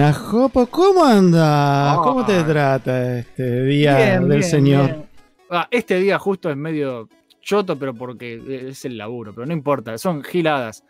[0.00, 1.98] Buenas, Jopo, ¿cómo andas?
[1.98, 2.02] Oh.
[2.02, 4.86] ¿Cómo te trata este día Bien, del bien, Señor?
[4.86, 5.04] bien.
[5.50, 7.06] Ah, este día justo es medio
[7.42, 10.84] choto, pero porque es el laburo, pero no importa, son giladas.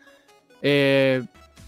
[0.61, 1.21] Eh,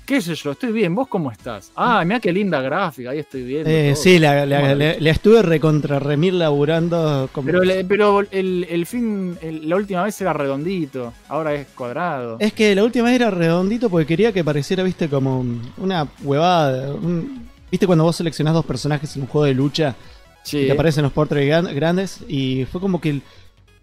[0.06, 0.52] ¿Qué sé yo?
[0.52, 1.72] Estoy bien, ¿vos cómo estás?
[1.78, 3.70] Ah, mira qué linda gráfica, ahí estoy viendo.
[3.70, 4.76] Eh, sí, la, la- Bueno.
[4.76, 7.30] la- la estuve recontra remir laburando.
[7.32, 7.46] Como...
[7.46, 12.36] Pero, le- pero el, el fin, el- la última vez era redondito, ahora es cuadrado.
[12.40, 15.46] Es que la última vez era redondito porque quería que pareciera, viste, como
[15.78, 16.94] una huevada.
[16.94, 19.96] un- ¿Viste cuando vos seleccionás dos personajes en un juego de lucha
[20.44, 20.58] Sí.
[20.60, 22.20] y te aparecen los portraits gran- grandes?
[22.28, 23.22] Y fue como que el-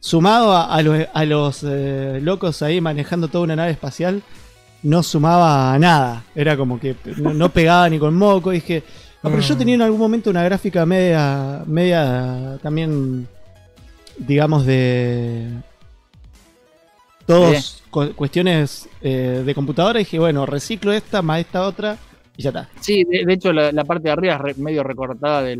[0.00, 4.22] sumado a, a los, a los, eh, locos ahí manejando toda una nave espacial,
[4.82, 6.24] no sumaba a nada.
[6.34, 8.52] Era como que no, no pegaba ni con moco.
[8.52, 8.82] Y dije,
[9.22, 13.28] "Ah, pero yo tenía en algún momento una gráfica media, media también,
[14.18, 15.48] digamos, de
[17.26, 20.00] todos cu- cuestiones eh, de computadora.
[20.00, 21.96] Y dije, bueno, reciclo esta más esta otra
[22.36, 22.68] y ya está.
[22.80, 25.56] Sí, de, de hecho la, la parte de arriba es re- medio recortada de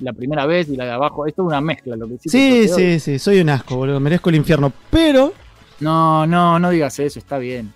[0.00, 1.26] la primera vez y la de abajo.
[1.26, 4.00] Esto es una mezcla lo que hiciste, Sí, sí, sí, soy un asco, boludo.
[4.00, 4.72] Merezco el infierno.
[4.90, 5.32] Pero
[5.80, 7.72] No, no, no digas eso, está bien.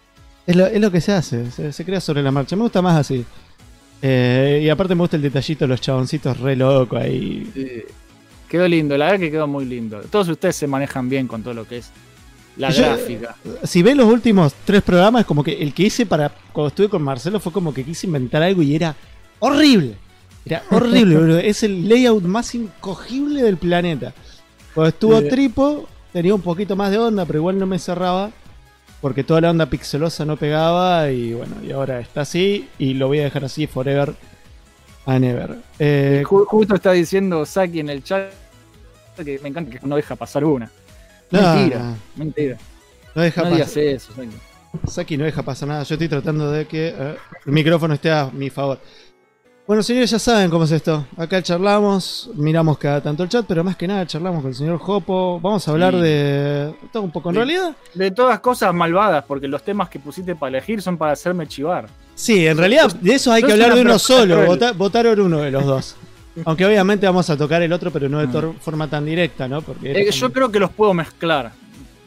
[0.47, 2.57] Es lo, es lo que se hace, se, se crea sobre la marcha.
[2.57, 3.25] Me gusta más así.
[4.01, 7.49] Eh, y aparte me gusta el detallito de los chaboncitos re loco ahí.
[7.55, 7.69] Sí.
[8.49, 10.01] Quedó lindo, la verdad que quedó muy lindo.
[10.11, 11.91] Todos ustedes se manejan bien con todo lo que es
[12.57, 13.37] la Yo- gráfica.
[13.63, 16.89] Si ves los últimos tres programas, es como que el que hice para cuando estuve
[16.89, 18.95] con Marcelo fue como que quise inventar algo y era
[19.39, 19.97] horrible.
[20.45, 21.39] Era horrible, boludo.
[21.39, 24.13] Es el layout más incogible del planeta.
[24.75, 25.29] Cuando estuvo Sí.
[25.29, 28.31] Tripo, tenía un poquito más de onda, pero igual no me cerraba.
[29.03, 31.11] Porque toda la onda pixelosa no pegaba.
[31.11, 32.69] Y bueno, y ahora está así.
[32.79, 34.15] Y lo voy a dejar así forever
[35.05, 35.59] and ever.
[35.79, 38.31] Eh, Ju- justo está diciendo Saki en el chat
[39.17, 40.71] que me encanta que no deja pasar una.
[41.31, 42.57] no, Mentira, mentira.
[43.15, 43.57] no deja No pasar.
[43.67, 44.31] digas eso, Saki.
[44.91, 45.83] Saki no deja pasar nada.
[45.83, 48.79] Yo estoy tratando de que eh, el micrófono esté a mi favor.
[49.65, 51.07] Bueno, señores, ya saben cómo es esto.
[51.17, 54.79] Acá charlamos, miramos cada tanto el chat, pero más que nada charlamos con el señor
[54.79, 55.39] Jopo.
[55.41, 56.01] Vamos a hablar Sí.
[56.01, 57.29] de todo un poco.
[57.31, 61.13] En realidad, De todas cosas malvadas, porque los temas que pusiste para elegir son para
[61.13, 61.87] hacerme chivar.
[62.15, 64.45] sí, en realidad de eso hay que hablar de uno solo.
[64.47, 65.97] Vota- votaron uno de los dos.
[66.45, 68.55] Aunque obviamente vamos a tocar el otro, pero no de Mm.
[68.59, 69.63] forma tan directa, ¿no?
[69.63, 71.53] Porque Eh, yo creo que los puedo mezclar.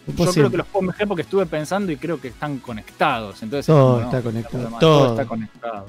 [0.07, 3.41] Yo creo que los puedo mezclar porque estuve pensando y creo que están conectados.
[3.41, 5.09] Entonces, Todo no, está no, conectado, todo.
[5.11, 5.85] está conectado.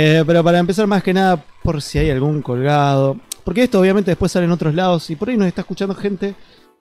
[0.00, 3.16] Eh, pero para empezar, más que nada, por si hay algún colgado.
[3.42, 6.34] Porque esto obviamente después sale en otros lados y por ahí nos está escuchando gente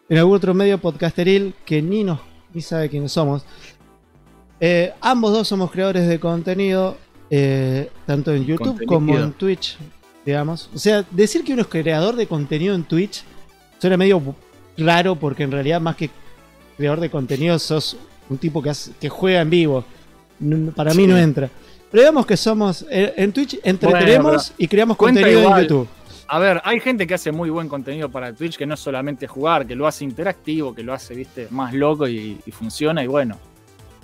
[0.08, 2.20] en algún otro medio podcasteril que ni nos
[2.54, 3.44] ni sabe quiénes somos.
[4.60, 6.98] Eh, ambos dos somos creadores de contenido,
[7.30, 8.94] eh, tanto en YouTube Contenido.
[8.94, 9.78] como en Twitch,
[10.26, 10.70] digamos.
[10.76, 13.24] O sea, decir que uno es creador de contenido en Twitch
[13.80, 14.22] suena medio
[14.78, 16.10] raro porque en realidad más que
[16.78, 17.98] creador de contenido sos
[18.30, 19.84] un tipo que, hace- que juega en vivo.
[20.76, 21.08] Para mí Sí.
[21.08, 21.50] no entra.
[21.92, 25.62] Pero digamos que somos eh, en Twitch entretenemos Bueno, y creamos contenido en igual.
[25.62, 25.88] YouTube.
[26.30, 29.28] A ver, hay gente que hace muy buen contenido para Twitch, que no es solamente
[29.28, 33.08] jugar, que lo hace interactivo, que lo hace, viste, más loco y, y funciona, y
[33.08, 33.38] bueno.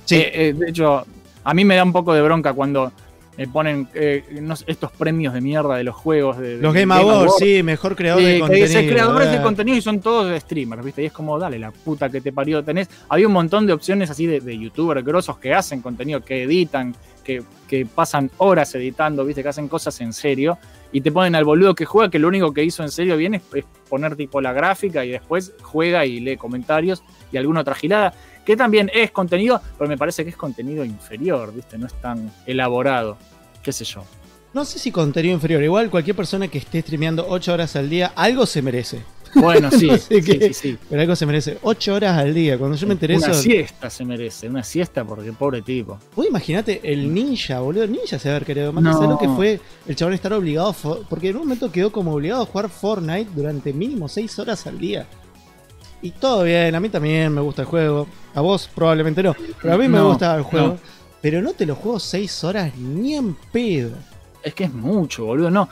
[0.06, 0.16] Sí.
[0.16, 1.06] Eh, eh, de hecho,
[1.44, 2.94] a mí me da un poco de bronca cuando
[3.38, 6.38] me ponen eh, no sé, estos premios de mierda de los juegos.
[6.38, 8.68] De, de Los Game Awards, sí, mejor creador de que contenido.
[8.68, 9.42] dice creadores de eh.
[9.42, 11.04] contenido y son todos streamers, ¿viste?
[11.04, 12.64] Y es como, dale, la puta que te parió.
[12.64, 16.44] Tenés, había un montón de opciones así de, de youtubers grosos que hacen contenido, que
[16.44, 19.42] editan, que, que pasan horas editando, ¿viste?
[19.42, 20.58] Que hacen cosas en serio.
[20.92, 23.34] Y te ponen al boludo que juega, que lo único que hizo en serio bien
[23.34, 27.74] es, es poner tipo la gráfica y después juega y lee comentarios y alguna otra
[27.74, 28.14] gilada,
[28.46, 31.78] que también es contenido, pero me parece que es contenido inferior, ¿viste?
[31.78, 33.18] No es tan elaborado,
[33.62, 34.04] qué sé yo.
[34.54, 35.64] No sé si contenido inferior.
[35.64, 39.02] Igual cualquier persona que esté streameando 8 horas al día, algo se merece.
[39.36, 40.78] Bueno, sí, No sé sí, sí, sí.
[40.88, 41.58] Pero algo se merece.
[41.64, 42.58] 8 horas al día.
[42.60, 45.98] Cuando yo me enteré Una siesta se merece, una siesta porque pobre tipo.
[46.16, 47.84] Vos imaginate el ninja, boludo.
[47.86, 48.84] El ninja se haber querido más.
[48.84, 48.94] No.
[48.94, 50.76] ¿Sabés lo que fue el chabón estar obligado?
[51.10, 54.78] Porque en un momento quedó como obligado a jugar Fortnite durante mínimo 6 horas al
[54.78, 55.08] día.
[56.04, 58.08] Y todo bien, a mí también me gusta el juego.
[58.36, 59.36] A vos probablemente no.
[59.62, 60.68] Pero a mí me No, gusta el juego.
[60.68, 60.78] no.
[61.22, 63.92] Pero no te lo juego 6 horas ni en pedo.
[64.44, 65.50] Es que es mucho, boludo.
[65.50, 65.68] No,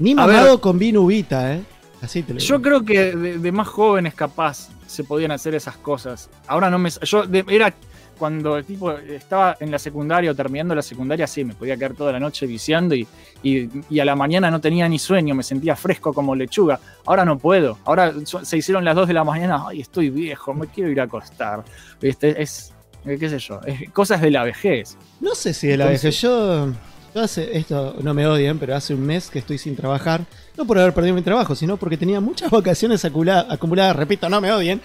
[0.00, 1.62] Ni A mamado con Vinubita, eh.
[2.02, 2.62] Así te lo yo digo.
[2.62, 6.28] creo que de, de más jóvenes capaz se podían hacer esas cosas.
[6.48, 6.90] Ahora no me...
[7.02, 7.72] Yo de- era
[8.20, 11.94] cuando el tipo estaba en la secundaria o terminando la secundaria, sí, me podía quedar
[11.94, 13.04] toda la noche viciando y,
[13.42, 16.78] y- y a la mañana no tenía ni sueño, me sentía fresco como lechuga.
[17.06, 17.78] Ahora no puedo.
[17.84, 18.12] Ahora
[18.44, 21.64] se hicieron las 2 de la mañana, ay, estoy viejo, me quiero ir a acostar.
[22.00, 22.40] ¿Viste?
[22.40, 22.72] Es,
[23.04, 24.96] eh, qué sé yo, es cosas de la vejez.
[25.20, 26.20] No sé si de la Entonces- vejez.
[26.20, 26.68] Yo,
[27.14, 30.20] yo hace, esto no me odian, pero hace un mes que estoy sin trabajar.
[30.56, 33.96] No por haber perdido mi trabajo, sino porque tenía muchas vacaciones acumula- acumuladas.
[33.96, 34.80] Repito, no me odien.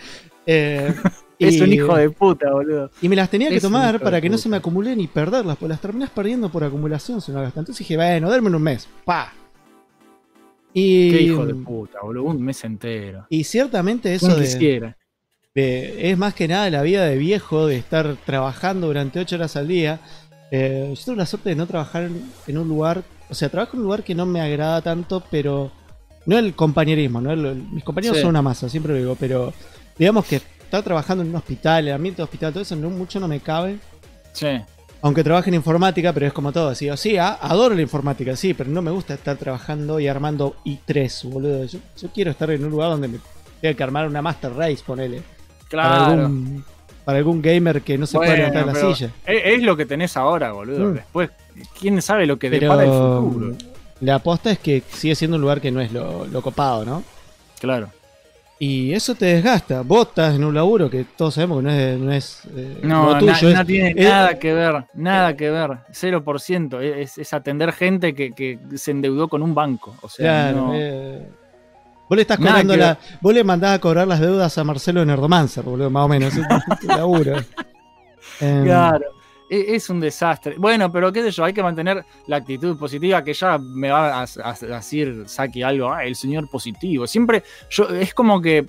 [0.48, 0.94] eh,
[1.38, 2.90] Es Y- un hijo de puta, boludo.
[3.02, 5.58] Y me las tenía que Es tomar para que no se me acumulen y perderlas,
[5.58, 7.58] pues las terminas perdiendo por acumulación si no gastas.
[7.62, 8.88] Entonces dije, bueno, darme un mes.
[9.04, 9.34] Pa.
[10.74, 12.24] Y, Qué hijo de puta, boludo.
[12.26, 13.26] Un mes entero.
[13.30, 14.98] y ciertamente eso de, quisiera.
[15.54, 19.56] de- es más que nada la vida de viejo, de estar trabajando durante 8 horas
[19.56, 20.00] al día.
[20.52, 23.72] Eh, yo tengo la suerte de no trabajar en, en un lugar, o sea, trabajo
[23.74, 25.72] en un lugar que no me agrada tanto, pero
[26.26, 27.32] no el compañerismo, ¿no?
[27.32, 28.22] El- mis compañeros Sí.
[28.22, 29.54] son una masa, siempre lo digo, pero
[29.98, 30.42] digamos que
[30.78, 33.40] estar trabajando en un hospital, el ambiente de hospital, todo eso no, mucho no me
[33.40, 33.78] cabe.
[34.34, 34.48] Sí.
[35.02, 36.74] Aunque trabaje en informática, pero es como todo.
[36.74, 40.56] Sí, o sí, adoro la informática, sí, pero no me gusta estar trabajando y armando
[40.66, 41.66] i3, boludo.
[41.66, 43.20] Yo, yo quiero estar en un lugar donde me
[43.62, 45.22] tenga que armar una Master Race, ponele.
[45.72, 46.12] Para Claro.
[46.24, 46.66] algún,
[47.04, 49.12] para algún gamer que no se pueda Bueno, levantar de la silla.
[49.26, 50.90] Es, es lo que tenés ahora, boludo.
[50.90, 50.94] Mm.
[50.96, 51.30] Después,
[51.80, 53.56] quién sabe lo que Pero depara el futuro.
[54.02, 57.04] la aposta es que sigue siendo un lugar que no es lo, lo copado, ¿no?
[57.60, 57.90] Claro.
[58.58, 59.82] Y eso te desgasta.
[59.82, 63.12] Vos estás en un laburo que todos sabemos que no es, no es eh, No,
[63.14, 63.32] lo tuyo.
[63.32, 65.72] na- es- no tiene es- nada que ver, nada que ver.
[65.92, 66.80] 0%.
[66.82, 69.96] Es, es atender gente que, que se endeudó con un banco.
[70.02, 71.28] O sea, Claro, no- eh,
[72.08, 72.98] Vos le estás cobrando la.
[73.20, 76.34] Vos le mandás a cobrar las deudas a Marcelo Nerdomancer, boludo, más o menos.
[76.88, 77.36] Laburo.
[78.40, 79.06] Claro.
[79.50, 80.56] E- Es un desastre.
[80.58, 84.24] Bueno, pero qué sé yo, hay que mantener la actitud positiva que ya me va
[84.24, 87.08] a, decir Saki algo, ah, el señor positivo.
[87.08, 88.66] Siempre, yo, es como que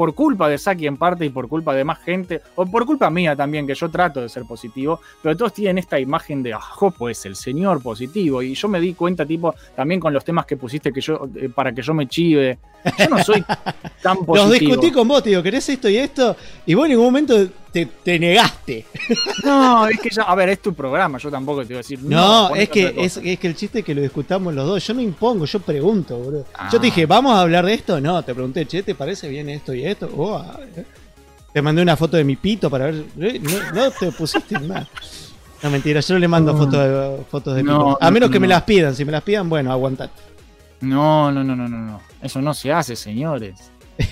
[0.00, 3.10] por culpa de Saki en parte y por culpa de más gente, o por culpa
[3.10, 6.60] mía también, que yo trato de ser positivo, pero todos tienen esta imagen de, ah,
[6.96, 8.42] pues el señor positivo.
[8.42, 11.50] Y yo me di cuenta, tipo, también con los temas que pusiste que yo, eh,
[11.54, 12.58] para que yo me chive.
[12.98, 13.44] Yo no soy
[14.02, 14.36] tan positivo.
[14.36, 16.34] Los discutí con vos, digo, ¿querés esto y esto?
[16.64, 17.34] Y vos en ningún momento
[17.72, 18.84] te, te negaste.
[19.44, 22.00] No, es que ya, a ver, es tu programa, yo tampoco te voy a decir.
[22.02, 23.20] No, es que es, cosa".
[23.28, 24.86] es que el chiste es que lo discutamos los dos.
[24.86, 26.46] Yo no impongo, yo pregunto, boludo.
[26.54, 26.68] Ah.
[26.72, 28.00] Yo te dije, ¿vamos a hablar de esto?
[28.00, 30.10] No, te pregunté, che, ¿te parece bien esto y esto?
[30.16, 30.86] Oh, a ver.
[31.52, 33.04] te mandé una foto de mi pito para ver.
[33.20, 34.88] eh, No, no te pusiste nada.
[35.62, 37.98] No, mentira, yo no le mando fotos de, fotos de No, pito.
[38.00, 38.94] A menos no, que me las pidan.
[38.96, 40.12] Si me las pidan, bueno, aguantate.
[40.80, 42.00] No, no, no, no, no, no.
[42.22, 43.70] Eso no se hace, señores.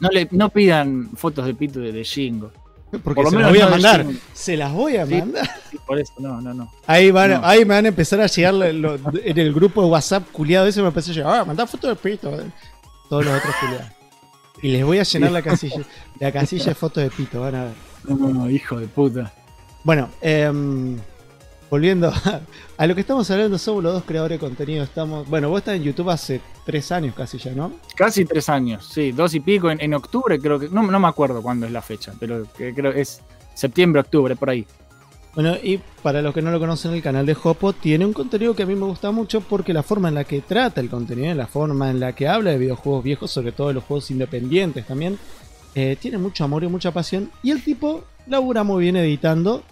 [0.00, 2.50] No le, no pidan fotos de pito de, de Jingo.
[2.90, 4.06] Porque Por lo se las menos voy a mandar.
[4.06, 4.20] Jingo.
[4.32, 5.14] Se las voy a Sí.
[5.16, 5.50] mandar.
[5.70, 6.72] Sí, por eso, no, no, no.
[6.86, 7.40] Ahí, van, No.
[7.44, 10.66] ahí me van a empezar a llegar lo- lo- en el grupo de WhatsApp culiado
[10.66, 12.30] ese me empezó a llegar, ah, mandá fotos de pito.
[13.10, 13.86] Todos los otros culiados.
[14.62, 15.82] Y les voy a llenar la casilla,
[16.18, 17.72] la casilla de fotos de pito, van a ver.
[18.08, 19.32] No, no, hijo de puta.
[19.84, 20.96] Bueno, em,
[21.70, 22.40] volviendo a,
[22.76, 24.84] a lo que estamos hablando, somos los dos creadores de contenido.
[24.84, 27.72] Estamos, bueno, vos estás en YouTube hace tres años casi ya, ¿no?
[27.94, 29.70] Casi tres años, sí, dos y pico.
[29.70, 30.68] En, en octubre creo que.
[30.68, 33.20] No, no me acuerdo cuándo es la fecha, pero creo que es
[33.54, 34.66] septiembre, octubre, por ahí.
[35.34, 38.56] Bueno, y para los que no lo conocen, el canal de Hopo tiene un contenido
[38.56, 41.32] que a mí me gusta mucho porque la forma en la que trata el contenido,
[41.34, 44.86] la forma en la que habla de videojuegos viejos, sobre todo de los juegos independientes
[44.86, 45.18] también,
[45.74, 47.30] eh, tiene mucho amor y mucha pasión.
[47.42, 49.62] Y el tipo labura muy bien editando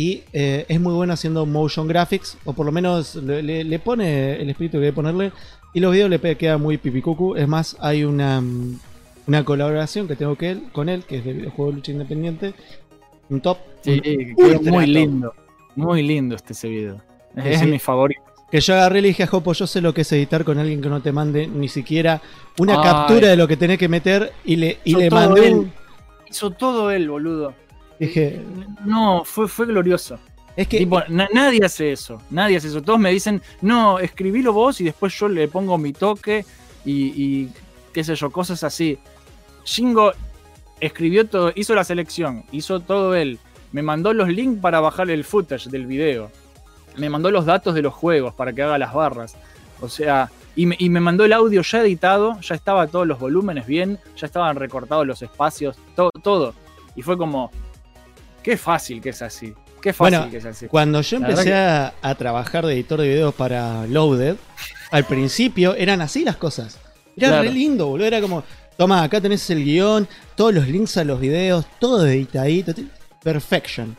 [0.00, 3.78] y eh, es muy bueno haciendo motion graphics, o por lo menos le, le- le
[3.78, 5.32] pone el espíritu que debe ponerle.
[5.74, 7.36] Y los videos le quedan muy pipicucu.
[7.36, 8.78] Es más, hay una, mm,
[9.26, 12.54] una colaboración que tengo que él, con él, que es de videojuego de lucha independiente.
[13.28, 13.58] Un top.
[13.82, 14.00] Sí,
[14.36, 15.34] un muy lindo.
[15.76, 16.96] Muy lindo este ese video.
[17.36, 18.22] Es, Sí, mi favorito.
[18.50, 20.58] Que yo agarré y le dije a Jopo, yo sé lo que es editar con
[20.58, 22.20] alguien que no te mande ni siquiera
[22.58, 22.82] una Ay.
[22.82, 25.54] captura de lo que tenés que meter y le, y Hizo le mandé él.
[25.54, 25.72] un...
[26.28, 27.54] Hizo todo él, boludo.
[28.00, 28.40] Dije,
[28.84, 30.18] No, fue, fue glorioso.
[30.56, 32.82] es que Tipo, na- nadie hace eso, nadie hace eso.
[32.82, 36.44] Todos me dicen, no, escribilo vos y después yo le pongo mi toque
[36.84, 36.92] y,
[37.22, 37.52] y
[37.92, 38.98] qué sé yo, cosas así.
[39.64, 40.12] Shingo
[40.80, 43.38] escribió todo, hizo la selección, hizo todo él.
[43.72, 46.30] Me mandó los links para bajar el footage del video.
[46.96, 49.36] Me mandó los datos de los juegos para que haga las barras.
[49.80, 53.18] O sea, y me, y me mandó el audio ya editado, ya estaba todos los
[53.20, 56.54] volúmenes bien, ya estaban recortados los espacios, todo, todo.
[56.96, 57.50] Y fue como,
[58.42, 59.54] qué fácil que es así.
[59.80, 60.66] Qué fácil Bueno, que es así.
[60.66, 64.36] cuando yo empecé a, a trabajar de editor de videos para Loaded,
[64.90, 66.78] al principio eran así las cosas.
[67.16, 67.42] Era Claro.
[67.44, 68.06] re lindo, boludo.
[68.06, 68.44] Era como,
[68.76, 70.06] toma, acá tenés el guion,
[70.36, 72.72] todos los links a los videos, todo editadito.
[73.22, 73.96] Perfection.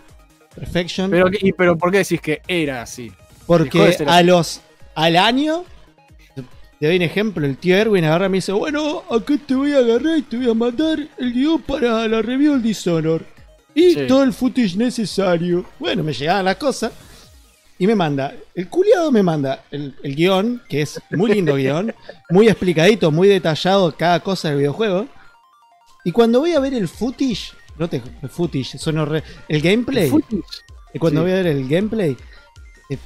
[0.56, 1.10] Perfection.
[1.10, 3.12] Pero, ¿y, pero ¿por qué decís que era así?
[3.48, 4.62] Porque de a los
[4.96, 5.64] al año,
[6.80, 9.74] te doy un ejemplo, el tío Erwin agarra y me dice, bueno, acá te voy
[9.74, 13.24] a agarrar y te voy a mandar el guion para la review del Dishonor.
[13.74, 14.08] Y Sí.
[14.08, 15.66] todo el footage necesario.
[15.80, 16.92] Bueno, me llegaban las cosas.
[17.80, 21.92] Y me manda, el culiado me manda el, el guion, que es muy lindo guion,
[22.30, 25.08] muy explicadito, muy detallado cada cosa del videojuego.
[26.06, 30.10] Y cuando voy a ver el footage, no te, el footage, son horre- el gameplay.
[30.12, 30.44] Footage.
[30.94, 31.24] Y cuando Sí.
[31.24, 32.16] voy a ver el gameplay,
[32.92, 32.98] eh,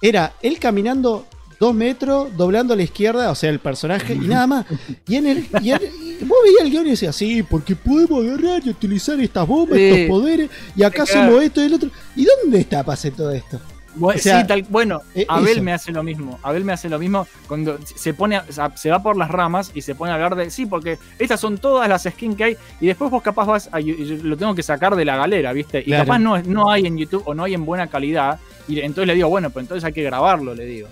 [0.00, 1.26] era él caminando
[1.62, 4.66] dos metros, doblando a la izquierda, o sea, el personaje, y nada más.
[5.06, 5.90] Y, en el, y, él-
[6.26, 9.84] vos veías el guion y decías, sí, porque podemos agarrar y utilizar estas bombas, Sí.
[9.84, 11.28] estos poderes, y acá Claro.
[11.30, 11.90] somos esto y el otro.
[12.16, 13.60] ¿Y dónde está para hacer todo esto?
[13.94, 15.62] Bu- O sea, sí, tal- bueno, eh, Abel eso.
[15.62, 16.38] me hace lo mismo.
[16.42, 18.44] Abel me hace lo mismo cuando se pone, a-
[18.76, 21.58] se va por las ramas y se pone a hablar de sí, porque estas son
[21.58, 23.92] todas las skins que hay y después vos capaz vas a, y
[24.22, 25.80] lo tengo que sacar de la galera, ¿viste?
[25.80, 26.04] Y Claro.
[26.06, 29.14] capaz no, no hay en YouTube o no hay en buena calidad y entonces le
[29.14, 30.88] digo, bueno, pues entonces hay que grabarlo, le digo.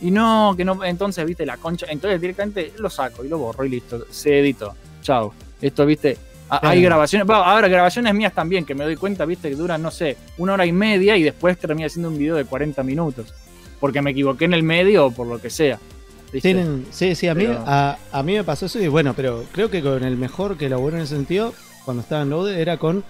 [0.00, 3.64] Y no, que no, entonces, viste, la concha, entonces directamente lo saco y lo borro
[3.64, 4.74] y listo, se editó.
[5.02, 5.32] Chao.
[5.60, 6.16] Esto, viste,
[6.48, 9.82] a- hay grabaciones, bueno, ahora grabaciones mías también, que me doy cuenta, viste, que duran,
[9.82, 13.34] no sé, una hora y media y después termina siendo un video de 40 minutos.
[13.80, 15.78] Porque me equivoqué en el medio o por lo que sea.
[16.32, 16.40] ¿viste?
[16.52, 19.44] Tienen, sí, sí, a mí, Pero- a, a mí me pasó eso y bueno, pero
[19.52, 22.76] creo que con el mejor que elaboró en ese sentido, cuando estaba en Load, era
[22.76, 23.02] con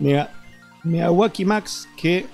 [0.00, 0.30] Mega,
[0.84, 2.26] Miyawaki Max, que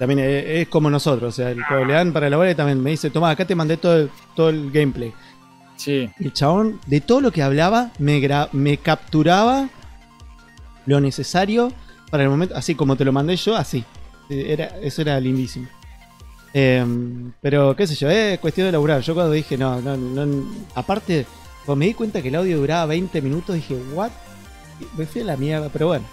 [0.00, 3.10] también es, como nosotros, o sea, cuando le dan para elaborar y también me dice,
[3.10, 5.12] toma, acá te mandé todo el, todo el gameplay.
[5.76, 6.10] Sí.
[6.18, 9.68] El chabón, de todo lo que hablaba, me, gra- me capturaba
[10.86, 11.70] lo necesario
[12.10, 13.84] para el momento, así como te lo mandé yo, así.
[14.30, 15.68] Era, eso era lindísimo.
[16.52, 19.02] Em, pero qué sé yo, es cuestión de laburar.
[19.02, 20.46] Yo cuando dije, no, no, no.
[20.74, 21.26] Aparte,
[21.64, 24.10] cuando me di cuenta que el audio duraba 20 minutos, dije, ¿what?
[24.96, 26.04] Me fui a la mierda, pero bueno.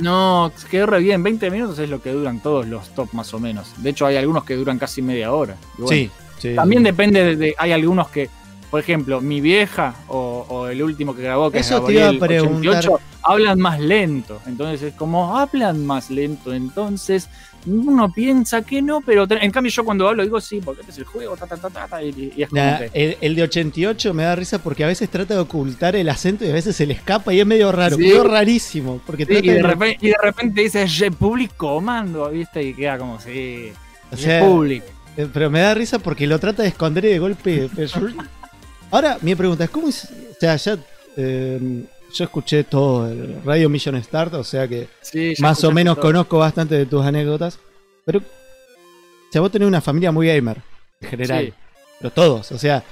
[0.00, 1.22] No, quedó re bien.
[1.22, 3.72] 20 minutos es lo que duran todos los top más o menos.
[3.82, 5.56] De hecho, hay algunos que duran casi media hora.
[5.78, 6.54] Bueno, sí, sí.
[6.54, 8.28] También depende de, de- Hay algunos que,
[8.70, 12.02] por ejemplo, mi vieja o, o el último que grabó, que Eso es te iba
[12.02, 12.78] a Gabriel preguntar.
[12.78, 14.40] 88, hablan más lento.
[14.46, 16.54] Entonces es como, hablan más lento.
[16.54, 17.28] Entonces
[17.66, 20.98] uno piensa que no, pero en cambio yo cuando hablo digo sí, porque este es
[20.98, 22.90] el juego, ta, ta, ta, ta, y, y es como Nah, que.
[22.94, 26.44] el, el de 88 me da risa porque a veces trata de ocultar el acento
[26.44, 27.96] y a veces se le escapa y es medio raro.
[27.96, 28.02] Sí.
[28.04, 29.00] Quedó rarísimo.
[29.06, 32.62] Porque Sí, y, de de- repente, y de repente dice Republic Comando, ¿viste?
[32.62, 33.72] Y queda como, sí,
[34.10, 34.82] o sea, Republic.
[35.16, 37.68] Eh, Pero me da risa porque lo trata de esconder y de golpe.
[38.90, 40.04] Ahora, mi pregunta es: ¿cómo es?
[40.04, 40.78] O sea, ya.
[41.16, 45.96] eh, yo escuché todo el Radio Mission Start, o sea que Sí, más o menos
[45.96, 46.06] todo.
[46.06, 47.58] conozco bastante de tus anécdotas.
[48.04, 48.18] Pero.
[48.18, 50.58] O sea, vos tenés una familia muy gamer,
[51.00, 51.44] en general.
[51.46, 51.52] Sí.
[51.98, 52.82] Pero todos, o sea,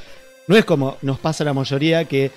[0.47, 2.31] no es como nos pasa a la mayoría que.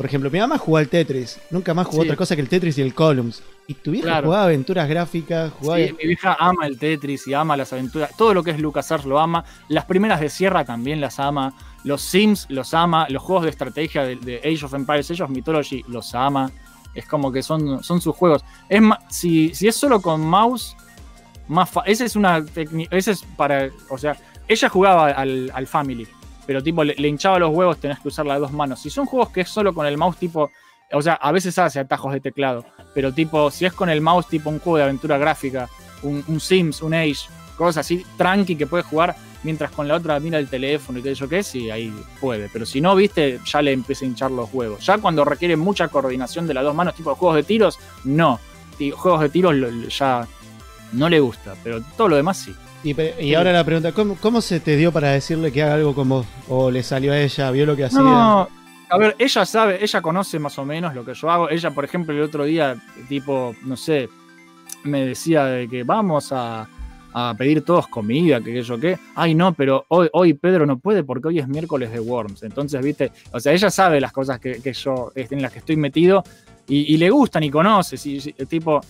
[0.00, 2.08] Por ejemplo, mi mamá jugó al Tetris, nunca más jugó Sí.
[2.08, 3.42] otra cosa que el Tetris y el Columns.
[3.66, 4.28] Y tu vieja Claro.
[4.28, 5.76] jugaba aventuras gráficas, jugaba.
[5.78, 8.16] Sí, mi vieja ama el Tetris y ama las aventuras.
[8.16, 9.44] Todo lo que es LucasArts lo ama.
[9.68, 11.52] Las primeras de Sierra también las ama.
[11.84, 13.06] Los Sims los ama.
[13.10, 16.50] Los juegos de estrategia de, de Age of Empires, Age of Mythology los ama.
[16.94, 18.42] Es como que son, son sus juegos.
[18.70, 20.74] Es ma- si, si es solo con mouse,
[21.46, 22.96] más fa- esa es una técnica.
[22.96, 23.68] Ese es para.
[23.90, 24.16] O sea,
[24.48, 26.08] ella jugaba al, al Family.
[26.50, 28.80] Pero tipo, le, hinchaba los huevos, tenés que usar las dos manos.
[28.80, 30.50] Si son juegos que es solo con el mouse, tipo.
[30.90, 32.64] O sea, a veces hace atajos de teclado.
[32.92, 35.68] Pero tipo, si es con el mouse, tipo un juego de aventura gráfica,
[36.02, 39.14] un, Sims, un Age, cosas así, tranqui que puede jugar,
[39.44, 42.48] mientras con la otra mira el teléfono y qué sé yo qué, sí, ahí puede.
[42.48, 44.84] Pero si no, viste, ya le empieza a hinchar los huevos.
[44.84, 48.40] Ya cuando requiere mucha coordinación de las dos manos, tipo juegos de tiros, no.
[48.96, 49.54] Juegos de tiros
[49.96, 50.26] ya
[50.94, 52.52] no le gusta, pero todo lo demás sí.
[52.82, 55.94] Y, y ahora la pregunta, ¿cómo, ¿cómo se te dio para decirle que haga algo
[55.94, 56.26] con vos?
[56.48, 58.00] ¿O le salió a ella, vio lo que hacía?
[58.00, 58.48] No,
[58.88, 61.50] a ver, ella sabe, ella conoce más o menos lo que yo hago.
[61.50, 62.76] Ella, por ejemplo, el otro día,
[63.08, 64.08] tipo, no sé,
[64.82, 66.66] me decía de que vamos a,
[67.12, 68.98] a pedir todos comida, que yo qué.
[69.14, 72.42] Ay, no, pero hoy, hoy Pedro no puede porque hoy es miércoles de Worms.
[72.42, 75.76] Entonces, viste, o sea, ella sabe las cosas que, que yo, en las que estoy
[75.76, 76.24] metido
[76.66, 77.96] y, y le gustan y conoce.
[77.96, 78.80] sí, sí, tipo,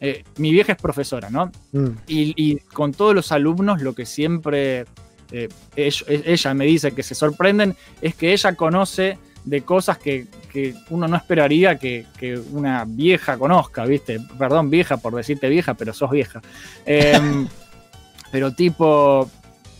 [0.00, 1.50] eh, mi vieja es profesora, ¿no?
[1.72, 4.84] Mm, Y, y con todos los alumnos lo que siempre
[5.30, 10.74] eh, ella, me dice que se sorprenden es que ella conoce de cosas que, que
[10.90, 14.20] uno no esperaría que, que una vieja conozca, ¿viste?
[14.38, 16.40] Perdón, vieja por decirte vieja, pero sos vieja.
[16.86, 17.46] Em,
[18.32, 19.30] pero tipo,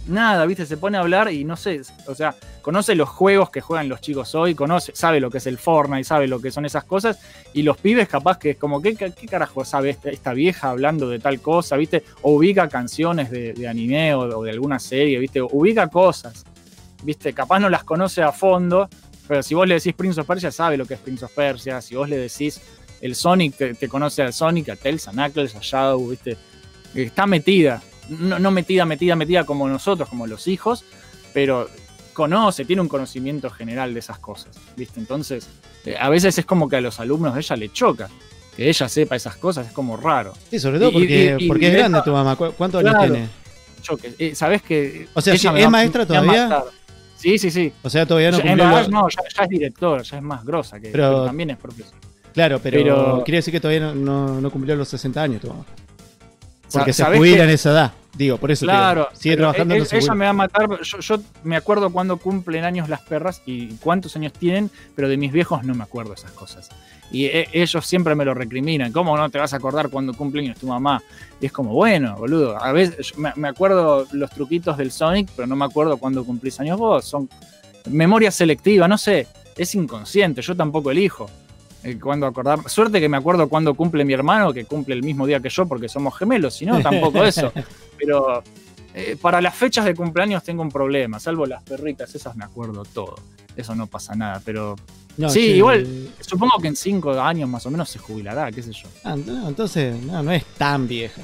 [0.09, 0.67] nada, ¿viste?
[0.67, 4.01] Se pone a hablar y no sé, o sea, conoce los juegos que juegan los
[4.01, 7.19] chicos hoy, conoce, sabe lo que es el Fortnite, sabe lo que son esas cosas,
[7.53, 11.09] y los pibes capaz que es como, ¿qué, qué carajo sabe esta, esta vieja hablando
[11.09, 12.05] de tal cosa, ¿viste?
[12.23, 15.41] O ubica canciones de, de anime o, de alguna serie, ¿viste?
[15.41, 16.45] Ubica cosas,
[17.03, 17.33] ¿viste?
[17.33, 18.89] Capaz no las conoce a fondo,
[19.27, 21.81] pero si vos le decís Prince of Persia, sabe lo que es Prince of Persia,
[21.81, 22.61] si vos le decís
[23.01, 26.37] el Sonic, te, te conoce al Sonic, a Tails, a Knuckles, a Shadow, ¿viste?
[26.95, 30.85] Está metida, no, no metida, metida, metida como nosotros, como los hijos,
[31.35, 31.69] pero
[32.13, 34.99] conoce, tiene un conocimiento general de esas cosas, ¿viste?
[35.01, 35.49] Entonces,
[35.85, 38.09] eh, a veces es como que a los alumnos de ella le choca.
[38.57, 40.33] Que ella sepa esas cosas es como raro.
[40.51, 42.35] Sí, sobre todo porque, y- y porque es de grande tu mamá.
[42.35, 43.29] ¿Cu- ¿Cuántos años tiene?
[43.83, 44.15] Choque.
[44.19, 46.65] Eh, ¿Sabés que O sea, ella ¿es maestra todavía?
[47.15, 47.73] Sí, sí, sí.
[47.85, 50.45] O sea, todavía no Ya- cumplió los- no, ya, ya es directora, ya es más
[50.45, 51.97] grosa que Pero- pero también es profesora.
[52.35, 55.49] Claro, pero, pero- quiere decir que todavía no, no- no cumplió los 60 años tu
[55.49, 55.65] mamá.
[56.73, 57.93] Porque se ¿Sabés jubila en esa edad.
[58.15, 60.69] Digo, por eso Claro, digo, sigue pero trabajando e- e- ella me va a matar.
[60.83, 65.17] Yo, yo me acuerdo cuando cumplen años las perras y cuántos años tienen, pero de
[65.17, 66.69] mis viejos no me acuerdo esas cosas.
[67.13, 68.93] Y e- ellos siempre me lo recriminan.
[68.93, 71.01] ¿Cómo no te vas a acordar cuando cumple años tu mamá?
[71.41, 72.61] Y es como, bueno, boludo.
[72.63, 76.59] A veces me, me acuerdo los truquitos del Sonic, pero no me acuerdo cuando cumplís
[76.61, 77.05] años vos.
[77.05, 77.29] Son
[77.89, 79.27] memoria selectiva, no sé.
[79.57, 80.43] Es inconsciente.
[80.43, 81.31] Yo tampoco elijo.
[81.85, 82.69] Eh, Cuando acordar.
[82.69, 85.67] Suerte que me acuerdo cuando cumple mi hermano, que cumple el mismo día que yo,
[85.67, 86.55] porque somos gemelos.
[86.55, 87.53] Si no, tampoco eso.
[87.99, 88.43] Pero
[88.95, 92.85] eh, para las fechas de cumpleaños tengo un problema, salvo las perritas, esas me acuerdo
[92.85, 93.17] todo.
[93.57, 94.77] Eso no pasa nada, pero
[95.17, 95.85] No, sí, igual.
[96.21, 98.89] supongo que en cinco años más o menos se jubilará, qué sé yo.
[99.03, 101.23] ah, no, entonces, no, no es tan vieja.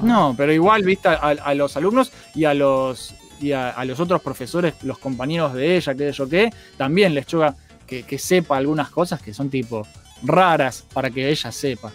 [0.00, 3.98] No, pero igual, viste, a, a los alumnos y a los y a, a los
[3.98, 7.56] otros profesores, los compañeros de ella, qué sé yo qué, también les choca
[7.90, 9.86] que, que sepa algunas cosas que son tipo
[10.22, 11.92] raras para que ella sepa.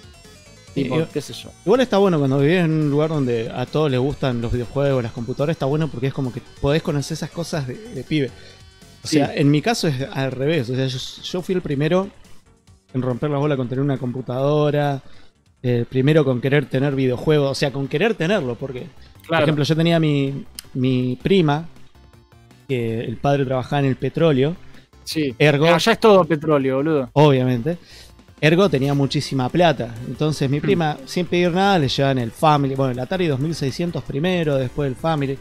[0.73, 1.49] Tipo, Y qué sé yo.
[1.65, 5.01] Igual está bueno cuando vivís en un lugar donde a todos les gustan los videojuegos,
[5.01, 8.29] las computadoras, está bueno porque es como que podés conocer esas cosas de, de pibe.
[9.03, 9.17] O Sí.
[9.17, 10.69] sea, en mi caso es al revés.
[10.69, 12.09] O sea, yo, yo fui el primero
[12.93, 15.01] en romper la bola con tener una computadora.
[15.61, 17.51] El primero con querer tener videojuegos.
[17.51, 18.55] O sea, con querer tenerlo.
[18.55, 18.87] Porque,
[19.27, 21.67] por ejemplo, yo tenía mi, mi prima,
[22.67, 24.55] que el padre trabajaba en el petróleo.
[25.05, 25.33] Sí.
[25.39, 27.09] Ergo, Allá es todo petróleo, boludo.
[27.13, 27.77] obviamente.
[28.41, 29.95] Ergo tenía muchísima plata.
[30.07, 30.51] Entonces Mm.
[30.51, 32.75] mi prima, sin pedir nada, le llevaban el Family.
[32.75, 35.37] Bueno, el Atari 2600 primero, después el Family.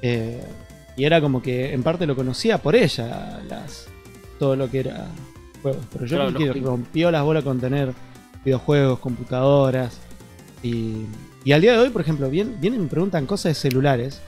[0.00, 0.40] Eh,
[0.96, 3.86] y era como que en parte lo conocía por ella, las,
[4.38, 5.08] todo lo que era
[5.62, 5.84] juegos.
[5.92, 7.92] Pero yo Claro, creo que rompió las bolas con tener
[8.44, 9.98] videojuegos, computadoras.
[10.62, 11.02] Y,
[11.44, 14.20] y al día de hoy, por ejemplo, vienen y me preguntan cosas de celulares.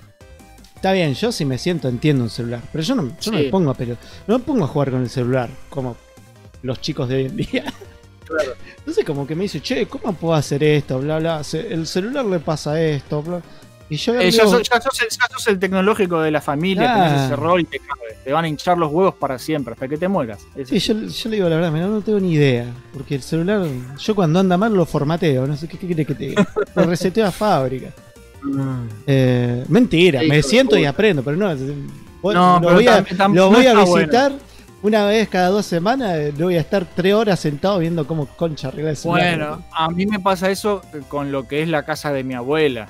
[0.80, 3.45] Está bien, yo si me siento entiendo un celular, pero yo no, yo no me
[3.50, 5.95] pongo a pero no me pongo a jugar con el celular como
[6.62, 7.64] los chicos de hoy en día.
[8.25, 8.52] Claro.
[8.78, 10.99] Entonces como que me dice, che, ¿cómo puedo hacer esto?
[10.99, 11.43] Bla, bla.
[11.52, 13.43] El celular le pasa esto, bla.
[13.90, 16.40] Y yo Eh, digo, ya, sos, ya sos el, ya sos el tecnológico de la
[16.40, 17.08] familia, Ah.
[17.08, 18.16] tenés ese rol y te cabe.
[18.25, 20.38] Te van a hinchar los huevos para siempre, hasta que te mueras.
[20.64, 22.64] Sí, yo, yo le digo la verdad, mira, no tengo ni idea.
[22.95, 23.66] Porque el celular,
[23.99, 26.49] yo cuando anda mal lo formateo, no sé qué, qué quiere que te diga.
[26.75, 27.90] Lo reseteo a fábrica.
[29.07, 31.55] Eh, mentira, Sí, me siento y aprendo, pero no.
[31.55, 33.95] No, lo pero voy a, lo no voy a bueno.
[33.97, 34.33] visitar
[34.83, 36.17] una vez cada dos semanas.
[36.17, 39.39] eh, Lo voy a estar tres horas sentado viendo cómo concha arregla el celular.
[39.39, 42.89] Bueno, a mí me pasa eso con lo que es la casa de mi abuela.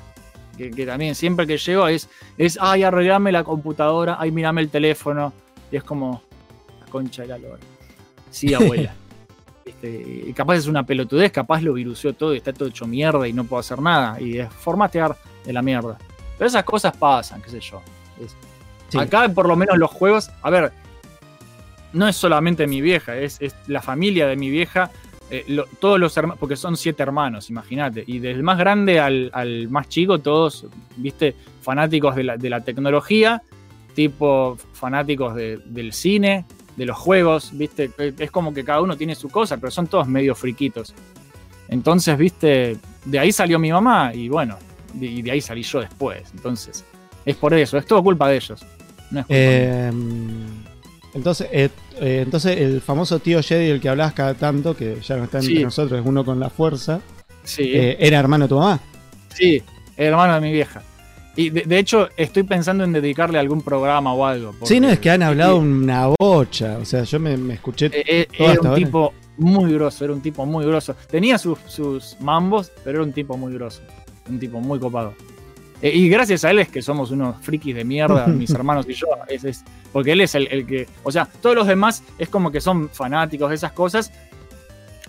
[0.57, 4.69] Que, que también siempre que llego es, es, ay, arreglame la computadora, ay, mirame el
[4.69, 5.33] teléfono.
[5.73, 6.23] Y es como,
[6.81, 7.61] la concha de la lora.
[8.31, 8.95] Sí, abuela.
[9.65, 13.29] Este, y capaz es una pelotudez, capaz lo viruseó todo y está todo hecho mierda
[13.29, 14.21] y no puedo hacer nada.
[14.21, 15.99] Y es formatear de la mierda.
[16.39, 17.81] Pero esas cosas pasan, qué sé yo.
[18.23, 18.37] Es-
[18.89, 18.99] Sí.
[18.99, 20.31] Acá, por lo menos, los juegos.
[20.43, 20.73] A ver,
[21.93, 24.91] no es solamente mi vieja, es, es la familia de mi vieja.
[25.33, 28.03] eh, lo- todos los hermanos, porque son siete hermanos, imagínate.
[28.05, 32.63] Y del más grande al, al más chico, todos, viste, fanáticos de la, de la
[32.65, 33.41] tecnología,
[33.95, 37.93] tipo fanáticos de- del cine, de los juegos, viste.
[38.19, 40.93] Es como que cada uno tiene su cosa, pero son todos medio friquitos.
[41.69, 44.57] Entonces, viste, de ahí salió mi mamá y bueno,
[44.99, 46.23] y de ahí salí yo después.
[46.35, 46.85] Entonces,
[47.25, 48.65] es por eso, es todo culpa de ellos.
[49.11, 49.35] No es culpa.
[49.37, 49.91] Eh,
[51.15, 51.69] entonces, eh,
[52.01, 55.39] eh, entonces el famoso tío Jedi del que hablabas cada tanto, que ya no está
[55.39, 55.63] entre Sí.
[55.63, 57.01] nosotros, es uno con la fuerza,
[57.43, 58.81] Sí, eh, era hermano de tu mamá.
[59.35, 59.63] sí,
[59.97, 60.83] hermano de mi vieja.
[61.37, 64.51] Y de, de hecho, estoy pensando en dedicarle algún programa o algo.
[64.53, 66.77] porque- Sí, no, es que han hablado Sí, una bocha.
[66.79, 67.91] O sea, yo me, me escuché.
[68.37, 70.95] era un tipo muy grosso, era un tipo muy grosso.
[71.11, 73.81] Tenía sus, sus mambos, pero era un tipo muy grosso.
[74.29, 75.15] Un tipo muy copado.
[75.83, 78.93] Eh, y gracias a él es que somos unos frikis de mierda, mis hermanos y
[78.95, 79.07] yo.
[79.29, 80.87] Es, es- porque él es el, el que.
[81.03, 84.13] O sea, todos los demás es como que son fanáticos de esas cosas.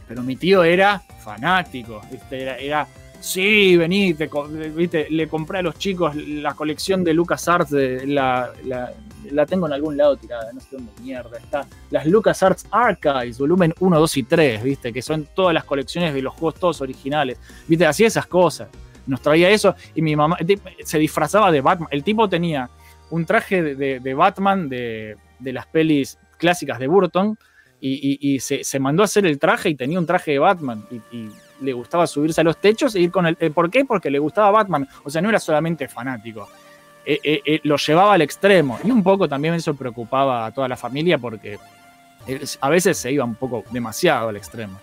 [0.07, 2.41] Pero mi tío era fanático, ¿viste?
[2.41, 2.87] Era, era
[3.19, 4.29] sí, vení, te
[4.75, 5.07] ¿viste?
[5.09, 8.91] le compré a los chicos la colección de LucasArts, de la, la,
[9.31, 11.65] la tengo en algún lado tirada, no sé dónde mierda está.
[11.91, 14.91] Las LucasArts Archives, volumen 1, 2 y 3, ¿viste?
[14.91, 17.85] Que son todas las colecciones de los juegos todos originales, ¿viste?
[17.85, 18.67] Hacía esas cosas.
[19.07, 20.37] Nos traía eso y mi mamá
[20.83, 21.89] se disfrazaba de Batman.
[21.91, 22.69] El tipo tenía
[23.09, 27.37] un traje de, de- de Batman de, de las pelis clásicas de Burton
[27.79, 30.39] y, y- y se, se mandó a hacer el traje y tenía un traje de
[30.39, 31.29] Batman y, y
[31.61, 33.37] le gustaba subirse a los techos e ir con el...
[33.39, 33.85] eh, ¿Por qué?
[33.85, 34.87] Porque le gustaba Batman.
[35.03, 36.47] O sea, no era solamente fanático.
[37.05, 38.79] Eh, eh, eh, lo llevaba al extremo.
[38.83, 41.57] Y un poco también eso preocupaba a toda la familia porque
[42.61, 44.79] a veces se iba un poco demasiado al extremo.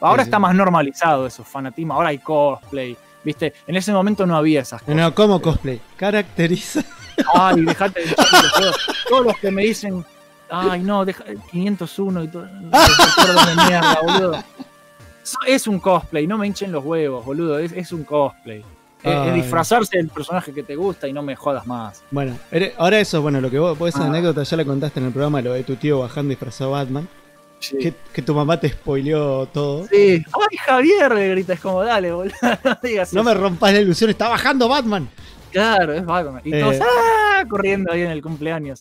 [0.00, 0.28] Ahora Sí, sí.
[0.30, 1.94] está más normalizado eso, fanatismo.
[1.94, 2.96] Ahora hay cosplay.
[3.24, 3.52] ¿Viste?
[3.66, 4.96] En ese momento no había esas cosas.
[4.96, 5.80] No, ¿cómo cosplay?
[5.96, 6.82] Caracteriza.
[7.34, 8.14] Ay, dejate de.
[9.08, 10.04] Todos los que me dicen,
[10.50, 12.42] ay, no, deja, 501 y todo.
[12.44, 14.44] de mierda, boludo.
[15.46, 17.58] Es un cosplay, no me hinchen los huevos, boludo.
[17.58, 18.64] Es, es un cosplay.
[19.02, 22.02] Es- es disfrazarse del personaje que te gusta y no me jodas más.
[22.10, 22.36] Bueno,
[22.78, 24.06] ahora eso, bueno, lo que vos, vos esa Ah.
[24.06, 27.08] anécdota ya la contaste en el programa, lo de tu tío bajando disfrazado Batman.
[27.62, 27.78] Sí.
[27.78, 29.86] Que, que tu mamá te spoileó todo.
[29.86, 30.22] Sí.
[30.50, 31.14] ¡Ay, Javier!
[31.14, 32.34] Le grita, es como, dale, boludo.
[32.64, 33.28] No digas No eso.
[33.30, 35.08] me rompas la ilusión, está bajando Batman.
[35.52, 36.42] Claro, es Batman.
[36.44, 36.60] Y Eh.
[36.60, 37.44] todos ¡ah!
[37.48, 38.80] corriendo ahí en el cumpleaños.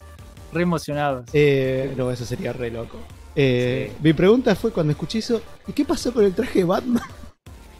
[0.51, 1.25] Re emocionados.
[1.33, 2.97] Eh, no, eso sería re loco.
[3.35, 3.97] Eh, Sí.
[4.01, 7.03] Mi pregunta fue cuando escuché eso, ¿y qué pasó con el traje de Batman?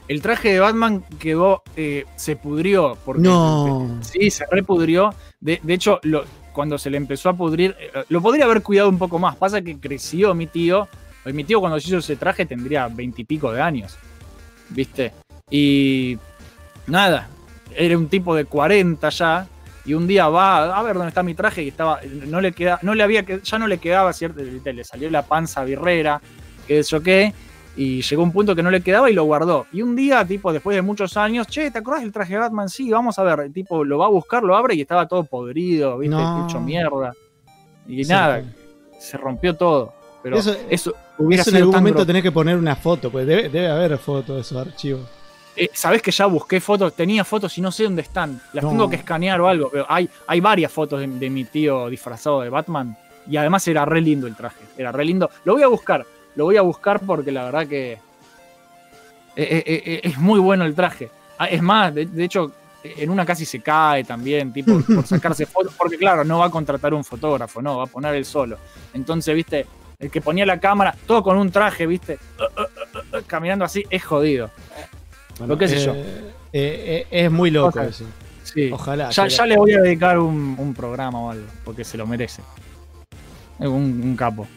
[0.07, 2.97] El traje de Batman quedó, eh, se pudrió.
[3.05, 3.97] Porque, No.
[4.01, 5.13] Sí, se repudrió.
[5.39, 8.89] De, de hecho, lo- cuando se le empezó a pudrir, eh, lo podría haber cuidado
[8.89, 9.35] un poco más.
[9.35, 10.87] Pasa que creció mi tío.
[11.25, 13.97] Mi tío cuando se hizo ese traje tendría veintipico de años.
[14.69, 15.13] ¿Viste?
[15.49, 16.17] Y
[16.87, 17.29] nada,
[17.75, 19.47] era un tipo de 40 ya.
[19.83, 22.77] Y un día va a ver dónde está mi traje y estaba, no le queda,
[22.83, 26.21] no le había, ya no le quedaba cierto, le salió la panza birrera,
[26.67, 27.33] que eso qué,
[27.75, 29.65] y llegó un punto que no le quedaba y lo guardó.
[29.71, 32.67] Y un día, tipo, después de muchos años, che, ¿te acordás del traje de Batman?
[32.69, 33.39] Sí, vamos a ver.
[33.39, 36.15] El tipo lo va a buscar, lo abre y estaba todo podrido, ¿viste?
[36.15, 36.45] No.
[36.47, 37.13] Hecho mierda.
[37.87, 38.11] Y Sí.
[38.11, 38.43] nada,
[38.99, 39.93] se rompió todo.
[40.23, 43.25] Pero Eso- eso, hubiera Eso en sido algún momento tenés que poner una foto, pues
[43.25, 45.01] debe, debe haber fotos de esos archivos.
[45.55, 48.39] Eh, Sabés que ya busqué fotos, tenía fotos y no sé dónde están.
[48.53, 48.69] Las No.
[48.69, 49.69] tengo que escanear o algo.
[49.71, 52.95] Pero hay, hay varias fotos de, de mi tío disfrazado de Batman.
[53.27, 54.63] Y además era re lindo el traje.
[54.77, 55.29] Era re lindo.
[55.43, 56.05] Lo voy a buscar.
[56.35, 57.93] Lo voy a buscar porque la verdad que.
[57.93, 57.99] eh,
[59.35, 61.09] eh, eh, es muy bueno el traje.
[61.37, 62.51] Ah, Es más, de, hecho,
[62.83, 65.73] en una casi se cae también, tipo, por sacarse fotos.
[65.77, 68.57] Porque claro, no va a contratar un fotógrafo, no, va a poner él solo.
[68.93, 69.65] Entonces, viste,
[69.99, 72.17] el que ponía la cámara, todo con un traje, viste,
[73.27, 74.49] caminando así, es jodido.
[75.39, 75.93] Bueno, Lo que sé eh, yo.
[75.95, 76.03] eh,
[76.53, 77.89] eh, es muy loco Ojalá.
[77.89, 78.05] eso.
[78.43, 78.69] Sí.
[78.71, 79.09] Ojalá.
[79.11, 82.41] Ya, ya le voy a dedicar un, un programa o algo, porque se lo merece.
[83.59, 84.47] Un, un capo.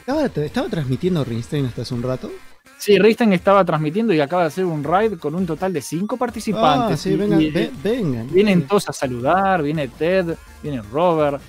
[0.00, 2.30] Estaba, estaba transmitiendo Rinstein hasta hace un rato.
[2.78, 6.16] Sí, Risten estaba transmitiendo y acaba de hacer un raid con un total de cinco
[6.16, 6.98] participantes.
[6.98, 8.32] Ah, sí, Y- vengan, y- ve- vengan.
[8.32, 11.42] vienen todos a saludar, viene Ted, viene Robert,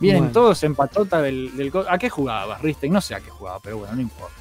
[0.00, 0.32] vienen Bueno.
[0.32, 2.90] todos en patota del, del ¿A qué jugabas, Risten?
[2.92, 4.34] No sé a qué jugaba, pero bueno, no importa.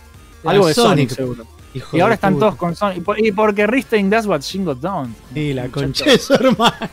[0.45, 1.45] Algo de Sonic, seguro.
[1.73, 2.45] hijo Y ahora están puta.
[2.45, 2.97] todos con Sonic.
[2.99, 5.13] Y por- Y porque Risten does what Shingo don't.
[5.33, 6.89] Sí, la concha de su hermana.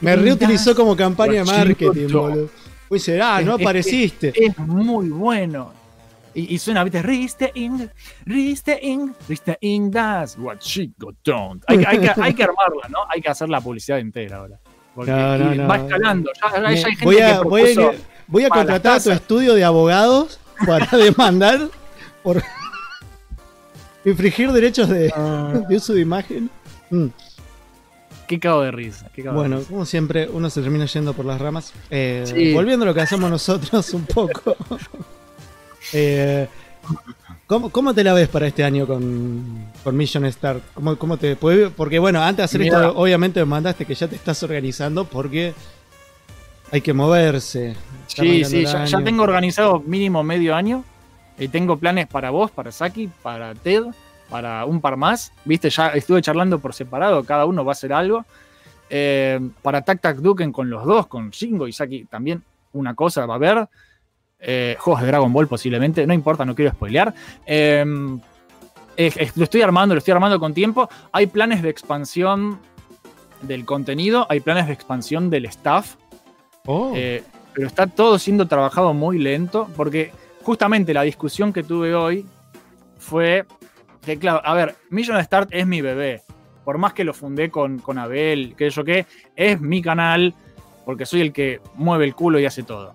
[0.00, 2.48] Me reutilizó como campaña de marketing, boludo.
[2.88, 4.32] Pues dice, ah, no es apareciste.
[4.34, 5.72] es muy bueno.
[6.34, 7.02] Y, y suena, ¿viste?
[7.02, 7.90] Ristein,
[8.24, 11.62] Ristein, Ristein does what Chico don't.
[11.66, 12.98] Hay, que- hay que, hay que armarla, ¿no?
[13.08, 14.60] Hay que hacer la publicidad entera ahora.
[14.94, 15.66] Porque No, no, y no.
[15.68, 16.30] va escalando.
[16.40, 17.92] Ya, ya Me- hay gente voy, a, que voy, a,
[18.28, 21.68] voy contratar a tu estudio de abogados para demandar
[22.22, 22.42] por
[24.04, 26.50] infringir derechos de, Ah, de uso de imagen.
[26.90, 27.06] Mm.
[28.26, 29.08] qué cago de risa.
[29.12, 29.70] Qué cago de Bueno, risa.
[29.70, 31.72] como siempre, uno se termina yendo por las ramas.
[31.90, 32.52] Eh, Sí.
[32.54, 34.56] Volviendo a lo que hacemos nosotros un poco.
[35.92, 36.48] Eh,
[37.46, 40.62] ¿cómo, cómo te la ves para este año con, con Mission Start?
[40.74, 42.86] ¿Cómo, cómo te, puede- porque bueno, antes de hacer Mira.
[42.86, 45.54] esto, obviamente me mandaste que ya te estás organizando porque
[46.70, 47.76] hay que moverse.
[48.06, 50.84] Sí, sí, ya, tengo organizado mínimo medio año.
[51.38, 53.82] Eh, tengo planes para vos, para Saki, para Ted,
[54.28, 55.32] para un par más.
[55.44, 58.24] Viste, ya estuve charlando por separado, cada uno va a hacer algo.
[58.90, 63.24] Eh, para Tac Tac Duken con los dos, con Shingo y Saki también una cosa
[63.26, 63.68] va a haber.
[64.40, 67.12] Eh, juegos de Dragon Ball posiblemente, no importa, no quiero spoilear.
[67.46, 67.84] Eh,
[68.96, 70.88] es- es- lo estoy armando, lo estoy armando con tiempo.
[71.12, 72.58] Hay planes de expansión
[73.42, 75.96] del contenido, hay planes de expansión del staff.
[76.66, 77.22] Oh, Eh,
[77.54, 82.26] pero está todo siendo trabajado muy lento, porque justamente la discusión que tuve hoy
[82.98, 83.44] fue
[84.04, 86.22] que, claro, a ver, Million Start es mi bebé.
[86.64, 90.34] Por más que lo fundé con, con Abel, que yo qué, es mi canal,
[90.84, 92.94] porque soy el que mueve el culo y hace todo.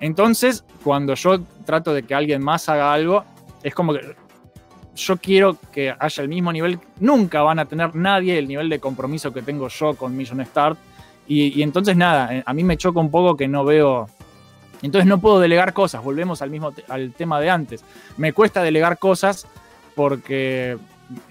[0.00, 3.24] Entonces, cuando yo trato de que alguien más haga algo,
[3.62, 4.14] es como que
[4.94, 6.78] yo quiero que haya el mismo nivel.
[7.00, 10.78] Nunca van a tener nadie el nivel de compromiso que tengo yo con Million Start.
[11.26, 14.08] Y, entonces nada, eh, a mí me choca un poco que no veo.
[14.80, 17.84] Entonces no puedo delegar cosas, volvemos al mismo al tema de antes.
[18.16, 19.46] Me cuesta delegar cosas
[19.94, 20.78] porque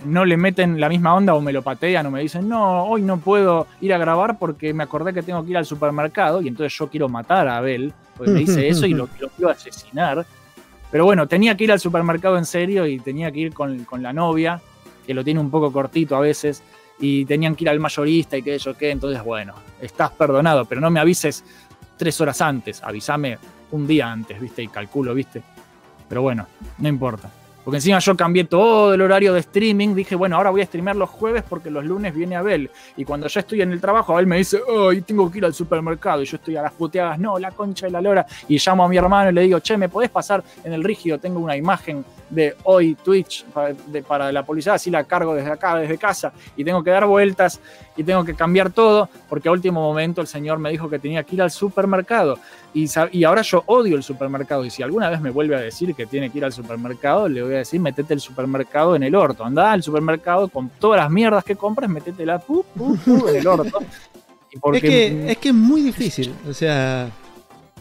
[0.06, 3.02] no le meten la misma onda o me lo patean o me dicen, no, hoy
[3.02, 6.48] no puedo ir a grabar porque me acordé que tengo que ir al supermercado y
[6.48, 10.26] entonces yo quiero matar a Abel, porque me dice eso y lo, quiero asesinar.
[10.90, 14.02] Pero bueno, tenía que ir al supermercado en serio y tenía que ir con, con
[14.02, 14.62] la novia,
[15.06, 16.64] que lo tiene un poco cortito a veces,
[17.00, 20.82] y tenían que ir al mayorista y que yo qué, entonces bueno, estás perdonado, pero
[20.82, 21.44] no me avises
[21.98, 23.38] tres horas antes, avísame
[23.72, 24.64] un día antes, ¿viste?
[24.64, 25.44] Y calculo, ¿viste?
[26.08, 26.48] Pero bueno,
[26.80, 27.30] no importa.
[27.68, 30.96] Porque encima yo cambié todo el horario de streaming, dije, bueno, ahora voy a streamear
[30.96, 32.70] los jueves porque los lunes viene Abel.
[32.96, 35.54] Y cuando ya estoy en el trabajo, Abel me dice, ay, tengo que ir al
[35.54, 36.22] supermercado.
[36.22, 38.26] Y yo estoy a las puteadas, no, la concha de la lora.
[38.48, 41.20] Y llamo a mi hermano y le digo, che, ¿me podés pasar en el rígido?
[41.20, 45.52] Tengo una imagen de hoy Twitch para, de- para la publicidad, así la cargo desde
[45.52, 47.60] acá, desde casa, y tengo que dar vueltas
[47.96, 51.24] y tengo que cambiar todo, porque a último momento el señor me dijo que tenía
[51.24, 52.38] que ir al supermercado.
[52.74, 54.64] Y, ahora yo odio el supermercado.
[54.64, 57.42] Y si alguna vez me vuelve a decir que tiene que ir al supermercado, le
[57.42, 59.44] voy a decir, metete el supermercado en el orto.
[59.44, 62.98] Andá al supermercado con todas las mierdas que compras, métetela pu, pu,
[63.30, 63.80] en el orto.
[64.52, 66.34] Y porque- Es que, es que es muy difícil.
[66.48, 67.10] O sea,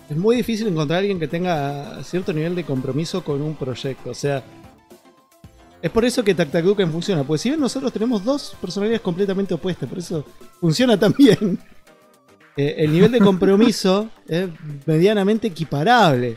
[0.09, 4.11] es muy difícil encontrar a alguien que tenga cierto nivel de compromiso con un proyecto.
[4.11, 4.43] O sea,
[5.83, 7.23] es por eso que Tactacuken funciona.
[7.23, 10.25] Pues si bien nosotros tenemos dos personalidades completamente opuestas, por eso
[10.61, 11.59] funciona tan bien.
[12.57, 14.49] Eh, el nivel de compromiso es
[14.87, 16.37] medianamente equiparable.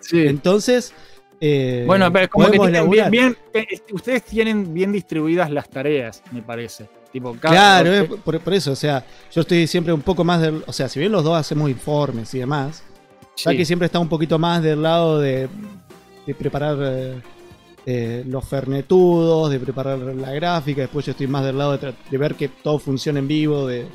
[0.00, 0.26] Sí.
[0.26, 0.92] Entonces,
[1.40, 5.68] eh, Bueno, pero es como que tienen bien, bien- eh, ustedes tienen bien distribuidas las
[5.70, 6.88] tareas, me parece.
[7.12, 7.52] Tipo, cada-
[7.82, 10.62] Claro, es por, por eso, o sea, yo estoy siempre un poco más del.
[10.66, 12.82] O sea, si bien los dos hacemos informes y demás,
[13.34, 13.44] Sí.
[13.44, 15.48] Saki siempre está un poquito más del lado de,
[16.26, 17.14] de preparar eh,
[17.86, 20.82] eh, los fernetudos, de preparar la gráfica.
[20.82, 23.86] Después yo estoy más del lado de, ver que todo funciona en vivo, de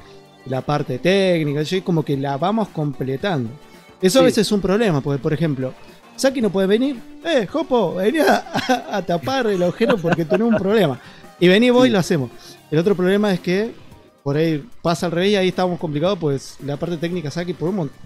[0.45, 1.63] la parte técnica.
[1.63, 3.49] Yo como que la vamos completando.
[4.01, 5.73] Eso a veces es un problema, porque por ejemplo,
[6.15, 6.99] Saki no puede venir.
[7.23, 8.43] Eh, Jopo, vení a,
[8.91, 10.99] a tapar el agujero porque tenés un problema.
[11.39, 12.29] Y vení vos y lo hacemos.
[12.71, 13.73] El otro problema es que
[14.23, 17.69] por ahí pasa al revés y ahí estábamos complicados, pues la parte técnica Saki por
[17.69, 17.97] un montón.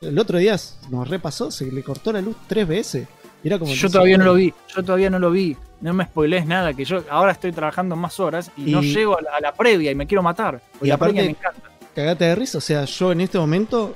[0.00, 0.56] El otro día
[0.90, 3.06] nos repasó, se le cortó la luz tres veces.
[3.42, 5.56] Y era como Yo todavía no lo vi, yo todavía no lo vi.
[5.84, 9.20] No me spoilees nada, que yo ahora estoy trabajando más horas y, no llego a
[9.20, 10.62] la, a la previa y me quiero matar.
[10.80, 11.60] Y la aparte- me encanta.
[11.94, 12.56] Cagate de risa.
[12.56, 13.92] O sea, yo en este momento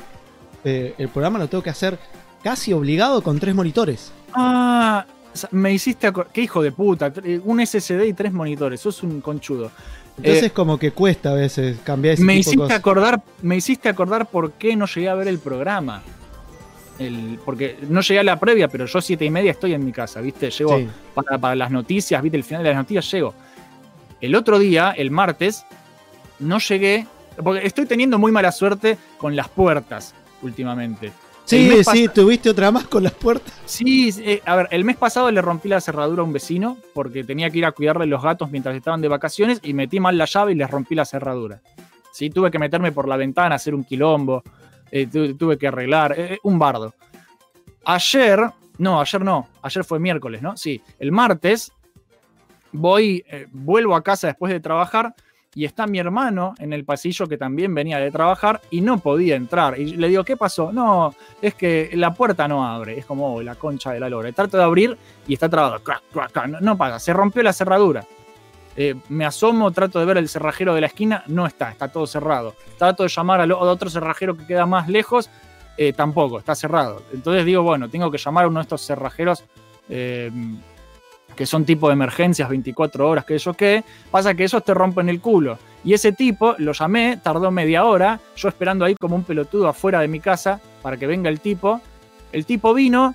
[0.65, 1.99] eh, el programa lo tengo que hacer
[2.43, 4.13] casi obligado con tres monitores.
[4.35, 5.07] Ah,
[5.51, 7.11] me hiciste Qué hijo de puta.
[7.45, 8.83] Un SSD y tres monitores.
[8.83, 9.71] Sos un conchudo.
[10.19, 12.79] Entonces Eh, como que cuesta a veces cambiar ese me tipo de hiciste cosas.
[12.79, 16.03] acordar, me hiciste acordar por qué no llegué a ver el programa.
[16.99, 19.93] El- porque no llegué a la previa, pero yo siete y media estoy en mi
[19.93, 20.51] casa, ¿viste?
[20.51, 20.89] Llego Sí.
[21.15, 22.37] para, para las noticias, ¿viste?
[22.37, 23.35] El final de las noticias llego.
[24.21, 25.65] El otro día, el martes,
[26.41, 27.07] no llegué,
[27.43, 31.13] porque estoy teniendo muy mala suerte con las puertas últimamente.
[31.45, 33.55] Sí, sí, tuviste otra más con las puertas.
[33.65, 37.25] Sí, eh, a ver, el mes pasado le rompí la cerradura a un vecino porque
[37.25, 40.27] tenía que ir a cuidarle los gatos mientras estaban de vacaciones y metí mal la
[40.27, 41.61] llave y les rompí la cerradura.
[42.13, 44.43] Sí, tuve que meterme por la ventana, hacer un quilombo,
[44.91, 46.95] eh, tu- tuve que arreglar, eh, un bardo.
[47.85, 48.41] Ayer,
[48.79, 50.57] no, ayer no, ayer fue miércoles, ¿no?
[50.57, 51.73] Sí, el martes
[52.73, 55.15] voy, eh, vuelvo a casa después de trabajar
[55.55, 59.35] y está mi hermano en el pasillo que también venía de trabajar y no podía
[59.37, 59.79] entrar.
[59.81, 60.71] Y le digo, ¿qué pasó?
[60.71, 64.31] No, es que la puerta no abre, es como oh, la concha de la lora.
[64.33, 64.97] Trato de abrir
[65.27, 65.81] y está trabado,
[66.47, 68.05] no, no pasa, se rompió la cerradura.
[68.77, 72.07] Eh, me asomo, trato de ver el cerrajero de la esquina, no está, está todo
[72.07, 72.55] cerrado.
[72.79, 75.29] Trato de llamar al otro cerrajero que queda más lejos,
[75.77, 77.03] eh, tampoco, está cerrado.
[77.13, 79.43] Entonces digo, bueno, tengo que llamar a uno de estos cerrajeros
[79.89, 80.31] eh,
[81.35, 83.83] que son tipo de emergencias 24 horas, que yo qué.
[84.11, 85.59] Pasa que esos te rompen el culo.
[85.83, 90.01] Y ese tipo, lo llamé, tardó media hora, yo esperando ahí como un pelotudo afuera
[90.01, 91.81] de mi casa para que venga el tipo.
[92.33, 93.15] El tipo vino,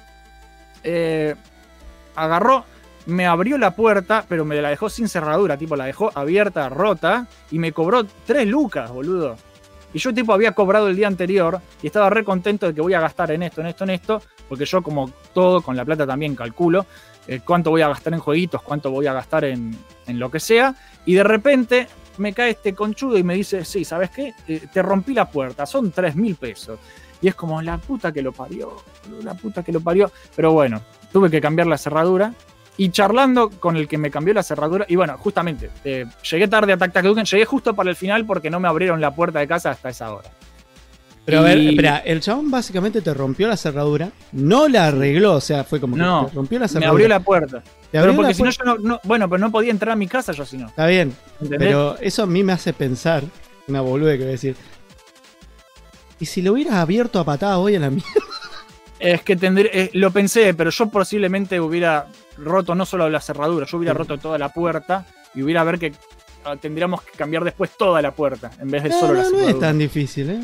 [2.16, 2.66] agarró,
[3.06, 7.28] me abrió la puerta, pero me la dejó sin cerradura, tipo la dejó abierta, rota,
[7.52, 9.38] y me cobró tres lucas, boludo.
[9.94, 12.94] Y yo tipo había cobrado el día anterior y estaba re contento de que voy
[12.94, 16.08] a gastar en esto, en esto, en esto, porque yo como todo con la plata
[16.08, 16.86] también calculo
[17.28, 20.40] eh, cuánto voy a gastar en jueguitos, cuánto voy a gastar en, en lo que
[20.40, 21.88] sea, y de repente
[22.18, 24.34] me cae este conchudo y me dice, sí, ¿sabes qué?
[24.48, 26.80] Eh, te rompí la puerta, son tres mil pesos.
[27.22, 28.76] Y es como la puta que lo parió,
[29.24, 30.12] la puta que lo parió.
[30.36, 32.34] Pero bueno, tuve que cambiar la cerradura.
[32.78, 36.74] Y charlando con el que me cambió la cerradura, y bueno, justamente, eh, llegué tarde
[36.74, 39.40] a Tac Tac Duken, llegué justo para el final porque no me abrieron la puerta
[39.40, 40.30] de casa hasta esa hora.
[41.26, 45.40] Pero a ver, espera, el chabón básicamente te rompió la cerradura, no la arregló, o
[45.42, 46.90] sea, fue como que No, te rompió la Me cerradura.
[46.92, 47.62] abrió la puerta.
[47.62, 48.64] Te Pero abrió porque la si no, puerta.
[48.66, 50.68] yo no, no- Bueno, pero no podía entrar a mi casa yo si no.
[50.68, 51.60] Está bien, ¿entendés?
[51.60, 53.24] pero eso a mí me hace pensar,
[53.68, 54.56] una bolude que voy a decir.
[56.20, 58.10] ¿Y si lo hubieras abierto a patada hoy a la mierda?
[59.00, 63.66] Es que tendré, eh, lo pensé, pero yo posiblemente hubiera roto no solo la cerradura,
[63.66, 65.94] yo hubiera roto toda la puerta y hubiera ver que
[66.46, 69.26] ah, tendríamos que cambiar después toda la puerta en vez de No, solo la no,
[69.26, 69.52] no cerradura.
[69.52, 70.40] es tan difícil, ¿eh?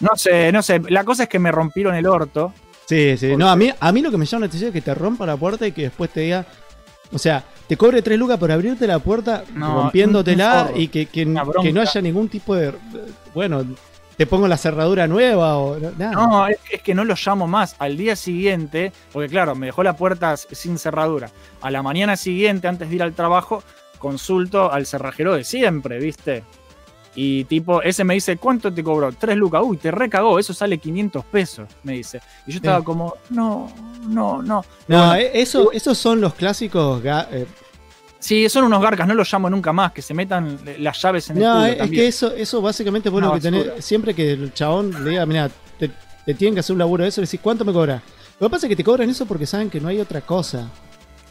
[0.00, 0.80] No sé, no sé.
[0.88, 2.52] La cosa es que me rompieron el orto.
[2.86, 3.28] Sí, sí.
[3.30, 4.94] ¿Por No, a mí, a mí lo que me llama la atención es que te
[4.94, 6.44] rompa la puerta y que después te diga.
[7.12, 11.24] O sea, te cobre tres lucas por abrirte la puerta, No, rompiéndotela y que, que,
[11.62, 12.72] que no haya ningún tipo de.
[13.34, 13.64] Bueno,
[14.20, 15.78] te pongo la cerradura nueva o.
[15.96, 16.10] Nada.
[16.12, 17.74] No, es, es que no lo llamo más.
[17.78, 21.30] Al día siguiente, porque claro, me dejó la puerta sin cerradura.
[21.62, 23.62] A la mañana siguiente, antes de ir al trabajo,
[23.98, 26.44] consulto al cerrajero de siempre, ¿viste?
[27.14, 29.10] Y tipo, ese me dice, ¿cuánto te cobró?
[29.12, 29.62] Tres lucas.
[29.64, 32.20] Uy, te recagó, eso sale 500 pesos, me dice.
[32.46, 32.84] Y yo estaba Sí.
[32.84, 34.42] como, no, no, no.
[34.42, 37.02] No, Bueno, eh, eso, esos son los clásicos.
[37.06, 37.46] eh,
[38.20, 41.38] Sí, son unos garcas, no los llamo nunca más, que se metan las llaves en
[41.38, 42.02] el no, culo es, es también.
[42.02, 43.64] que eso, eso básicamente Una lo que tenés.
[43.66, 43.82] basura.
[43.82, 45.90] Siempre que el chabón le diga, mira, te,
[46.26, 48.02] te tienen que hacer un laburo de eso, le decís, ¿cuánto me cobra?
[48.38, 50.68] Lo que pasa es que te cobran eso porque saben que no hay otra cosa.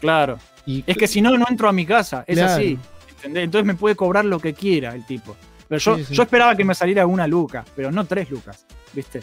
[0.00, 0.38] Claro.
[0.66, 2.24] Y Es que si no, no entro a mi casa.
[2.26, 2.52] Es Claro.
[2.54, 2.78] así.
[3.16, 3.44] ¿entendés?
[3.44, 5.36] Entonces me puede cobrar lo que quiera el tipo.
[5.68, 6.14] Pero yo, Sí, sí.
[6.14, 9.22] yo esperaba que me saliera una luca, pero no tres lucas, ¿viste?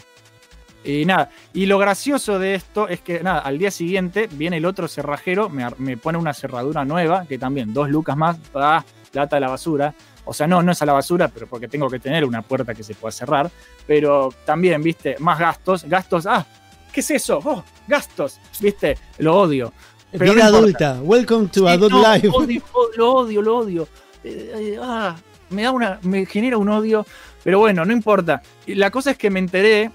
[0.84, 4.64] Y nada, y lo gracioso de esto es que nada, al día siguiente viene el
[4.64, 9.36] otro cerrajero, me, me pone una cerradura nueva, que también dos lucas más, ah, plata
[9.36, 9.94] a la basura.
[10.24, 12.74] O sea, no, no es a la basura, pero porque tengo que tener una puerta
[12.74, 13.50] que se pueda cerrar.
[13.86, 16.46] Pero también, viste, más gastos, gastos, ah,
[16.92, 17.40] ¿qué es eso?
[17.44, 19.72] Oh, gastos, viste, lo odio.
[20.12, 20.98] pero vida adulta.
[21.02, 22.28] Welcome to Sí, adult no, life.
[22.32, 22.62] odio,
[22.96, 23.88] lo odio, lo odio.
[24.22, 25.16] Eh, eh, ah,
[25.50, 27.06] me da una, me genera un odio,
[27.42, 28.42] pero bueno, no importa.
[28.66, 29.90] La cosa es que me enteré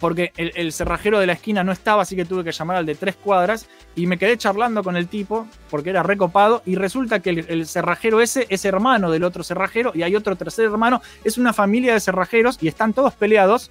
[0.00, 2.94] porque el, cerrajero de la esquina no estaba, así que tuve que llamar al de
[2.94, 7.30] tres cuadras y me quedé charlando con el tipo porque era recopado y resulta que
[7.30, 11.02] el, el cerrajero ese es hermano del otro cerrajero y hay otro tercer hermano.
[11.22, 13.70] Es una familia de cerrajeros y están todos peleados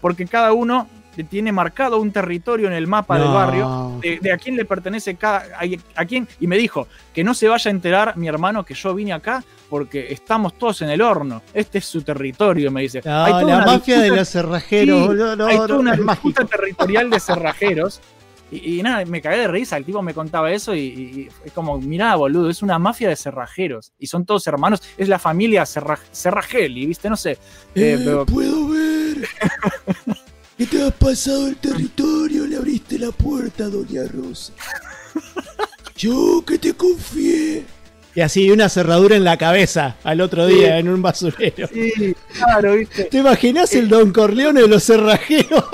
[0.00, 0.88] porque cada uno
[1.24, 3.34] tiene marcado un territorio en el mapa del No.
[3.34, 5.62] barrio de, de a quién le pertenece cada a,
[6.00, 8.94] a quién y me dijo que no se vaya a enterar mi hermano que yo
[8.94, 11.42] vine acá porque estamos todos en el horno.
[11.52, 13.02] Este es su territorio me dice.
[13.04, 15.66] No, Hay toda la una mafia de disputa- los cerrajeros, Sí, boludo, no, hay no,
[15.66, 18.00] toda una disputa territorial de cerrajeros.
[18.50, 21.52] Y, y nada me cagué de risa el tipo me contaba eso y, y es
[21.52, 25.66] como mirá boludo es una mafia de cerrajeros y son todos hermanos es la familia
[25.66, 27.32] Cerra, Cerrajeli viste no sé.
[27.74, 29.28] Eh, pero- puedo ver
[30.58, 34.52] que te has pasado el territorio, le abriste la puerta a Doña Rosa.
[35.96, 37.64] Yo que te confié.
[38.14, 40.78] Y así una cerradura en la cabeza al otro día Sí.
[40.80, 41.68] en un basurero.
[41.72, 45.64] sí claro viste ¿Te imaginas el Don Corleone de los cerrajeros?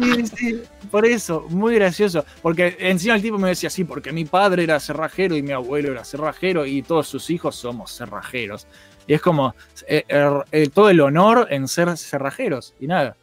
[0.00, 2.24] Sí, sí, por eso, muy gracioso.
[2.40, 5.92] Porque encima el tipo me decía, sí, porque mi padre era cerrajero y mi abuelo
[5.92, 8.66] era cerrajero y todos sus hijos somos cerrajeros.
[9.06, 9.54] Y es como
[9.88, 13.16] eh, er- eh, todo el honor en ser cerrajeros y nada.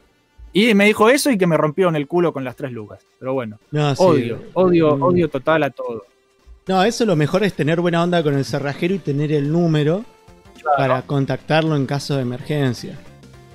[0.52, 3.00] Y me dijo eso y que me rompieron el culo con las tres lucas.
[3.18, 4.02] Pero bueno, No, sí.
[4.02, 5.02] odio, odio, Mm.
[5.02, 6.04] odio total a todo.
[6.66, 10.04] No, eso lo mejor es tener buena onda con el cerrajero y tener el número
[10.76, 12.96] para contactarlo en caso de emergencia.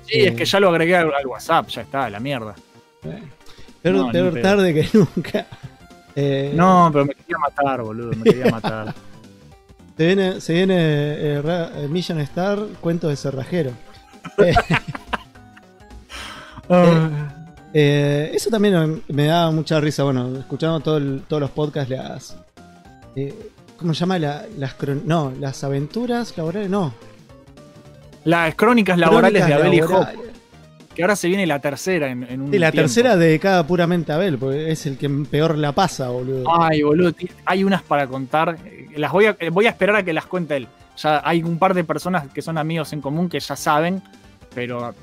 [0.06, 2.54] Sí, es que ya lo agregué al, al WhatsApp, ya está, la mierda.
[3.82, 4.42] Pero No, peor pedo.
[4.42, 5.46] tarde que nunca.
[6.16, 8.94] Eh, No, pero me quería matar, boludo, me quería matar.
[9.96, 13.70] Se viene, se viene eh, eh, Million Star, cuento de cerrajero.
[16.68, 17.10] Eh,
[17.74, 20.04] eh, eso también me da mucha risa.
[20.04, 22.36] Bueno, escuchando todo el- todos los podcasts, las.
[23.16, 23.34] eh,
[23.76, 24.18] ¿Cómo se llama?
[24.18, 26.94] La- las no, las aventuras laborales, no.
[28.24, 30.20] Las crónicas laborales Crónicas de Abel y laborales.
[30.94, 32.86] que ahora se viene la tercera en, en un Sí, la tiempo.
[32.86, 36.44] tercera dedicada puramente a Abel, porque es el que peor la pasa, boludo.
[36.62, 37.12] Ay, boludo,
[37.44, 38.56] hay unas para contar.
[38.96, 40.68] Las voy a, voy a esperar a que las cuente él.
[40.96, 44.00] Ya hay un par de personas que son amigos en común que ya saben,
[44.54, 44.94] pero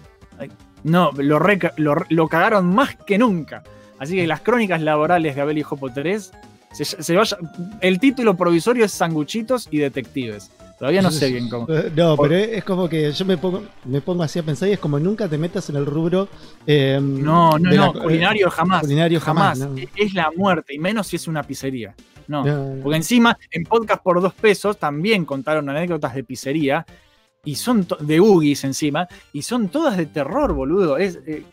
[0.83, 3.63] no, lo, reca- lo, lo cagaron más que nunca.
[3.99, 6.31] Así que las crónicas laborales de Abel y Jopo 3,
[6.71, 7.37] se, se vaya-
[7.81, 10.51] el título provisorio es Sanguchitos y Detectives.
[10.79, 11.67] Todavía no sé bien cómo.
[11.95, 14.79] No, pero es como que yo me pongo, me pongo así a pensar y es
[14.79, 16.27] como nunca te metas en el rubro.
[16.65, 18.81] eh, No, no, de la- no, culinario jamás.
[18.81, 19.59] culinario jamás.
[19.59, 19.85] jamás, no.
[19.95, 21.93] Es- la muerte, y menos si es una pizzería.
[22.27, 22.43] No.
[22.45, 22.81] No, no.
[22.81, 26.83] Porque encima, en podcast por dos pesos, también contaron anécdotas de pizzería.
[27.43, 29.07] Y son de Ugis encima.
[29.33, 30.97] Y son todas de terror, boludo.
[30.97, 31.43] Es, eh,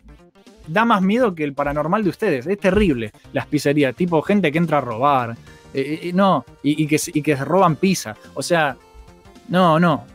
[0.67, 2.45] da más miedo que el paranormal de ustedes.
[2.47, 3.95] Es terrible las pizzerías.
[3.95, 5.35] Tipo gente que entra a robar.
[5.73, 6.45] Eh, eh, no.
[6.63, 8.15] Y, y que, y que roban pizza.
[8.35, 8.77] O sea,
[9.47, 10.05] no, no.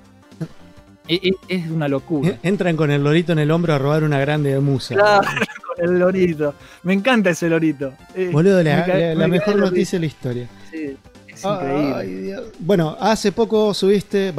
[1.08, 2.30] Eh, eh, Es una locura.
[2.30, 4.94] Eh, Entran con el lorito en el hombro a robar una grande de musa.
[4.94, 5.28] Claro,
[5.76, 6.54] con el lorito.
[6.84, 7.92] Me encanta ese lorito.
[8.32, 10.48] Boludo, la, me la- me la mejor noticia de la historia.
[10.70, 10.96] Sí,
[11.28, 11.94] es increíble.
[11.96, 12.44] Ay, Dios.
[12.60, 14.32] Bueno, hace poco subiste,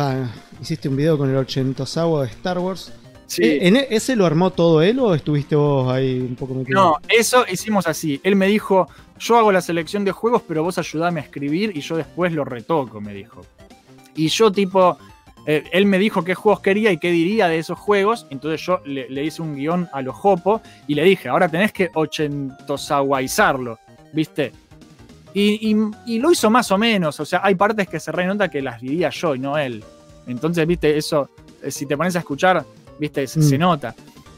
[0.62, 2.92] hiciste un video con el 80 de Star Wars.
[3.28, 3.44] Sí.
[3.44, 6.80] Eh, ¿en e- ¿Ese lo armó todo él o estuviste vos ahí un poco metido?
[6.80, 8.20] No, eso hicimos así.
[8.24, 8.88] Él me dijo,
[9.20, 12.46] yo hago la selección de juegos, pero vos ayudame a escribir y yo después lo
[12.46, 13.42] retoco, me dijo.
[14.16, 14.98] Y yo tipo,
[15.48, 18.82] eh, él me dijo qué juegos quería y qué diría de esos juegos, entonces yo
[18.86, 23.80] le, le hice un guion a los Jopo y le dije, ahora tenés que ochentosaguaizarlo,
[24.14, 24.52] ¿viste?
[25.34, 28.50] Y, y- y lo hizo más o menos, o sea, hay partes que se renota
[28.50, 29.84] que las diría yo y no él.
[30.28, 31.30] Entonces, viste, eso,
[31.62, 32.64] eh, si te pones a escuchar,
[33.00, 33.44] viste, se, Mm.
[33.44, 33.96] se nota.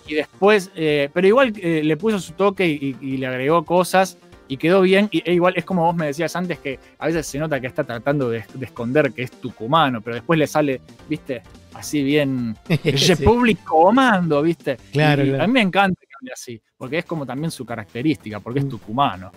[0.07, 4.17] Y después, eh, pero igual eh, le puso su toque y, y le agregó cosas
[4.47, 5.09] y quedó bien.
[5.11, 7.67] Y e igual es como vos me decías antes que a veces se nota que
[7.67, 10.79] está tratando de, de esconder que es tucumano, pero después le sale,
[11.09, 11.41] viste,
[11.73, 12.55] así bien
[12.95, 13.13] Sí.
[13.15, 14.77] Republic Comando, ¿viste?
[14.93, 15.43] Claro, Y claro.
[15.43, 18.63] A mí me encanta que hable así, porque es como también su característica, porque Mm.
[18.63, 19.31] es tucumano.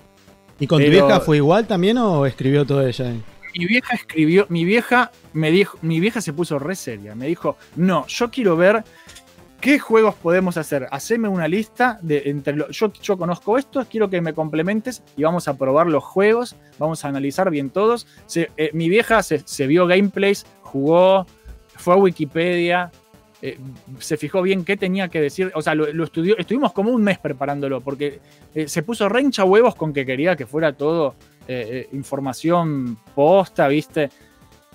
[0.60, 3.12] ¿Y con tu vieja fue igual también o escribió todo ella?
[3.56, 7.56] Mi vieja escribió, mi vieja me dijo, mi vieja se puso re seria, me dijo,
[7.76, 8.84] no, yo quiero ver
[9.60, 14.20] qué juegos podemos hacer, haceme una lista de entre lo- yo, conozco estos, quiero que
[14.20, 18.06] me complementes y vamos a probar los juegos, vamos a analizar bien todos.
[18.26, 21.26] Se- eh, mi vieja se, vio gameplays, jugó,
[21.76, 22.90] fue a Wikipedia,
[23.42, 23.58] eh,
[23.98, 27.18] se fijó bien qué tenía que decir, o sea, lo, estudió, estuvimos como un mes
[27.18, 28.20] preparándolo, porque
[28.54, 31.14] eh, se puso re hincha huevos con que quería que fuera todo
[31.48, 34.10] eh, eh, información posta, ¿viste?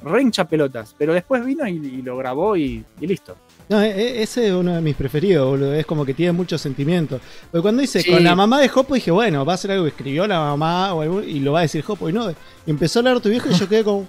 [0.04, 3.36] Re hincha pelotas, pero después vino y, y lo grabó y, y listo.
[3.70, 5.74] No, e- e- ese es uno de mis preferidos, boludo.
[5.74, 7.20] Es como que tiene mucho sentimiento.
[7.50, 8.12] Porque cuando dice Sí.
[8.12, 10.94] con la mamá de Hopo, dije, bueno, va a ser algo que escribió la mamá
[10.94, 12.10] o algo, y lo va a decir Hopo.
[12.10, 12.32] Y no,
[12.68, 14.06] empezó a hablar tu viejo y yo quedé como,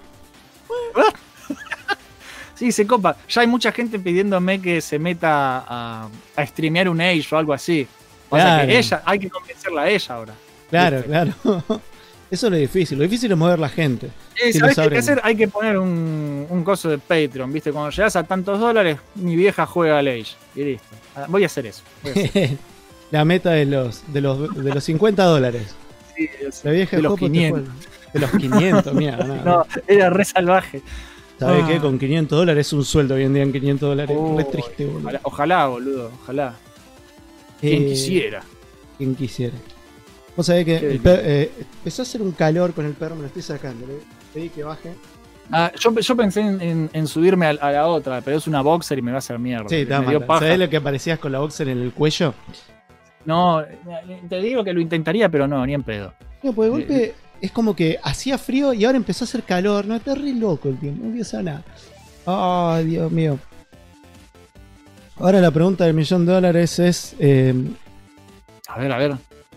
[2.55, 3.17] Sí, se copa.
[3.29, 7.53] Ya hay mucha gente pidiéndome que se meta a, a streamear un Age o algo
[7.53, 7.87] así.
[8.31, 8.69] O sea Claro.
[8.69, 10.35] que ella, hay que convencerla a ella ahora.
[10.71, 11.11] claro, ¿Viste?
[11.11, 11.33] claro.
[12.31, 12.99] Eso es lo difícil.
[12.99, 14.09] Lo difícil es mover la gente.
[14.35, 15.05] Sí, ¿Sabes lo qué hay que sabremos.
[15.05, 15.21] hacer?
[15.23, 17.71] Hay que poner un, un coso de Patreon, ¿viste?
[17.73, 20.35] Cuando llegas a tantos dólares, mi vieja juega al Age.
[20.57, 20.87] Y listo.
[21.15, 21.83] Ah, Voy a hacer eso.
[22.03, 22.51] voy a hacer.
[23.13, 25.75] la meta de los, de los, de los 50 dólares.
[26.17, 26.29] Sí.
[26.65, 27.63] La vieja De los Hopo te 500.
[27.63, 29.17] fue- De los 500, mira.
[29.25, 30.83] no, No, era re salvaje.
[31.39, 31.69] ¿Sabes Ah.
[31.69, 31.79] qué?
[31.79, 34.17] Con 500 dólares es un sueldo hoy en día en 500 dólares.
[34.37, 35.01] Re triste, boludo.
[35.07, 36.55] Ojalá, ojalá, boludo, ojalá.
[37.61, 38.43] Quien Eh, quisiera.
[38.99, 39.55] Quien quisiera.
[40.37, 43.15] Vos sabés que Qué el per- eh, empezó a hacer un calor con el perro,
[43.15, 43.87] me lo estoy sacando.
[43.87, 43.95] Le
[44.35, 44.93] pedí que baje.
[45.51, 48.61] Ah, yo, yo pensé en, en- en subirme a, a la otra, pero es una
[48.61, 49.69] boxer y me va a hacer mierda.
[49.69, 50.41] Sí, dio paja.
[50.41, 52.35] ¿Sabés lo que aparecías con la boxer en el cuello?
[53.25, 53.63] No,
[54.29, 56.13] te digo que lo intentaría, pero no, ni en pedo.
[56.43, 59.87] No, pues de golpe es como que hacía frío y ahora empezó a hacer calor.
[59.87, 61.63] No, está re loco el tiempo, no empieza nada.
[62.27, 63.39] Ay, Dios mío.
[65.17, 67.55] Ahora la pregunta del millón de dólares es: eh,
[68.69, 69.15] A ver, a ver.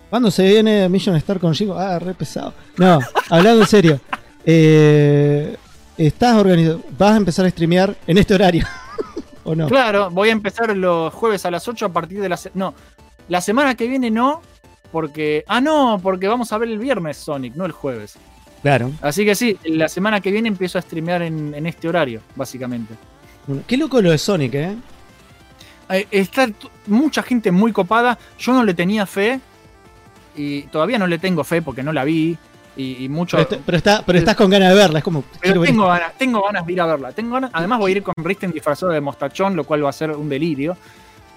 [0.10, 1.78] ¿Cuándo se viene Million Star con Jingo?
[1.78, 2.54] Ah, re pesado.
[2.78, 3.00] No,
[3.30, 4.00] hablando en serio.
[4.46, 5.56] eh,
[5.98, 6.82] ¿Estás organizado?
[6.98, 8.66] ¿Vas a empezar a streamear en este horario?
[9.44, 9.68] ¿O no?
[9.68, 12.38] Claro, voy a empezar los jueves a las 8 a partir de la...
[12.38, 12.74] se- No,
[13.28, 14.42] la semana que viene no,
[14.92, 15.44] porque...
[15.48, 18.16] Ah, no, porque vamos a ver el viernes Sonic, no el jueves.
[18.62, 18.92] Claro.
[19.02, 22.94] Así que sí, la semana que viene empiezo a streamear en, en este horario, básicamente.
[23.46, 24.76] Bueno, qué loco lo de Sonic, ¿eh?
[25.90, 26.48] Eh, Está
[26.88, 28.18] mucha gente muy copada.
[28.38, 29.40] Yo no le tenía fe.
[30.40, 32.38] Y todavía no le tengo fe porque no la vi.
[32.78, 33.36] Y, y mucho.
[33.36, 35.24] Pero, está- pero está- pero estás con ganas de verla, es como.
[35.42, 37.12] Pero ver- tengo ganas, tengo ganas de ir a verla.
[37.12, 39.94] Tengo ganas, además voy a ir con Risten disfrazado de mostachón, lo cual va a
[39.94, 40.78] ser un delirio.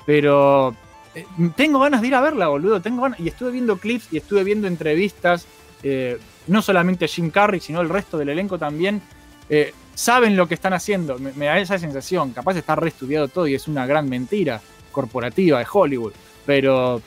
[0.07, 0.75] Pero
[1.15, 1.27] eh,
[1.57, 2.81] tengo ganas de ir a verla, boludo.
[2.81, 3.21] Tengo ganas.
[3.21, 5.47] Y estuve viendo clips y estuve viendo entrevistas.
[5.83, 9.01] eh, no solamente Jim Carrey, sino el resto del elenco también.
[9.49, 11.19] eh, saben lo que están haciendo.
[11.19, 12.31] Me, me da esa sensación.
[12.33, 14.61] Capaz está reestudiado todo y es una gran mentira
[14.93, 16.13] corporativa de Hollywood.
[16.47, 17.03] Pero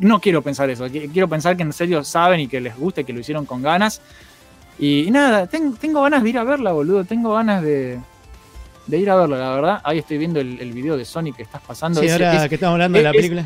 [0.00, 0.86] no quiero pensar eso.
[0.86, 3.46] Qui- Quiero pensar que en serio saben y que les gusta y que lo hicieron
[3.46, 4.00] con ganas.
[4.78, 7.04] Y, y nada, ten- tengo ganas de ir a verla, boludo.
[7.04, 7.98] Tengo ganas de,
[8.86, 9.80] de ir a verla, la verdad.
[9.84, 12.00] Ahí estoy viendo el, el video de Sonic que estás pasando.
[12.00, 13.40] Sí, Ese- ahora ese- que estamos hablando de la es- película.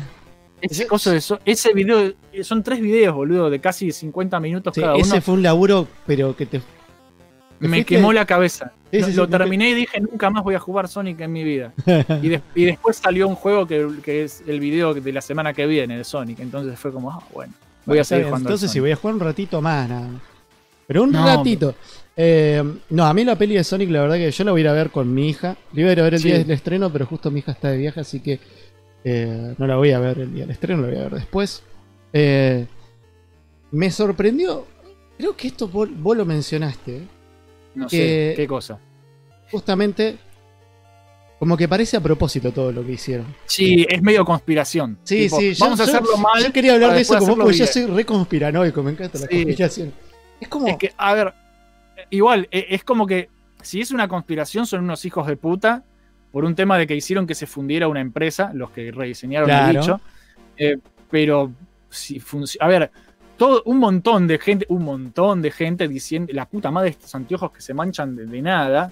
[0.61, 2.13] ese, ese- coso de So- ese video,
[2.43, 5.03] son tres videos, boludo, de casi 50 minutos Sí, cada uno.
[5.03, 6.61] ese fue un laburo, pero que te.
[7.69, 8.71] Me quemó la cabeza.
[8.91, 11.43] Sí, lo sí, sí, terminé y dije, nunca más voy a jugar Sonic en mi
[11.43, 11.71] vida.
[12.21, 15.53] y, des- y después salió un juego que, que es el video de la semana
[15.53, 16.39] que viene de Sonic.
[16.39, 17.53] Entonces fue como, ah, bueno,
[17.85, 18.49] voy a seguir jugando.
[18.49, 18.83] Entonces, si Sonic.
[18.83, 20.21] voy a jugar un ratito más, nada más.
[20.87, 21.73] Pero un No, ratito.
[22.17, 24.63] Eh, no, a mí la peli de Sonic, la verdad que yo la voy a
[24.63, 25.55] ir a ver con mi hija.
[25.73, 26.27] La iba a ir a ver el Sí.
[26.27, 28.39] día del estreno, pero justo mi hija está de viaje, así que
[29.05, 31.63] eh, no la voy a ver el día del estreno, la voy a ver después.
[32.11, 32.65] Eh,
[33.71, 34.65] me sorprendió.
[35.17, 37.03] Creo que esto vos, vos lo mencionaste.
[37.75, 38.79] No que- sé, qué cosa.
[39.49, 40.17] Justamente,
[41.39, 43.25] como que parece a propósito todo lo que hicieron.
[43.45, 44.97] Sí, es medio conspiración.
[45.03, 46.43] Sí, Tipo, sí, yo- Vamos a yo- hacerlo mal.
[46.43, 49.91] Yo quería hablar de eso como porque yo soy re conspiranoico, me encanta la conspiración.
[50.39, 50.67] Es como.
[50.67, 51.33] Es que, a ver,
[52.09, 53.29] igual, e- es como que
[53.61, 55.83] si es una conspiración, son unos hijos de puta
[56.31, 59.75] por un tema de que hicieron que se fundiera una empresa, los que rediseñaron el
[59.77, 59.99] bicho.
[60.57, 60.77] Eh,
[61.09, 61.51] pero
[61.89, 62.65] si funciona.
[62.65, 62.91] A ver,
[63.41, 67.15] todo, un montón de gente, un montón de gente diciendo, la puta madre de estos
[67.15, 68.91] anteojos que se manchan de, nada.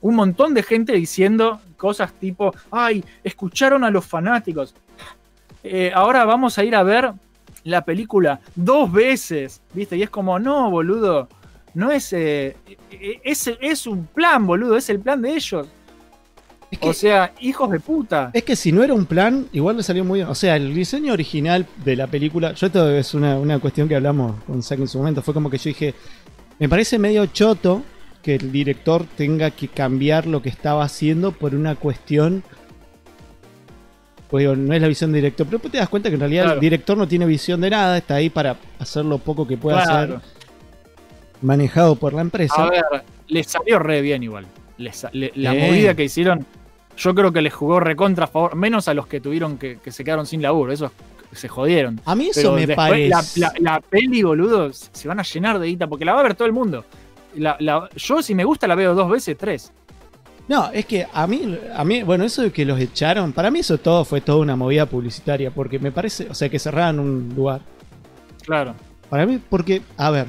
[0.00, 4.74] Un montón de gente diciendo cosas tipo, ay, escucharon a los fanáticos.
[5.62, 7.12] Eh, ahora vamos a ir a ver
[7.62, 9.96] la película dos veces, ¿viste?
[9.96, 11.28] Y es como, no, boludo,
[11.74, 12.56] no es, eh,
[12.90, 15.68] eh, es, es un plan, boludo, es el plan de ellos.
[16.72, 18.30] Es que, O sea, hijos de puta.
[18.32, 20.28] es que si no era un plan, igual le salió muy bien.
[20.28, 23.94] O sea, el diseño original de la película, yo esto es una, una cuestión que
[23.94, 25.94] hablamos con Zack en su momento, fue como que yo dije,
[26.58, 27.82] me parece medio choto
[28.22, 32.42] que el director tenga que cambiar lo que estaba haciendo por una cuestión.
[34.30, 36.20] Pues digo, no es la visión del director, pero después te das cuenta que en
[36.20, 36.54] realidad Claro.
[36.54, 39.82] el director no tiene visión de nada, está ahí para hacer lo poco que pueda
[39.84, 40.16] Claro.
[40.16, 40.28] hacer,
[41.42, 42.54] manejado por la empresa.
[42.64, 42.82] A ver,
[43.28, 44.46] les salió re bien igual.
[44.78, 46.46] Les le- la movida que hicieron,
[46.96, 49.90] yo creo que les jugó recontra a favor, menos a los que tuvieron que, que
[49.92, 50.90] se quedaron sin laburo, esos
[51.32, 52.00] se jodieron.
[52.04, 53.08] A mí eso Pero me parece.
[53.08, 56.24] la, la- la peli, boludo, se van a llenar de guita porque la va a
[56.24, 56.84] ver todo el mundo.
[57.36, 59.72] La- la- yo, si me gusta, la veo dos veces, tres.
[60.48, 63.60] No, es que a mí, a mí, bueno, eso de que los echaron, para mí
[63.60, 67.32] eso todo fue toda una movida publicitaria, porque me parece, o sea, que cerraran un
[67.34, 67.60] lugar.
[68.44, 68.74] Claro.
[69.08, 70.26] Para mí, porque, a ver,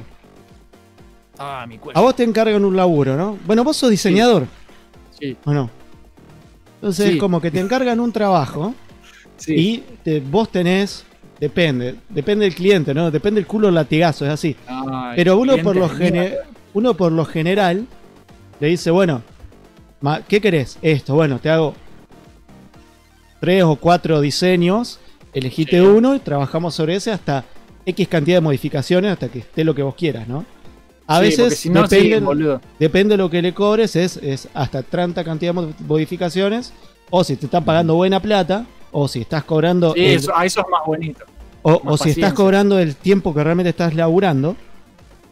[1.38, 1.98] Ah, mi cuello.
[1.98, 3.36] a vos te encargan un laburo, ¿no?
[3.44, 4.46] Bueno, vos sos diseñador,
[5.18, 5.68] Sí, ¿o no?
[6.84, 7.12] Entonces Sí.
[7.14, 8.74] es como que te encargan un trabajo
[9.38, 9.54] sí.
[9.56, 11.06] y te- vos tenés,
[11.40, 13.10] depende, depende del cliente, ¿no?
[13.10, 14.54] Depende del culo latigazo, es así.
[15.16, 15.90] Pero uno por, lo
[16.74, 17.86] uno por lo general
[18.60, 19.22] le dice, bueno,
[20.28, 20.76] ¿qué querés?
[20.82, 21.74] Esto, bueno, te hago
[23.40, 25.00] tres o cuatro diseños,
[25.32, 25.86] elegiste Sí.
[25.86, 27.46] uno y trabajamos sobre ese hasta
[27.86, 30.44] X cantidad de modificaciones hasta que esté lo que vos quieras, ¿no?
[31.06, 32.08] A Sí, veces si no, sí,
[32.78, 36.72] depende, de lo que le cobres, es, es hasta tanta cantidad de mod- modificaciones,
[37.10, 40.46] o si te están pagando buena plata, o si estás cobrando Sí, el- eso, a
[40.46, 41.24] eso es más bonito.
[41.62, 42.26] o, más o si paciencia.
[42.28, 44.56] estás cobrando el tiempo que realmente estás laburando.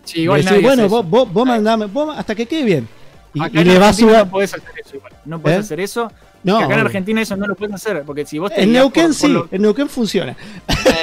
[0.05, 2.89] Sí, igual decís, bueno, vos, vos, vos mandame, vos hasta que quede bien.
[3.35, 4.07] Y, le vas a.
[4.25, 5.13] No podés hacer eso igual.
[5.25, 5.61] No podés ¿Eh?
[5.61, 6.11] hacer eso.
[6.45, 6.81] No, acá en.
[6.81, 8.03] Argentina eso no lo puedes hacer.
[8.05, 10.37] Porque si vos te en Neuquén por- por sí, lo- en Neuquén funciona.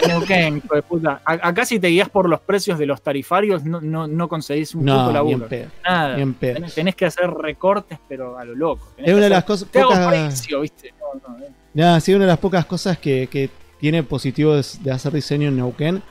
[0.04, 1.22] En Neuquén, hijo de puta.
[1.24, 4.82] Acá si te guías por los precios de los tarifarios, no, no, no conseguís un
[4.82, 5.38] puto laburo.
[5.38, 5.68] bien pedo.
[5.84, 6.16] Nada.
[6.40, 8.92] Tenés, tenés que hacer recortes, pero a lo loco.
[8.96, 10.94] Tenés Es una de las cosas Te hago pocas, precio, ¿viste?
[11.00, 11.50] No, no, eh.
[11.74, 15.48] Nada, sí, una de las pocas cosas que, que tiene positivo de, de hacer diseño
[15.50, 16.02] en Neuquén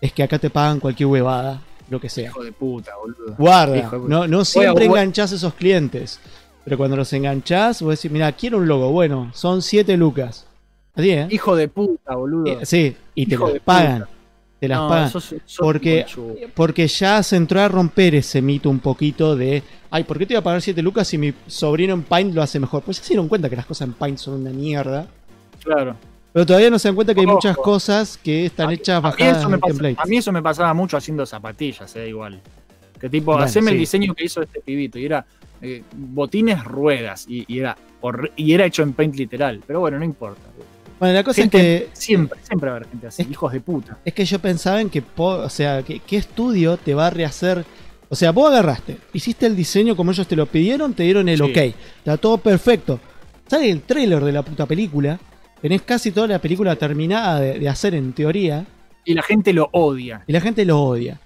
[0.00, 1.60] es que acá te pagan cualquier huevada,
[1.90, 2.28] lo que sea.
[2.30, 3.34] Hijo de puta, boludo.
[3.36, 3.98] Guarda, de puta.
[4.08, 6.20] no, no siempre voy a- enganchás a esos clientes.
[6.68, 8.90] Pero cuando los enganchás, vos decís, mira, quiero un logo.
[8.90, 10.46] Bueno, son 7 lucas.
[10.94, 11.26] Así, ¿eh?
[11.30, 12.46] Hijo de puta, boludo.
[12.46, 14.00] Eh, Sí, y te las pagan.
[14.00, 14.10] puta.
[14.60, 15.10] Te las No, pagan.
[15.10, 16.04] sos- sos Porque-.
[16.54, 20.34] Porque ya se entró a romper ese mito un poquito de, ay, ¿por qué te
[20.34, 22.82] voy a pagar 7 lucas si mi sobrino en Paint lo hace mejor?
[22.82, 25.06] Pues ya se dieron cuenta que las cosas en Paint son una mierda.
[25.64, 25.96] Claro.
[26.34, 27.36] Pero todavía no se dan cuenta que hay Ojo.
[27.36, 29.98] muchas cosas que están A- hechas A mí, bajadas eso me en pasa- templates.
[30.00, 32.40] a mí eso me pasaba mucho haciendo zapatillas, eh, igual.
[32.98, 34.98] Que tipo, Bueno, haceme el diseño que hizo este pibito.
[34.98, 35.24] Y era
[35.62, 37.26] eh, botines, ruedas.
[37.28, 37.76] Y, y era
[38.36, 39.60] y era hecho en paint literal.
[39.66, 40.42] Pero bueno, no importa.
[41.00, 43.22] Bueno, la cosa Gente- es que Siempre, siempre va a haber gente así.
[43.22, 43.98] Es- hijos de puta.
[44.04, 47.64] es que yo pensaba en que, o sea, que, ¿qué estudio te va a rehacer?
[48.08, 51.36] O sea, vos agarraste, hiciste el diseño como ellos te lo pidieron, te dieron el
[51.38, 51.42] Sí.
[51.44, 51.56] ok,
[51.98, 52.98] está todo perfecto.
[53.46, 55.18] Sale el trailer de la puta película,
[55.60, 58.64] tenés casi toda la película terminada de, de hacer en teoría,
[59.04, 60.22] Y la gente lo odia.
[60.26, 61.20] y la gente lo odia.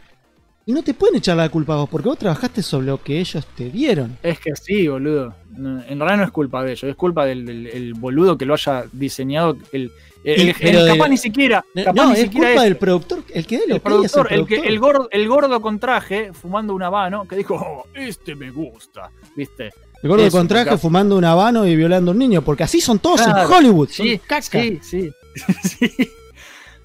[0.65, 3.19] Y no te pueden echar la culpa a vos, porque vos trabajaste sobre lo que
[3.19, 4.17] ellos te dieron.
[4.23, 5.35] Es que sí, boludo.
[5.57, 8.55] En realidad no es culpa de ellos, es culpa del, del- el boludo que lo
[8.55, 9.57] haya diseñado.
[9.73, 9.91] El,
[10.23, 11.65] el- el- capaz de- ni siquiera.
[11.75, 14.79] Capaz no, ni es siquiera culpa del productor, el que el productor, el que, el,
[14.79, 19.71] gordo, el gordo con traje fumando un habano que dijo, "Oh, este me gusta, ¿viste?
[20.01, 22.63] El gordo Eso, con traje porque- fumando un habano y violando a un niño, porque
[22.63, 23.89] así son todos Claro, en Hollywood.
[23.89, 24.43] son Sí, caca.
[24.43, 25.11] sí, sí.
[25.65, 25.91] sí.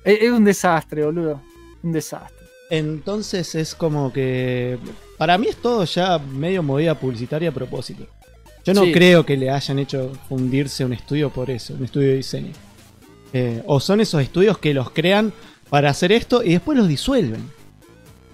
[0.03, 1.41] Es un desastre, boludo.
[1.83, 2.36] Un desastre.
[2.69, 4.77] Entonces es como que.
[5.17, 8.05] Para mí es todo ya medio movida publicitaria a propósito.
[8.65, 8.91] Yo no Sí.
[8.91, 12.51] creo que le hayan hecho fundirse un estudio por eso, un estudio de diseño.
[13.33, 15.31] Eh, o son esos estudios que los crean
[15.69, 17.41] para hacer esto y después los disuelven.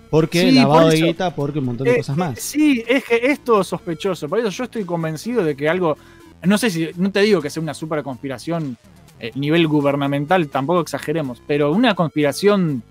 [0.09, 2.39] Porque Sí, lavado por de guita, porque un montón de Eh, cosas más.
[2.39, 4.27] Sí, es que es todo sospechoso.
[4.29, 5.97] Por eso yo estoy convencido de que algo.
[6.43, 6.89] No sé si.
[6.97, 8.77] No te digo que sea una super conspiración
[9.19, 12.83] eh, nivel gubernamental, tampoco exageremos, pero una conspiración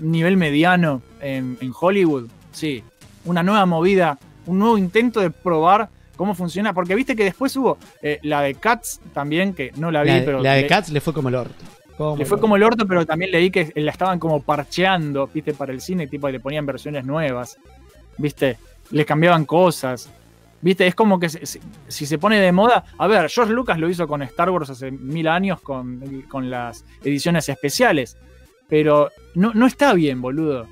[0.00, 2.82] nivel mediano en, en Hollywood, sí.
[3.24, 6.72] Una nueva movida, un nuevo intento de probar cómo funciona.
[6.72, 10.24] Porque viste que después hubo eh, la de Cats también, que no la vi, La,
[10.24, 10.42] pero.
[10.42, 11.54] la de le- Cats le fue como el orto.
[11.96, 15.52] Como le fue como el orto, pero también leí que la estaban como parcheando, viste,
[15.52, 17.58] para el cine, tipo, y le ponían versiones nuevas,
[18.16, 18.56] viste,
[18.90, 20.08] le cambiaban cosas,
[20.62, 23.90] viste, es como que se- si se pone de moda, a ver, George Lucas lo
[23.90, 28.16] hizo con Star Wars hace mil años con, con las ediciones especiales,
[28.70, 30.66] pero no, no está bien, boludo.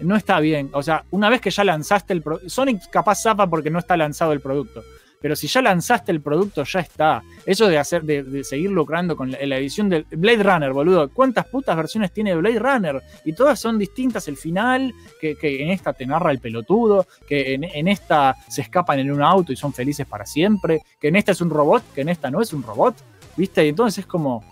[0.00, 0.70] No está bien.
[0.72, 2.50] O sea, una vez que ya lanzaste el producto.
[2.50, 4.82] Sonic capaz zapa porque no está lanzado el producto.
[5.20, 7.22] Pero si ya lanzaste el producto, ya está.
[7.46, 11.08] Eso de hacer, de, de seguir lucrando con la, la edición de Blade Runner, boludo.
[11.08, 13.02] ¿Cuántas putas versiones tiene Blade Runner?
[13.24, 14.28] Y todas son distintas.
[14.28, 18.60] El final, que, que en esta te narra el pelotudo, que en, en esta se
[18.60, 21.84] escapan en un auto y son felices para siempre, que en esta es un robot,
[21.94, 22.96] que en esta no es un robot.
[23.36, 23.64] ¿Viste?
[23.64, 24.44] Y entonces es como.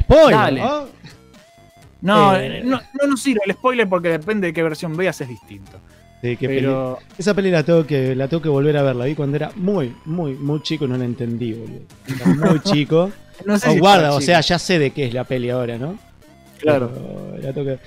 [0.00, 0.60] Spoiler, Dale.
[0.62, 0.86] ¿no?
[2.02, 2.62] No, Eh.
[2.64, 5.78] no, no nos sirve el spoiler porque depende de qué versión veas, es distinto.
[6.22, 7.14] Sí, qué Pero peli.
[7.18, 8.96] Esa peli la tengo, que, la tengo que volver a ver.
[8.96, 11.80] La vi cuando era muy, muy, muy chico y no la entendí, boludo.
[12.06, 13.10] Era muy chico.
[13.46, 15.78] no sé Oh, si guarda, o sea, ya sé de qué es la peli ahora,
[15.78, 15.98] ¿no?
[16.58, 16.90] claro.
[16.94, 17.78] Pero la tengo que-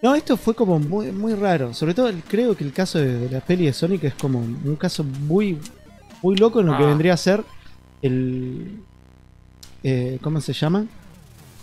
[0.00, 1.74] No, esto fue como muy, muy raro.
[1.74, 4.38] Sobre todo el- creo que el caso de, de la peli de Sonic es como
[4.40, 5.58] un caso muy,
[6.22, 6.86] muy loco en lo que Ah.
[6.86, 7.42] vendría a ser
[8.00, 8.78] el...
[9.82, 10.86] eh, ¿Cómo se llama?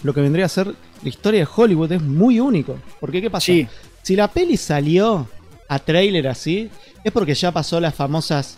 [0.03, 2.77] Lo que vendría a ser la historia de Hollywood es muy único.
[2.99, 3.45] Porque ¿qué pasa?
[3.45, 3.67] Sí,
[4.01, 5.27] Si la peli salió
[5.67, 6.69] a trailer así,
[7.03, 8.57] es porque ya pasó las famosas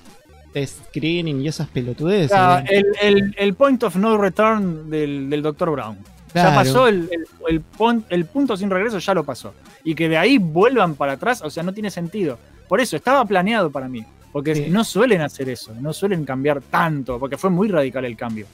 [0.53, 2.31] test screening y esas pelotudeces.
[2.33, 2.69] Ah, ¿no?
[2.69, 5.71] el, el- el point of no return del, del Dr.
[5.71, 5.97] Brown.
[6.33, 6.55] Ya Claro.
[6.55, 9.53] pasó el, el- el pon- el punto sin regreso, ya lo pasó.
[9.83, 12.37] Y que de ahí vuelvan para atrás, o sea, no tiene sentido.
[12.69, 14.05] Por eso, estaba planeado para mí.
[14.31, 14.65] Porque Sí.
[14.69, 18.45] no suelen hacer eso, no suelen cambiar tanto, porque fue muy radical el cambio.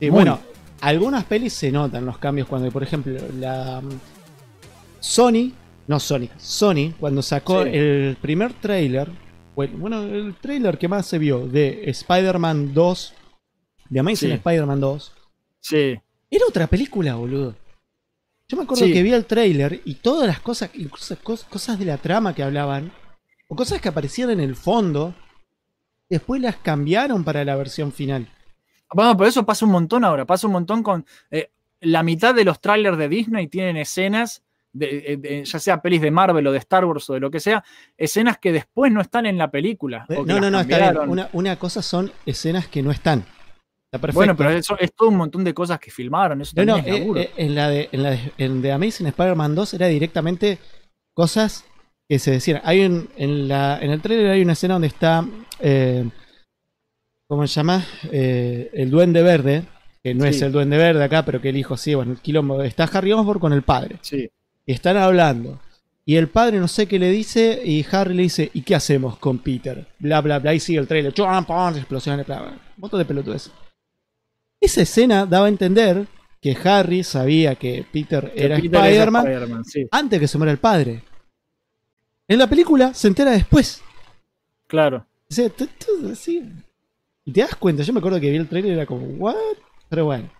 [0.00, 0.10] Sí, Muy.
[0.10, 0.38] bueno,
[0.80, 3.88] algunas pelis se notan los cambios cuando, por ejemplo, la mm,
[5.00, 5.52] Sony,
[5.86, 7.70] no Sony, Sony, cuando sacó Sí.
[7.72, 9.10] el primer trailer,
[9.54, 13.14] bueno, el trailer que más se vio de Spider-Man 2,
[13.88, 14.34] de Amazing Sí.
[14.34, 15.12] Spider-Man 2,
[15.60, 15.98] Sí,
[16.30, 17.54] era otra película, boludo.
[18.48, 18.92] Yo me acuerdo Sí.
[18.92, 22.42] que vi el trailer y todas las cosas, incluso cos- cosas de la trama que
[22.44, 22.92] hablaban,
[23.48, 25.14] o cosas que aparecían en el fondo,
[26.08, 28.28] después las cambiaron para la versión final.
[28.92, 32.44] Bueno, pero eso pasa un montón ahora, pasa un montón con eh, la mitad de
[32.44, 36.52] los trailers de Disney tienen escenas, de, eh, de- ya sea pelis de Marvel o
[36.52, 37.64] de Star Wars o de lo que sea,
[37.96, 40.06] escenas que después no están en la película.
[40.08, 40.80] Eh, No, no, no, está bien.
[40.88, 41.10] cambiaron.
[41.10, 43.20] Una, una cosa son escenas que no están.
[43.20, 44.14] Está perfecto.
[44.18, 46.86] Bueno, pero eso es todo un montón de cosas que filmaron, eso No, no, es
[46.86, 50.58] eh, eh, en la de, en la de, en The Amazing Spider-Man 2 era directamente
[51.14, 51.64] cosas
[52.08, 52.60] que se decían.
[52.64, 55.24] Hay un, en, la, en el trailer hay una escena donde está.
[55.60, 56.08] eh,
[57.28, 57.84] ¿Cómo se llama?
[58.12, 59.64] Eh, el Duende Verde.
[60.02, 60.30] Que no Sí.
[60.30, 61.94] es el Duende Verde acá, pero que el hijo sí.
[61.94, 62.62] Bueno, el quilombo.
[62.62, 63.98] Está Harry Osborn con el padre.
[64.02, 64.30] Sí.
[64.64, 65.60] Y están hablando.
[66.04, 67.60] Y el padre no sé qué le dice.
[67.64, 69.86] Y Harry le dice: ¿Y qué hacemos con Peter?
[69.98, 70.54] Bla, bla, bla.
[70.54, 71.12] Y sigue el trailer.
[71.12, 72.58] Chum, pum, explosiones, bla, bla.
[72.76, 73.50] Montón de pelotudes.
[74.60, 76.06] Esa escena daba a entender
[76.40, 80.58] que Harry sabía que Peter Que era Spider-Man Spider-Man, sí, antes que se muera el
[80.58, 81.02] padre.
[82.28, 83.82] En la película se entera después.
[84.68, 85.04] claro.
[85.28, 86.40] Dice, "Tú- tú- sí".
[87.26, 89.34] Y te das cuenta, yo me acuerdo que vi el trailer y era como, ¿what?
[89.90, 90.30] Pero bueno,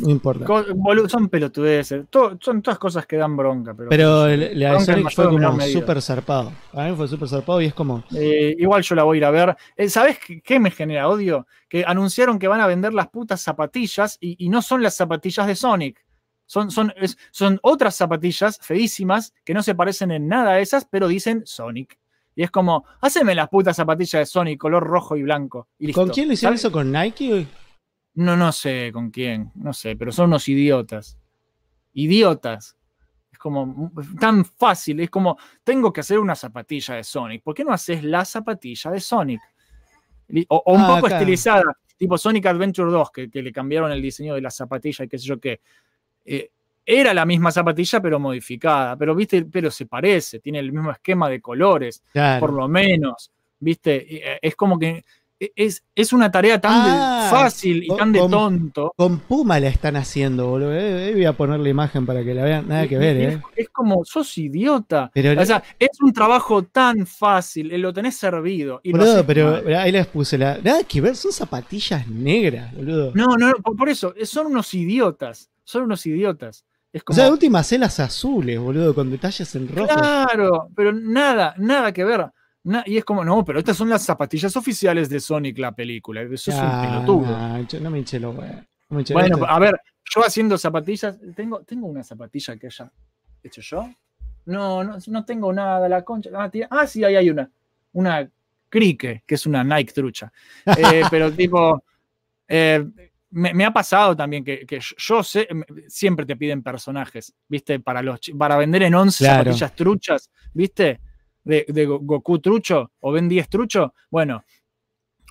[0.00, 0.46] no importa.
[1.08, 2.06] Son pelotudeces,
[2.40, 3.74] son todas cosas que dan bronca.
[3.74, 5.38] Pero, Pero la de Sonic fue como
[5.80, 6.52] súper zarpado.
[6.72, 9.24] A mí fue súper zarpado y es como, Eh, igual yo la voy a ir
[9.24, 9.56] a ver.
[9.76, 11.46] Eh, ¿Sabes qué, qué me genera odio?
[11.68, 15.46] Que anunciaron que van a vender las putas zapatillas y, y no son las zapatillas
[15.48, 16.04] de Sonic.
[16.46, 20.86] Son, son, es- son otras zapatillas feísimas que no se parecen en nada a esas,
[20.88, 21.98] pero dicen Sonic.
[22.38, 25.66] Y es como, haceme las putas zapatillas de Sonic, color rojo y blanco.
[25.76, 26.02] y listo.
[26.02, 26.60] ¿con quién lo hicieron ¿Sabes?
[26.66, 26.70] eso?
[26.70, 27.48] ¿Con Nike?
[28.14, 31.18] No, no sé con quién, no sé, pero son unos idiotas.
[31.94, 32.76] Idiotas.
[33.32, 37.42] Es como tan fácil, es como, tengo que hacer una zapatilla de Sonic.
[37.42, 39.40] ¿Por qué no haces la zapatilla de Sonic?
[40.48, 41.18] O, o un Ah, poco acá.
[41.18, 41.64] estilizada,
[41.96, 45.18] tipo Sonic Adventure 2, que, que le cambiaron el diseño de la zapatilla y qué
[45.18, 45.60] sé yo qué.
[46.24, 46.52] Eh,
[46.90, 48.96] era la misma zapatilla, pero modificada.
[48.96, 52.40] Pero, viste, pero se parece, tiene el mismo esquema de colores Claro.
[52.40, 53.30] por lo menos,
[53.60, 54.32] ¿viste?
[54.34, 55.04] Eh, Es como que
[55.54, 58.92] es, es una tarea tan de- Ah, fácil y con- tan de tonto.
[58.96, 60.72] Con Puma la están haciendo, boludo.
[60.72, 62.66] Eh, eh, voy a poner la imagen para que la vean.
[62.66, 63.28] Nada que ver, y ¿eh?
[63.28, 65.10] es, es como, sos idiota.
[65.14, 68.80] Pero, O sea, es un trabajo tan fácil, eh, lo tenés servido.
[68.82, 69.74] Y boludo, pero mal.
[69.74, 70.58] ahí les puse la.
[70.58, 73.12] Nada que ver, son zapatillas negras, boludo.
[73.14, 75.50] No, no, por, por eso, son unos idiotas.
[75.62, 76.64] Son unos idiotas.
[76.92, 79.88] Es o sea, de última celas azules, boludo, con detalles en rojo.
[79.94, 82.26] claro, pero nada, nada que ver.
[82.64, 86.22] Na- y es como, no, pero estas son las zapatillas oficiales de Sonic, la película.
[86.22, 87.80] Eso es un Ah, pelotudo.
[87.82, 88.34] no, me hinché los.
[88.34, 88.42] No
[89.12, 89.80] Bueno, esto- a ver,
[90.14, 92.90] yo haciendo zapatillas, tengo, tengo una zapatilla que haya
[93.42, 93.88] hecho yo.
[94.46, 96.30] No, no, no tengo nada, la concha.
[96.34, 97.50] Ah, tía- ah, sí, ahí hay una.
[97.92, 98.28] Una
[98.70, 100.32] Crique, que es una Nike trucha.
[101.02, 101.82] Eh, pero tipo,
[102.48, 102.84] eh,
[103.30, 105.48] me, me ha pasado también que, que yo sé,
[105.88, 107.78] siempre te piden personajes, ¿viste?
[107.80, 109.38] Para, los, para vender en 11 Claro.
[109.44, 111.00] zapatillas truchas, ¿viste?
[111.44, 113.94] De, de Go- Goku trucho o Ben 10 trucho.
[114.10, 114.44] Bueno,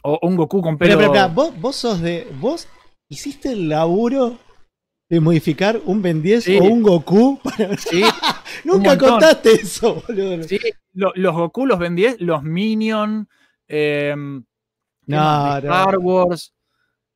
[0.04, 0.98] o un Goku con pelo.
[0.98, 2.28] Pero, pero, pero, vos, vos sos de.
[2.40, 2.68] Vos
[3.10, 4.38] hiciste el laburo
[5.10, 6.58] de modificar un Ben 10 Sí.
[6.60, 7.40] o un Goku.
[7.44, 8.02] para- Sí,
[8.64, 10.44] Nunca contaste eso, boludo.
[10.44, 10.60] Sí,
[10.94, 13.28] lo- los Goku, los Ben 10, los Minion,
[13.68, 15.62] eh, ¿qué No, más?
[15.62, 15.76] De no.
[15.76, 16.54] Star Wars.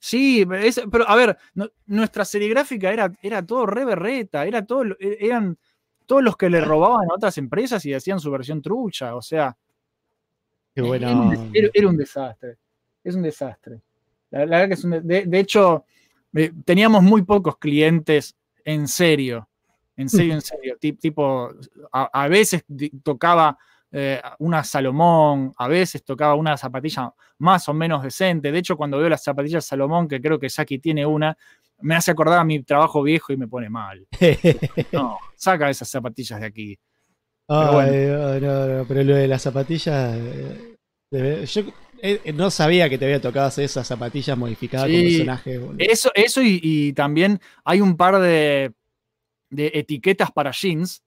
[0.03, 4.83] Sí, es- pero a ver, no- nuestra seriegráfica era, era todo re berreta, era todo,
[4.99, 5.55] e- eran
[6.07, 9.55] todos los que le robaban a otras empresas y hacían su versión trucha, o sea,
[10.73, 11.11] Qué era, bueno.
[11.21, 12.57] un, era- era un desastre,
[13.03, 13.79] es un desastre.
[14.31, 15.85] La, la verdad que es un de, hecho,
[16.33, 18.35] eh, teníamos muy pocos clientes
[18.65, 19.47] en serio,
[19.97, 21.51] en serio, en serio, ti- tipo,
[21.91, 22.65] a, a veces
[23.03, 23.55] tocaba
[23.91, 28.51] eh, una Salomón, a veces tocaba una zapatilla más o menos decente.
[28.51, 31.37] De hecho, cuando veo las zapatillas Salomón, que creo que Saki tiene una,
[31.79, 34.07] me hace acordar a mi trabajo viejo y me pone mal.
[34.93, 36.79] No, saca esas zapatillas de aquí.
[37.47, 40.15] Pero, pero lo de las zapatillas.
[41.11, 41.63] eh, yo
[42.01, 45.61] eh, no sabía que te había tocado hacer esas zapatillas modificadas con personajes.
[45.77, 48.71] Eso, eso y, y también hay un par de,
[49.49, 51.03] de etiquetas para jeans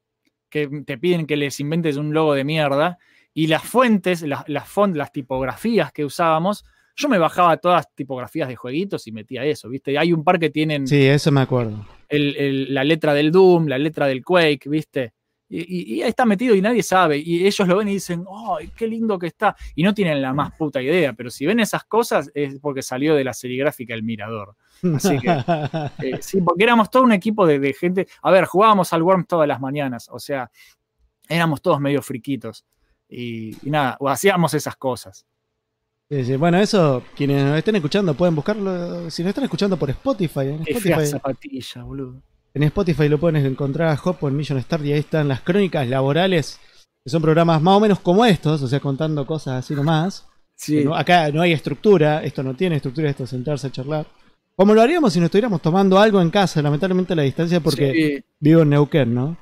[0.55, 2.99] que te piden que les inventes un logo de mierda.
[3.35, 7.93] Y las fuentes, las, las, font- las tipografías que usábamos, yo me bajaba todas las
[7.97, 9.99] tipografías de jueguitos y metía eso, ¿viste?
[9.99, 11.85] Hay un par que tienen Sí, eso me acuerdo.
[12.09, 15.14] el- el- la letra del Doom, la letra del Quake, ¿viste?
[15.49, 17.19] Y, y- y ahí está metido y nadie sabe.
[17.19, 18.25] Y ellos lo ven y dicen,
[18.59, 19.55] ¡ay, qué lindo que está!
[19.75, 23.15] Y no tienen la más puta idea, pero si ven esas cosas es porque salió
[23.15, 24.57] de la serigráfica El Mirador.
[24.95, 25.29] Así que,
[26.03, 28.09] Eh, sí, porque éramos todo un equipo de, de gente.
[28.23, 30.51] A ver, jugábamos al Worms todas las mañanas, o sea,
[31.29, 32.65] éramos todos medio friquitos.
[33.09, 35.27] Y, y nada, o hacíamos esas cosas.
[36.39, 39.11] Bueno, eso, quienes nos estén escuchando pueden buscarlo.
[39.11, 42.23] Si nos están escuchando por Spotify, en Qué fea Spotify, zapatilla, boludo.
[42.55, 45.41] En Spotify lo pueden encontrar a Hop o en Million Star y ahí están las
[45.41, 46.61] crónicas laborales,
[47.05, 50.27] que son programas más o menos como estos, o sea, contando cosas así nomás.
[50.57, 54.07] Sí, No- acá no hay estructura, esto no tiene estructura, esto es sentarse a charlar.
[54.57, 57.93] Como lo haríamos si nos estuviéramos tomando algo en casa, lamentablemente a la distancia porque
[57.93, 59.37] sí, vivo en Neuquén, ¿no?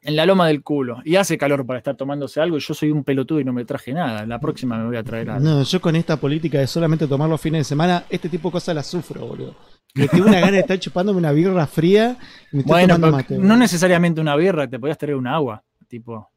[0.00, 1.02] en la loma del culo.
[1.04, 3.64] Y hace calor para estar tomándose algo y yo soy un pelotudo y no me
[3.64, 4.24] traje nada.
[4.24, 5.44] La próxima me voy a traer algo.
[5.44, 8.52] No, yo con esta política de solamente tomar los fines de semana, este tipo de
[8.52, 9.54] cosas las sufro, boludo.
[9.94, 12.16] Me tengo una gana de estar chupándome una birra fría
[12.52, 13.48] y me estoy Bueno, tomando pero mate.
[13.48, 15.62] no necesariamente una birra, te podías traer un agua.
[15.88, 16.30] Tipo.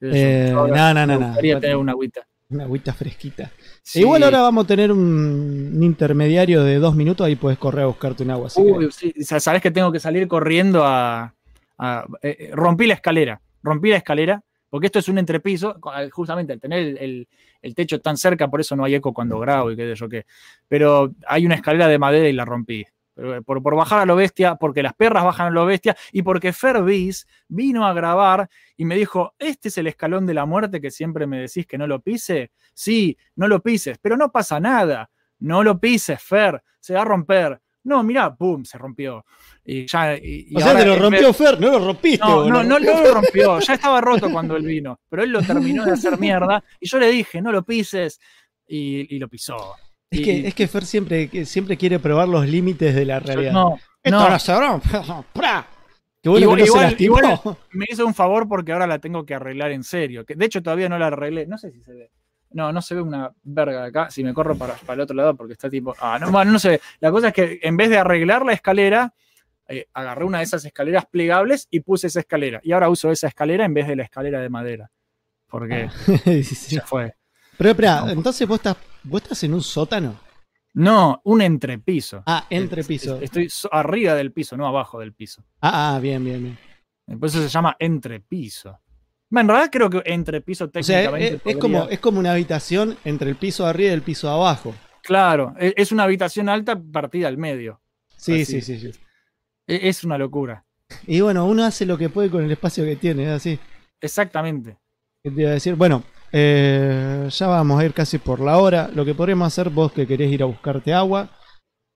[0.00, 1.26] Eh, no, no, no, me no.
[1.28, 2.26] gustaría tener una agüita.
[2.50, 3.50] Una agüita fresquita.
[3.82, 4.00] Sí.
[4.00, 7.86] Igual ahora vamos a tener un, un intermediario de dos minutos, ahí puedes correr a
[7.86, 8.48] buscarte un agua.
[8.54, 11.34] que- Uy, sí, sabes que tengo que salir corriendo a.
[11.78, 13.40] a- eh, eh, rompí la escalera.
[13.62, 15.76] Rompí la escalera, porque esto es un entrepiso.
[16.12, 17.28] Justamente al tener el, el-
[17.62, 20.08] el techo tan cerca, por eso no hay eco cuando grabo y qué sé yo
[20.08, 20.26] qué.
[20.68, 22.86] Pero hay una escalera de madera y la rompí.
[23.16, 26.22] Eh, Por, por bajar a lo bestia, porque las perras bajan a lo bestia y
[26.22, 30.80] porque Fervis vino a grabar y me dijo: Este es el escalón de la muerte
[30.80, 32.50] que siempre me decís que no lo pise.
[32.72, 35.10] Sí, no lo pises, pero no pasa nada.
[35.38, 37.60] No lo pises, Fer, se va a romper.
[37.84, 39.24] No, mirá, pum, se rompió.
[39.64, 42.62] Y ya, y- y o sea, te lo rompió Fer, no lo rompiste, No, no,
[42.62, 45.92] no, no lo rompió, ya estaba roto cuando él vino, pero él lo terminó de
[45.92, 48.20] hacer mierda y yo le dije, no lo pises,
[48.66, 49.56] y, y lo pisó.
[50.10, 53.52] Es que, es que Fer siempre, siempre quiere probar los límites de la realidad.
[53.52, 54.82] no, Esto no, no se bueno
[56.66, 59.84] Igual- que no igual- me hizo un favor porque ahora la tengo que arreglar en
[59.84, 60.26] serio.
[60.26, 61.46] Que de hecho todavía no la arreglé.
[61.46, 62.10] No sé si se ve.
[62.52, 64.10] No, no se ve una verga de acá.
[64.10, 65.94] Si me corro para, para el otro lado porque está tipo.
[66.00, 66.80] Ah, no, bueno, no se ve.
[67.00, 69.14] La cosa es que en vez de arreglar la escalera,
[69.68, 72.60] eh, agarré una de esas escaleras plegables y puse esa escalera.
[72.64, 74.90] Y ahora uso esa escalera en vez de la escalera de madera.
[75.46, 75.88] Porque
[76.24, 76.76] Sí, sí.
[76.76, 77.14] ya fue.
[77.56, 78.10] Pero espera, No.
[78.10, 80.18] entonces vos estás, vos estás en un sótano.
[80.74, 82.22] No, un entrepiso.
[82.26, 83.20] Ah, entre piso.
[83.20, 85.44] Estoy arriba del piso, no abajo del piso.
[85.60, 86.42] Ah, ah, bien, bien,
[87.06, 87.18] bien.
[87.18, 88.78] Por eso se llama entrepiso.
[89.32, 91.34] En realidad creo que entrepiso O sea, técnicamente.
[91.36, 94.26] es, es como, es como una habitación entre el piso de arriba y el piso
[94.26, 94.74] de abajo.
[95.02, 97.80] Claro, e- es una habitación alta partida al medio.
[98.16, 98.60] Sí, Así.
[98.60, 99.00] sí, sí, sí.
[99.66, 100.64] E- Es una locura.
[101.06, 103.58] Y bueno, uno hace lo que puede con el espacio que tiene, es así.
[104.00, 104.76] Exactamente.
[105.22, 105.74] ¿Qué te iba a decir?
[105.76, 106.02] Bueno,
[106.32, 108.90] eh, ya vamos a ir casi por la hora.
[108.94, 111.30] Lo que podríamos hacer, vos que querés ir a buscarte agua,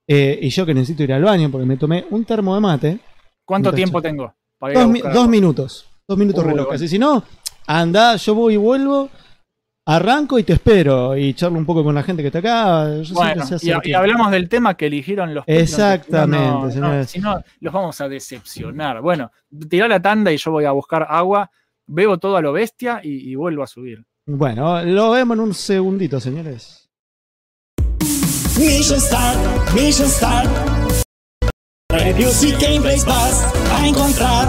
[0.08, 2.98] eh, y yo que necesito ir al baño porque me tomé un termo de mate.
[3.44, 4.32] ¿Cuánto tiempo tengo?
[4.58, 5.90] para ir a Dos, mi- minutos.
[6.08, 6.66] Dos minutos Uy, reloj.
[6.66, 6.76] bueno.
[6.76, 7.24] Así, si no,
[7.66, 9.08] anda, yo voy y vuelvo.
[9.86, 11.16] Arranco y te espero.
[11.16, 13.02] Y charlo un poco con la gente que está acá.
[13.02, 17.10] Yo Bueno, sé y, hablamos del tema que eligieron los Exactamente, si no, no, señores.
[17.10, 19.00] si no, los vamos a decepcionar.
[19.02, 19.30] Bueno,
[19.68, 21.50] tirá la tanda y yo voy a buscar agua,
[21.86, 24.04] bebo todo a lo bestia y, y vuelvo a subir.
[24.26, 26.88] Bueno, lo vemos en un segundito, señores.
[28.58, 30.48] Mission Start, Mission Start.
[31.90, 34.48] Reviews y gameplays vas a encontrar.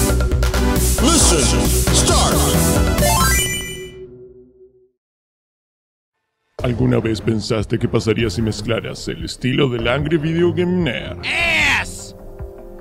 [0.81, 1.61] Listen,
[1.93, 2.35] start.
[6.63, 11.17] ¿Alguna vez pensaste qué pasaría si mezclaras el estilo del Angry Video Game Nerd?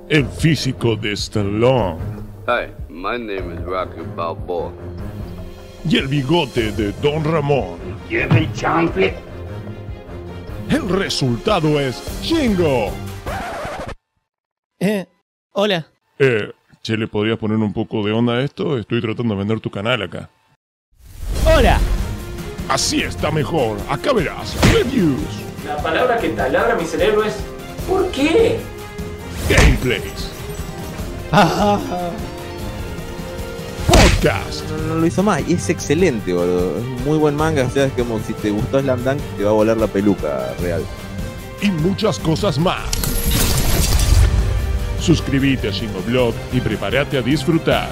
[0.08, 1.98] El físico de Stallone.
[2.46, 4.72] Hi, my name is Rocky Balboa.
[5.84, 7.78] y el bigote de Don Ramón.
[10.70, 12.90] El resultado es Shingo.
[14.78, 15.06] Eh,
[15.52, 15.86] hola.
[16.18, 16.50] Eh,
[16.82, 18.78] che, ¿le podrías poner un poco de onda a esto?
[18.78, 20.28] Estoy tratando de vender tu canal acá.
[21.44, 21.78] Hola.
[22.68, 23.78] Así está mejor.
[23.88, 24.56] Acá verás.
[24.72, 25.18] Reviews,
[25.66, 27.34] La palabra que taladra mi cerebro es
[27.88, 28.58] ¿Por qué?
[29.48, 30.30] gameplays,
[31.32, 31.78] Ah,
[33.88, 36.78] podcast, No, no lo hizo más y es excelente, boludo.
[36.78, 37.64] Es un muy buen manga.
[37.64, 40.54] O sea, es como si te gustó Slam Dunk, te va a volar la peluca
[40.60, 40.82] real.
[41.62, 42.80] y muchas cosas más.
[45.00, 47.88] Suscríbete a Shingoblog y prepárate a disfrutar.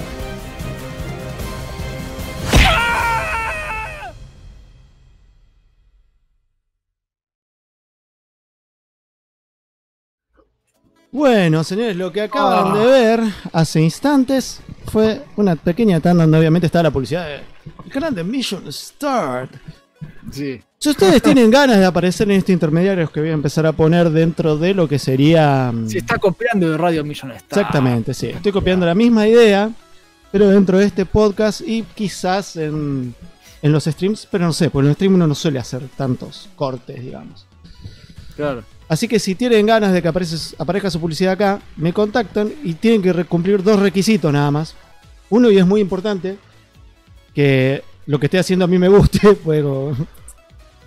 [11.10, 12.78] Bueno, señores, lo que acaban Ah.
[12.78, 13.20] de ver
[13.52, 17.40] hace instantes fue una pequeña tanda donde obviamente está la publicidad de
[17.90, 19.50] Grande Mission Start.
[20.30, 20.60] Sí.
[20.78, 24.10] Si ustedes tienen ganas de aparecer en estos intermediarios que voy a empezar a poner
[24.10, 25.72] dentro de lo que sería...
[25.72, 27.58] mm, Se está copiando de Radio Million Star.
[27.58, 28.26] Exactamente, sí.
[28.28, 29.70] Estoy copiando la misma idea,
[30.30, 33.14] pero dentro de este podcast y quizás en,
[33.62, 36.48] en los streams, pero no sé, porque en los streams uno no suele hacer tantos
[36.54, 37.46] cortes, digamos.
[38.36, 38.62] Claro.
[38.88, 42.74] Así que si tienen ganas de que apareces- aparezca su publicidad acá, me contactan y
[42.74, 44.74] tienen que cumplir dos requisitos nada más.
[45.28, 46.38] Uno, y es muy importante,
[47.34, 49.62] que lo que esté haciendo a mí me guste, pues,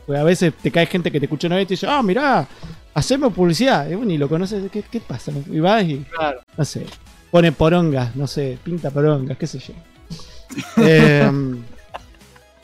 [0.05, 2.47] pues a veces te cae gente que te escucha una vez y dice, ah, mirá,
[2.93, 3.89] haceme publicidad.
[3.89, 5.31] Y bueno, y lo conoces, ¿qué, qué pasa?
[5.49, 6.41] Y vas y, Claro.
[6.57, 6.85] no sé,
[7.29, 9.73] pone porongas, no sé, pinta porongas, qué sé yo.
[10.83, 11.31] Eh,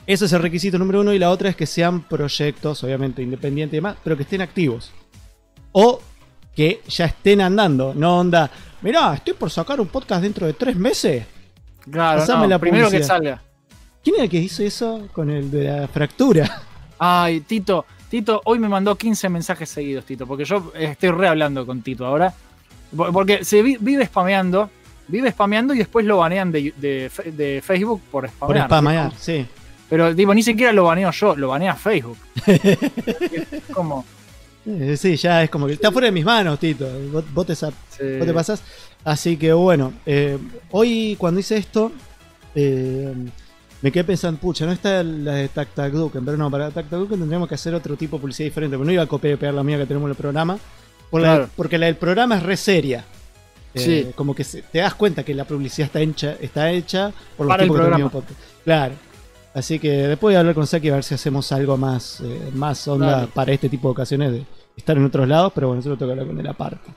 [0.05, 3.73] ese es el requisito número uno y la otra es que sean proyectos, obviamente independientes
[3.73, 4.91] y demás, pero que estén activos.
[5.73, 6.01] O
[6.55, 8.49] que ya estén andando, no onda,
[8.81, 11.25] mirá, estoy por sacar un podcast dentro de tres meses.
[11.89, 13.41] Claro, no, la primero que salga.
[14.03, 16.61] ¿Quién era el que hizo eso con el de la fractura?
[16.99, 21.65] Ay, Tito, Tito, hoy me mandó 15 mensajes seguidos, Tito, porque yo estoy re hablando
[21.65, 22.33] con Tito ahora.
[22.95, 24.69] Por- Porque se vi- vive spameando,
[25.07, 28.65] vive spameando y después lo banean de, de Facebook por Por spamear.
[28.67, 29.45] spamear, sí.
[29.89, 32.17] Pero tipo, ni siquiera lo baneo yo, lo banea Facebook.
[32.45, 34.05] Es como,
[34.65, 36.87] Eh, Sí, ya es como que está fuera de mis manos, Tito.
[37.11, 37.67] Vos, vos te, se-
[38.17, 38.61] vos te pasás.
[39.03, 40.37] Así que bueno, eh,
[40.71, 41.91] hoy cuando hice esto,
[42.55, 43.13] eh,
[43.81, 46.89] me quedé pensando, pucha, no está la de Tac Tac Duken, pero no, para Tac
[46.89, 49.33] Tac Duken tendríamos que hacer otro tipo de publicidad diferente, porque no iba a copiar
[49.33, 50.57] y pegar la mía que tenemos en el programa,
[51.09, 53.05] por la- porque la del programa es re seria.
[53.73, 54.07] Eh, Sí.
[54.15, 57.53] Como que se- te das cuenta que la publicidad está hecha, está hecha por los
[57.53, 58.09] Para el que programa.
[58.09, 58.39] podcast.
[58.63, 58.93] Claro.
[59.53, 62.51] Así que después voy a hablar con Saki a ver si hacemos algo más, eh,
[62.53, 65.89] más onda para este tipo de ocasiones de estar en otros lados, pero bueno, eso
[65.89, 66.91] lo tengo que hablar con él aparte.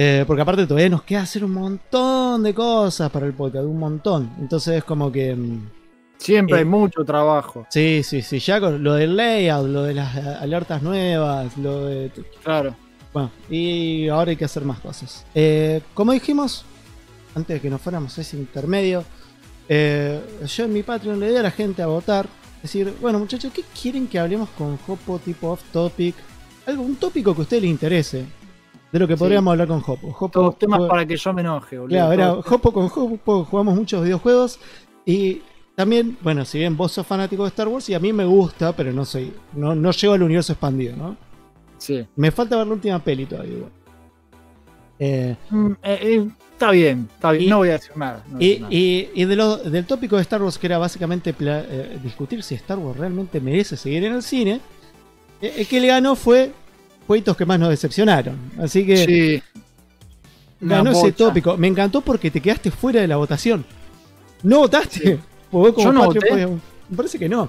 [0.00, 3.80] Eh, porque aparte todavía nos queda hacer un montón de cosas para el podcast, un
[3.80, 4.30] montón.
[4.38, 5.34] Entonces es como que...
[5.34, 5.70] mm,
[6.18, 7.66] siempre eh, hay mucho trabajo.
[7.68, 11.86] Sí, sí, sí, ya con lo del layout, lo de las eh, alertas nuevas, lo
[11.86, 12.12] de...
[12.44, 12.76] Claro.
[13.12, 15.26] Bueno, y ahora hay que hacer más cosas.
[15.34, 16.64] Eh, como dijimos,
[17.34, 19.02] antes de que nos fuéramos a ese intermedio,
[19.68, 22.28] eh, yo en mi Patreon le di a la gente a votar.
[22.62, 26.14] Decir, bueno muchachos, ¿qué quieren que hablemos con Jopo tipo off topic?
[26.66, 28.37] Algo, un tópico que a usted le interese.
[28.92, 29.18] De lo que Sí.
[29.18, 30.12] podríamos hablar con Jopo.
[30.12, 31.94] Jopo Todos temas juega- para que yo me enoje, boludo.
[31.96, 34.58] Claro, era Jopo con Jopo jugamos muchos videojuegos
[35.04, 35.42] y
[35.74, 38.72] también, bueno, si bien vos sos fanático de Star Wars y a mí me gusta,
[38.74, 41.16] pero no soy, no, no llego al universo expandido, ¿no?
[41.76, 42.06] Sí.
[42.16, 43.52] Me falta ver la última peli todavía.
[43.54, 43.72] igual.
[45.00, 47.44] Eh, Mm, eh, eh, está bien, está bien.
[47.44, 48.24] Y- no voy a decir nada.
[48.28, 48.74] no y decir nada.
[48.74, 51.32] y- y de lo- del tópico de Star Wars, que era básicamente
[52.02, 54.60] discutir si Star Wars realmente merece seguir en el cine,
[55.40, 56.52] el que le ganó fue
[57.08, 58.36] jueguitos que más nos decepcionaron.
[58.62, 59.42] Así que Sí.
[60.60, 61.56] Ganó ese tópico.
[61.56, 63.64] Me encantó porque te quedaste fuera de la votación.
[64.44, 65.18] ¿No votaste?
[65.50, 66.20] Porque vos como Yo no voté.
[66.28, 66.50] podías-
[66.90, 67.48] Me parece que no.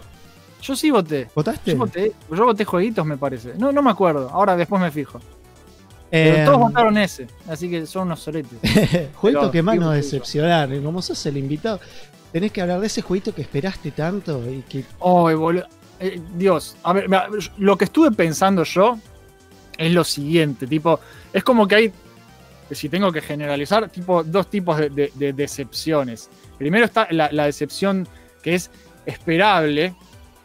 [0.61, 1.27] Yo sí voté.
[1.35, 1.71] ¿Votaste?
[1.71, 3.53] Yo voté, yo voté jueguitos, me parece.
[3.57, 4.29] No, no me acuerdo.
[4.31, 5.19] Ahora después me fijo.
[6.09, 7.27] Pero Eh, todos votaron ese.
[7.47, 8.57] Así que son unos soletes.
[9.15, 10.81] jueguito Pero, que más nos decepcionaron.
[10.83, 11.79] Como sos el invitado,
[12.31, 15.65] tenés que hablar de ese jueguito que esperaste tanto y que boludo.
[15.99, 17.07] Eh, Dios, a ver,
[17.57, 18.97] lo que estuve pensando yo
[19.79, 20.99] es lo siguiente, tipo,
[21.33, 21.93] es como que hay,
[22.71, 26.29] si tengo que generalizar, tipo, dos tipos de, de- de decepciones.
[26.57, 28.07] Primero está la, la decepción
[28.43, 28.69] que es
[29.05, 29.95] esperable,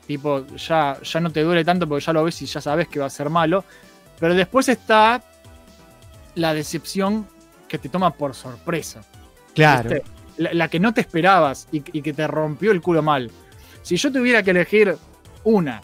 [0.06, 3.00] tipo, ya, ya no te duele tanto porque ya lo ves y ya sabes que
[3.00, 3.64] va a ser malo,
[4.20, 5.22] pero después está
[6.36, 7.26] la decepción
[7.68, 9.02] que te toma por sorpresa.
[9.54, 9.90] Claro.
[9.90, 10.04] ¿viste?
[10.36, 13.30] La, la que no te esperabas y, y que te rompió el culo mal.
[13.82, 14.96] Si yo tuviera que elegir
[15.44, 15.80] una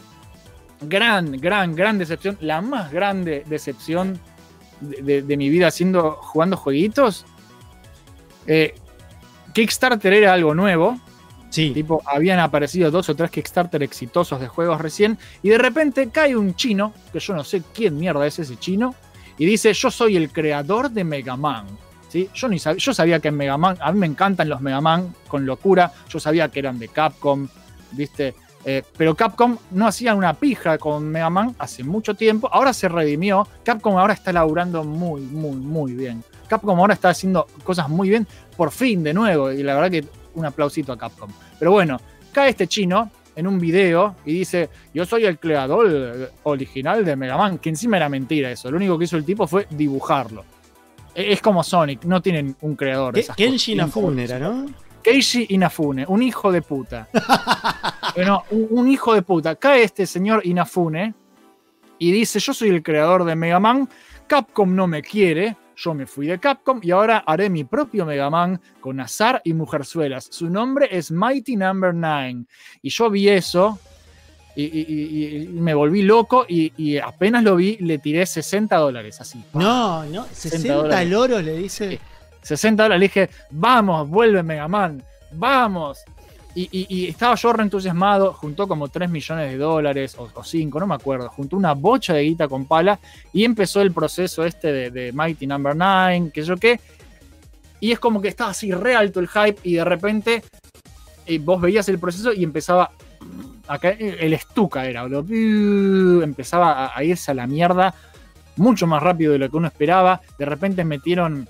[0.81, 4.19] gran, gran, gran decepción, la más grande decepción
[4.79, 7.25] de, de- de mi vida haciendo, jugando jueguitos,
[8.47, 8.75] eh,
[9.53, 10.99] Kickstarter era algo nuevo,
[11.49, 11.71] Sí.
[11.71, 16.33] Tipo, habían aparecido dos o tres Kickstarter exitosos de juegos recién, y de repente cae
[16.37, 18.95] un chino, que yo no sé quién mierda es ese chino,
[19.37, 21.65] y dice, yo soy el creador de Mega Man.
[22.07, 22.29] ¿Sí?
[22.33, 24.79] Yo, ni sab- yo sabía que en Mega Man, a mí me encantan los Mega
[24.79, 27.49] Man con locura, yo sabía que eran de Capcom,
[27.91, 28.33] ¿viste?
[28.63, 32.87] Eh, pero Capcom no hacía una pija con Mega Man hace mucho tiempo, ahora se
[32.87, 36.23] redimió, Capcom ahora está laburando muy, muy, muy bien.
[36.47, 40.05] Capcom ahora está haciendo cosas muy bien, por fin de nuevo, y la verdad que
[40.35, 41.29] un aplausito a Capcom.
[41.57, 41.99] Pero bueno,
[42.31, 47.37] cae este chino en un video y dice, yo soy el creador original de Mega
[47.37, 50.43] Man, que encima era mentira eso, lo único que hizo el tipo fue dibujarlo.
[51.15, 53.15] E- Es como Sonic, no tienen un creador.
[53.15, 53.85] Ke- esas Kenshi cosas.
[53.95, 54.65] Inafune era, ¿no?
[55.01, 57.07] Keishi Inafune, un hijo de puta.
[58.13, 59.55] Bueno, un, un hijo de puta.
[59.55, 61.13] Cae este señor Inafune
[61.97, 63.87] y dice, yo soy el creador de Mega Man,
[64.27, 68.29] Capcom no me quiere, yo me fui de Capcom y ahora haré mi propio Mega
[68.29, 70.27] Man con Azar y Mujerzuelas.
[70.29, 72.43] Su nombre es Mighty Number 9.
[72.81, 73.79] Y yo vi eso
[74.57, 79.21] y, y- y- y me volví loco y, apenas lo vi le tiré 60 dólares
[79.21, 79.41] así.
[79.53, 81.09] No, no, 60 dólares.
[81.09, 81.97] loros le dice.
[82.41, 82.99] 60 dólares.
[82.99, 86.03] Le dije, vamos, vuelve Mega Man, vamos.
[86.53, 90.95] Y, estaba yo re entusiasmado, juntó como 3 millones de dólares o, 5, no me
[90.95, 92.99] acuerdo, juntó una bocha de guita con pala
[93.31, 96.81] y empezó el proceso este de, Mighty Number 9, que yo qué.
[97.79, 100.43] Y es como que estaba así re alto el hype y de repente
[101.25, 102.91] eh, vos veías el proceso y empezaba
[103.97, 107.93] el estuca era, empezaba a irse a la mierda
[108.57, 110.21] mucho más rápido de lo que uno esperaba.
[110.37, 111.47] De repente metieron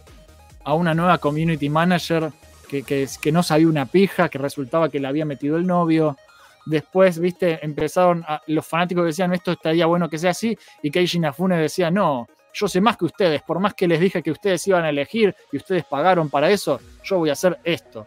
[0.64, 2.32] a una nueva community manager
[2.70, 6.18] que, que, que no sabía una pija, que resultaba que le había metido el novio.
[6.66, 11.18] Después, viste, empezaron a- los fanáticos decían esto estaría bueno que sea así, y Keiji
[11.18, 14.66] Inafune decía, no, yo sé más que ustedes, por más que les dije que ustedes
[14.68, 18.05] iban a elegir y ustedes pagaron para eso, yo voy a hacer esto.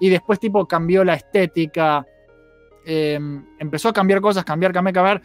[0.00, 2.04] Y después, tipo, cambió la estética,
[2.84, 3.18] eh,
[3.58, 5.22] empezó a cambiar cosas, cambiar, cambiar, cambiar.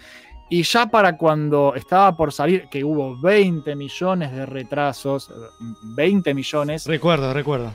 [0.50, 5.32] Y ya para cuando estaba por salir, que hubo 20 millones de retrasos,
[5.96, 7.72] 20 millones, Recuerdo, recuerdo.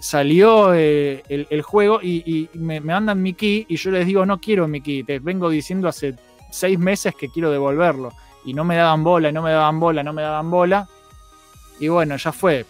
[0.00, 4.06] salió eh, el, el juego y, y me, me mandan mi key y yo les
[4.06, 6.14] digo, no quiero mi key, te vengo diciendo hace
[6.50, 8.12] seis meses que quiero devolverlo.
[8.44, 10.88] Y no me daban bola, y no me daban bola, no me daban bola.
[11.80, 12.64] Y bueno, ya fue.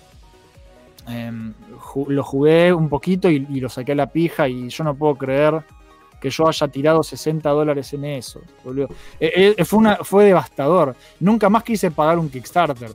[1.06, 4.82] Em, ju- lo jugué un poquito y, y lo saqué a la pija y yo
[4.82, 5.62] no puedo creer
[6.20, 8.40] que yo haya tirado 60 dólares en eso.
[8.64, 8.88] boludo.
[9.20, 10.94] Eh, eh, fue, una, fue devastador.
[11.20, 12.90] Nunca más quise pagar un Kickstarter.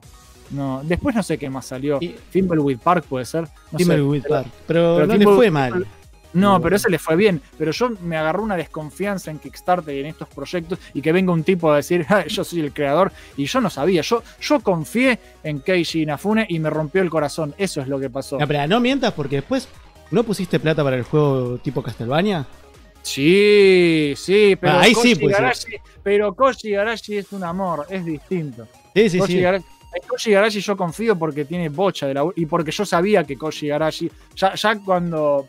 [0.51, 1.99] No, después no sé qué más salió.
[2.31, 3.47] Thimbleweed Park puede ser.
[3.71, 4.21] No sé.
[4.27, 4.47] Park.
[4.67, 5.87] Pero, pero no le fue mal.
[6.33, 7.41] No, pero ese le fue bien.
[7.57, 11.33] Pero yo me agarró una desconfianza en Kickstarter y en estos proyectos y que venga
[11.33, 14.01] un tipo a decir, "Ah, yo soy el creador y yo no sabía.
[14.01, 17.53] Yo, yo confié en Keiji Inafune y me rompió el corazón.
[17.57, 18.37] Eso es lo que pasó.
[18.39, 19.67] No, pero no mientas porque después
[20.09, 22.45] no pusiste plata para el juego tipo Castlevania.
[23.01, 25.41] Sí, sí, pero Ah, ahí Koji sí, pues, sí.
[25.41, 25.71] Igarashi,
[26.03, 28.67] pero Koji Igarashi es un amor, es distinto.
[28.95, 29.43] Sí, sí, Koji sí.
[29.93, 33.37] En Koji Igarashi yo confío porque tiene bocha de la y porque yo sabía que
[33.37, 35.47] Koji Igarashi ya, ya cuando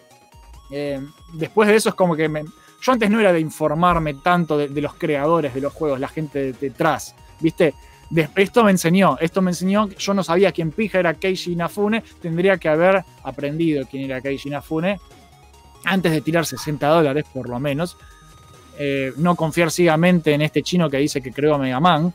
[0.70, 1.00] eh,
[1.34, 2.42] después de eso es como que me-
[2.80, 6.08] yo antes no era de informarme tanto de, de los creadores de los juegos, la
[6.08, 7.74] gente de- detrás, ¿viste?
[8.10, 11.52] De- esto me enseñó, esto me enseñó, que yo no sabía quién pija era Keiji
[11.52, 14.98] Inafune, tendría que haber aprendido quién era Keiji Inafune
[15.84, 17.96] antes de tirar 60 dólares por lo menos.
[18.78, 22.12] Eh, no confiar ciegamente en este chino que dice que creó Mega Man.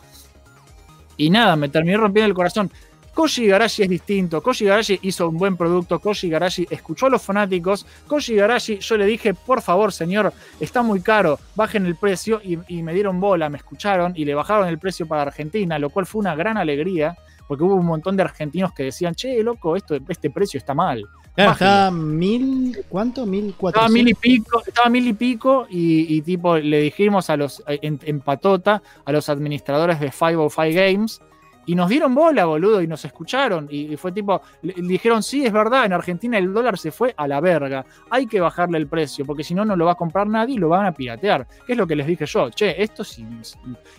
[1.18, 2.72] Y nada, me terminó rompiendo el corazón.
[3.13, 4.43] Koji Igarashi es distinto.
[4.43, 5.99] Koji Igarashi hizo un buen producto.
[5.99, 7.84] Koji Igarashi escuchó a los fanáticos.
[8.05, 12.39] Koji Igarashi, yo le dije, por favor, señor, está muy caro, bajen el precio.
[12.43, 15.89] Y, y me dieron bola, me escucharon y le bajaron el precio para Argentina, lo
[15.89, 17.18] cual fue una gran alegría.
[17.47, 21.03] Porque hubo un montón de argentinos que decían, che, loco, esto, este precio está mal.
[21.38, 22.83] Claro, estaba mil.
[22.89, 23.27] ¿Cuánto?
[23.27, 27.38] Mil Estaba mil y pico, estaba mil y pico y, y tipo le dijimos a
[27.38, 31.21] los en, en patota a los administradores de 505 Games
[31.67, 35.21] y nos dieron bola, boludo, y nos escucharon y, y fue tipo le, le dijeron,
[35.21, 37.85] "Sí, es verdad, en Argentina el dólar se fue a la verga.
[38.09, 40.57] Hay que bajarle el precio porque si no no lo va a comprar nadie y
[40.57, 42.49] lo van a piratear." ¿Qué es lo que les dije yo?
[42.49, 43.23] Che, esto sí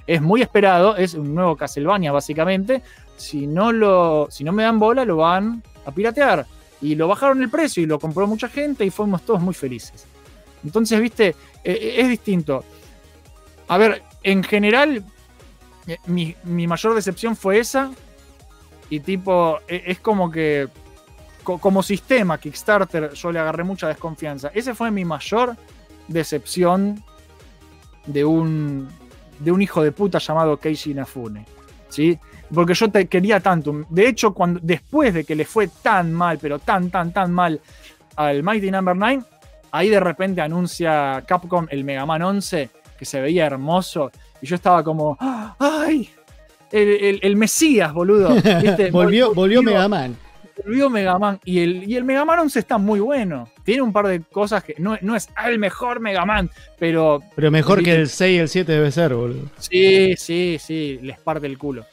[0.08, 2.82] es muy esperado, es un nuevo Castlevania básicamente.
[3.16, 6.44] Si no lo si no me dan bola lo van a piratear
[6.80, 10.06] y lo bajaron el precio y lo compró mucha gente y fuimos todos muy felices.
[10.64, 12.64] Entonces, viste, Eh, es distinto.
[13.66, 15.04] A ver, en general,
[15.88, 17.90] eh, mi, mi mayor decepción fue esa.
[18.88, 20.68] Y tipo, e- es como que,
[21.42, 24.50] co- como sistema Kickstarter, yo le agarré mucha desconfianza.
[24.54, 25.56] Ese fue mi mayor
[26.06, 27.02] decepción
[28.06, 28.88] de un,
[29.40, 31.44] de un hijo de puta llamado Keiji Inafune.
[31.90, 32.18] ¿Sí?
[32.54, 33.84] Porque yo te quería tanto.
[33.90, 37.60] De hecho, cuando, después de que le fue tan mal, pero tan, tan, tan mal
[38.16, 39.22] al Mighty Number 9,
[39.72, 44.54] ahí de repente anuncia Capcom el Mega Man 11, que se veía hermoso, y yo
[44.56, 45.16] estaba como,
[45.58, 46.10] ¡ay!
[46.72, 48.30] El, el- el Mesías, boludo.
[48.62, 48.90] ¿viste?
[48.90, 50.16] volvió, volvió Digo, Mega Man.
[50.64, 51.38] volvió Mega Man.
[51.44, 53.48] Y el, y el Mega Man 11 está muy bueno.
[53.64, 57.50] Tiene un par de cosas que no, no es el mejor Mega Man, pero Pero
[57.50, 59.48] mejor que el 6 y el 7 debe ser, boludo.
[59.58, 61.84] Sí, sí, sí, les parte el culo.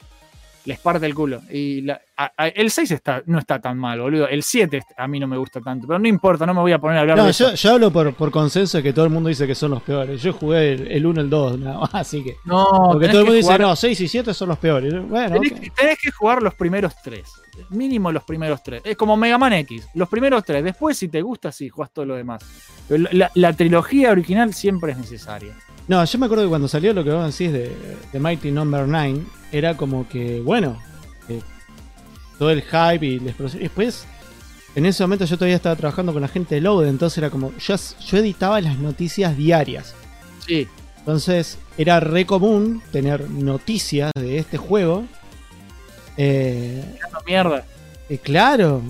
[0.66, 1.40] Les parte el culo.
[1.50, 4.26] Y la- a- a- el 6 está, no está tan mal, boludo.
[4.28, 5.86] El 7 a mí no me gusta tanto.
[5.86, 7.54] Pero no importa, no me voy a poner a hablar No, de yo, eso.
[7.56, 10.20] yo hablo por, por consenso de que todo el mundo dice que son los peores.
[10.22, 12.36] Yo jugué el, el 1 y el 2, nada más, así que.
[12.44, 14.92] No, Porque todo el mundo dice, jugar- no, 6 y 7 son los peores.
[15.08, 17.30] Bueno, tenés, que- tenés que jugar los primeros tres.
[17.70, 18.82] Mínimo los primeros tres.
[18.84, 19.86] Es como Mega Man X.
[19.94, 20.62] Los primeros tres.
[20.62, 22.42] Después, si te gusta, sí, jugás todo lo demás.
[22.88, 25.54] Pero la, la trilogía original siempre es necesaria.
[25.88, 27.76] No, yo me acuerdo que cuando salió lo que vos decís de,
[28.12, 29.20] de Mighty Number 9,
[29.52, 30.80] era como que, bueno,
[31.28, 31.40] eh,
[32.38, 33.60] todo el hype y la explosión.
[33.60, 34.04] Y después,
[34.74, 37.52] en ese momento yo todavía estaba trabajando con la gente de Load, entonces era como,
[37.58, 39.94] yo, yo editaba las noticias diarias.
[40.44, 40.66] Sí.
[40.98, 45.04] Entonces era re común tener noticias de este juego.
[46.16, 46.82] Eh,
[47.12, 47.64] No, mierda.
[48.22, 48.82] claro,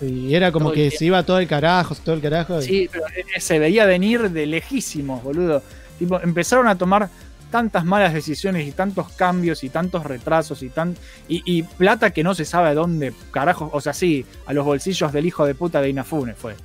[0.00, 2.60] y era como Todo que se iba todo el carajo, todo el carajo.
[2.60, 5.62] y- Sí, pero eh, se veía venir de lejísimos, boludo.
[6.00, 7.08] Tipo, empezaron a tomar
[7.52, 10.96] tantas malas decisiones y tantos cambios y tantos retrasos y tan
[11.28, 14.64] y, y plata que no se sabe a dónde carajo, o sea, sí, a los
[14.64, 16.56] bolsillos del hijo de puta de Inafune fue.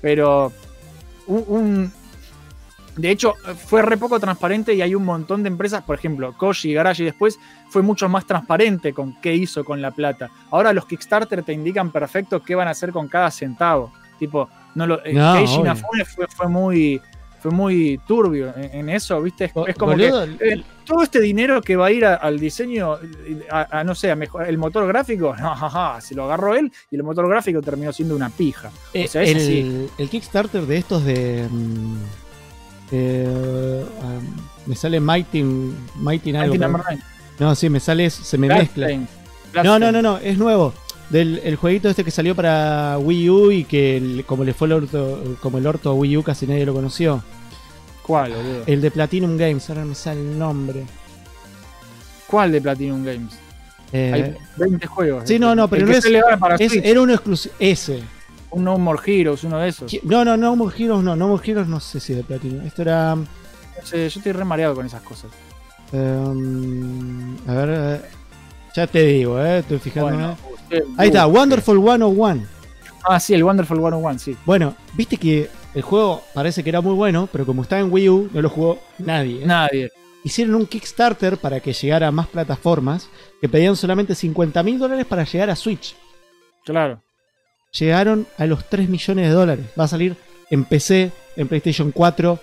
[0.00, 0.52] Pero
[1.26, 1.92] un, un-
[2.96, 3.34] de hecho
[3.66, 7.06] fue re poco transparente y hay un montón de empresas, por ejemplo, Koji Garage y
[7.06, 7.38] después
[7.70, 10.28] fue mucho más transparente con qué hizo con la plata.
[10.50, 13.92] Ahora los Kickstarter te indican perfecto qué van a hacer con cada centavo.
[14.18, 15.60] Tipo, no lo eh, No, Keiji obvio.
[15.70, 17.00] Inafune fue, fue muy
[17.42, 19.46] fue muy turbio en, en eso, ¿viste?
[19.46, 22.96] Es, como boludo, que eh, todo este dinero que va a ir a- al diseño,
[23.50, 26.72] a, a, no sé, a mejor, el motor gráfico, no, jaja, se lo agarró él
[26.90, 28.70] y el motor gráfico terminó siendo una pija.
[28.94, 29.88] Eh, O sea, es así.
[29.98, 31.48] el, Kickstarter de estos de.
[31.50, 31.96] mm,
[32.92, 34.36] eh, um,
[34.66, 35.42] me sale Mighty.
[35.96, 37.02] Mighty algo, Mighty.
[37.38, 38.08] No, sí, me sale.
[38.10, 38.88] Se me mezcla.
[39.64, 40.72] No, no, no, no, es nuevo.
[41.12, 44.66] Del el jueguito este que salió para Wii U y que el- como le fue
[44.66, 47.22] el orto, como el orto a Wii U casi nadie lo conoció.
[48.02, 48.62] ¿Cuál, boludo?
[48.66, 50.84] El de Platinum Games, ahora no me sale el nombre.
[52.26, 53.34] ¿Cuál de Platinum Games?
[53.92, 55.24] Eh, Hay 20 juegos.
[55.26, 56.04] sí, no, no, pero no es-
[56.40, 57.54] para era uno exclusivo.
[57.58, 58.02] Ese.
[58.50, 59.92] un No More Heroes, uno de esos.
[60.04, 61.14] No, no, no More Heroes, no.
[61.14, 62.66] No More Heroes no sé si de Platinum.
[62.66, 63.14] Esto era.
[63.14, 63.26] No
[63.84, 65.30] sé, yo estoy re mareado con esas cosas.
[65.92, 67.68] em, a ver.
[67.70, 68.00] eh,
[68.74, 70.16] ya te digo, eh, estoy fijándome.
[70.16, 70.36] Bueno,
[70.96, 71.26] Ahí está.
[71.26, 72.46] Wonderful 101.
[73.04, 74.36] Ah, sí, el Wonderful 101, sí.
[74.44, 78.08] Bueno, viste que el juego parece que era muy bueno, pero como está en Wii
[78.08, 79.44] U, no lo jugó nadie.
[79.46, 79.90] Nadie.
[80.24, 83.08] Hicieron un Kickstarter para que llegara a más plataformas,
[83.40, 85.96] que pedían solamente 50 mil dólares para llegar a Switch.
[86.64, 87.02] Claro.
[87.72, 89.66] Llegaron a los 3 millones de dólares.
[89.78, 90.16] Va a salir
[90.50, 92.38] en PC, en PlayStation 4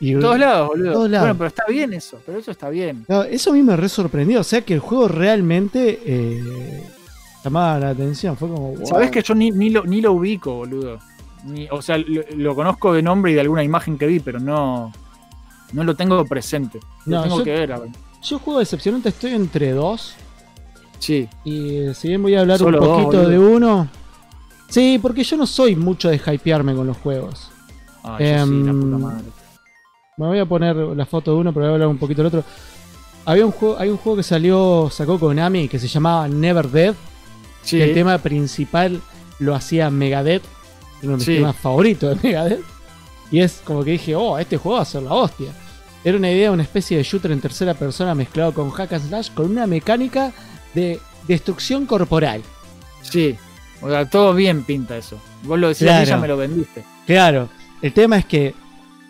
[0.00, 0.92] y En todos lados, boludo.
[0.92, 1.26] Todos lados.
[1.26, 3.04] Bueno, pero está bien eso, pero eso está bien.
[3.08, 4.40] No, eso a mí me re sorprendió.
[4.40, 6.84] O sea que el juego realmente eh,
[7.48, 8.36] llamaba la atención.
[8.36, 8.72] Fue como.
[8.72, 8.86] wow.
[8.86, 10.98] Sabés que yo ni, ni, lo, ni lo ubico, boludo.
[11.44, 14.38] Ni- o sea, lo, lo conozco de nombre y de alguna imagen que vi, pero
[14.40, 14.92] no,
[15.72, 16.78] no lo tengo presente.
[17.06, 17.90] Lo No, tengo yo- que ver, a ver.
[18.22, 20.14] Yo juego decepcionante, estoy entre dos.
[20.98, 21.28] Sí.
[21.44, 23.88] Y eh, si bien voy a hablar Solo un poquito de uno.
[24.68, 27.50] Sí, porque yo no soy mucho de hypearme con los juegos.
[28.02, 29.24] Ah, yo sí, la Em, puta madre.
[30.16, 32.26] Me voy a poner la foto de uno, pero voy a hablar un poquito del
[32.26, 32.44] otro.
[33.24, 36.94] Había un juego, hay un juego que salió, sacó Konami, que se llamaba Never Dead.
[37.70, 37.80] Sí.
[37.80, 39.00] el tema principal
[39.38, 40.42] lo hacía Megadeth,
[41.02, 41.34] uno de mis Sí.
[41.36, 42.60] temas favoritos de Megadeth.
[43.30, 45.52] Y es como que dije, oh, este juego va a ser la hostia.
[46.04, 49.30] Era una idea, una especie de shooter en tercera persona mezclado con hack and slash,
[49.34, 50.32] con una mecánica
[50.74, 52.40] de destrucción corporal.
[53.02, 53.36] Sí.
[53.82, 55.20] O sea, todo bien pinta eso.
[55.44, 56.04] Vos lo decías Claro.
[56.04, 56.84] y ya me lo vendiste.
[57.06, 57.48] Claro,
[57.82, 58.54] el tema es que,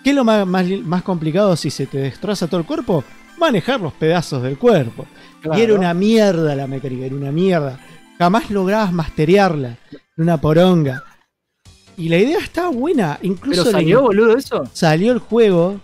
[0.03, 3.05] ¿qué es lo más, más, más complicado si se te destroza todo el cuerpo?
[3.39, 5.07] Manejar los pedazos del cuerpo.
[5.57, 7.79] Y era una mierda la mecánica, era una mierda.
[8.19, 9.79] Jamás lograbas masterearla.
[10.17, 11.05] Una poronga.
[11.97, 13.19] Y la idea estaba buena.
[13.23, 14.65] Incluso Pero salió, boludo, eso.
[14.73, 15.81] salió el juego.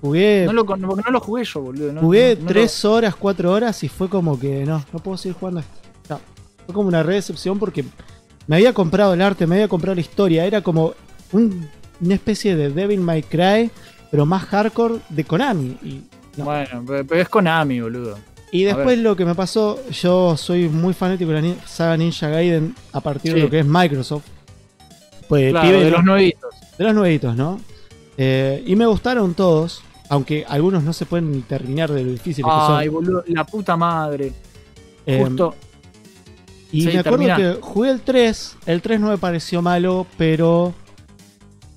[0.00, 1.92] Jugué, No lo, no jugué yo, boludo.
[1.92, 5.36] No, jugué lo- tres horas, cuatro horas y fue como que no, no puedo seguir
[5.38, 5.62] jugando.
[6.08, 6.20] No,
[6.66, 7.84] fue como una re decepción porque
[8.46, 10.44] me había comprado el arte, me había comprado la historia.
[10.44, 10.94] Era como
[11.32, 11.68] un-
[12.00, 13.70] una especie de Devil May Cry,
[14.10, 15.78] pero más hardcore de Konami.
[15.82, 16.02] Y,
[16.36, 16.44] no.
[16.44, 18.18] Bueno, pero es Konami, boludo.
[18.52, 22.28] Y después lo que me pasó, yo soy muy fanático de la ni- saga Ninja
[22.28, 24.24] Gaiden a partir de lo que es Microsoft.
[25.28, 26.54] Pues Claro, de los nuevitos.
[26.78, 27.60] de los nuevitos, ¿no?
[28.16, 32.46] Eh, y me gustaron todos, aunque algunos no se pueden ni terminar de lo difíciles
[32.50, 32.76] que son.
[32.76, 34.32] Ay, boludo, la puta madre.
[35.04, 35.54] Eh, Justo.
[36.72, 40.72] y sí, me acuerdo que jugué el 3, el 3 no me pareció malo, pero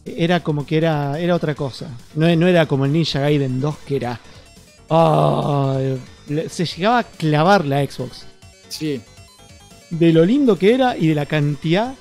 [0.05, 1.87] era como que era, era otra cosa.
[2.15, 4.19] No, no era como el Ninja Gaiden 2 que era...
[4.89, 5.97] le-
[6.49, 8.25] se llegaba a clavar la Xbox.
[8.67, 9.01] Sí.
[9.89, 11.95] De lo lindo que era y de la cantidad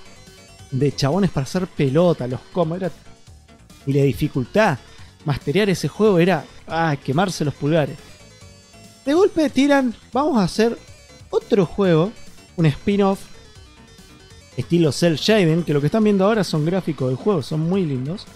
[0.70, 2.78] de chabones para hacer pelota, los combos.
[2.78, 2.90] Era...
[3.86, 4.78] Y la dificultad.
[5.24, 6.44] Masterear ese juego era...
[6.66, 7.96] Ah, quemarse los pulgares.
[9.04, 10.78] De golpe tiran, vamos a hacer
[11.30, 12.12] otro juego,
[12.56, 13.20] un spin-off
[14.56, 17.86] estilo Cell Shading, que lo que están viendo ahora son gráficos del juego, son muy
[17.86, 18.26] lindos.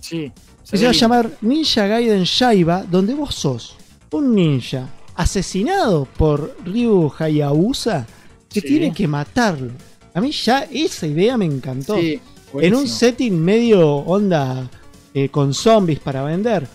[0.00, 0.32] Sí.
[0.70, 3.76] Que se va a llamar Ninja Gaiden Shaiba, donde vos sos
[4.12, 8.06] un ninja asesinado por Ryu Hayabusa
[8.48, 8.66] que Sí.
[8.68, 9.72] tiene que matarlo.
[10.14, 11.96] A mí ya esa idea me encantó.
[11.96, 12.20] Sí,
[12.54, 14.68] en un setting medio onda
[15.14, 16.66] eh, con zombies para vender.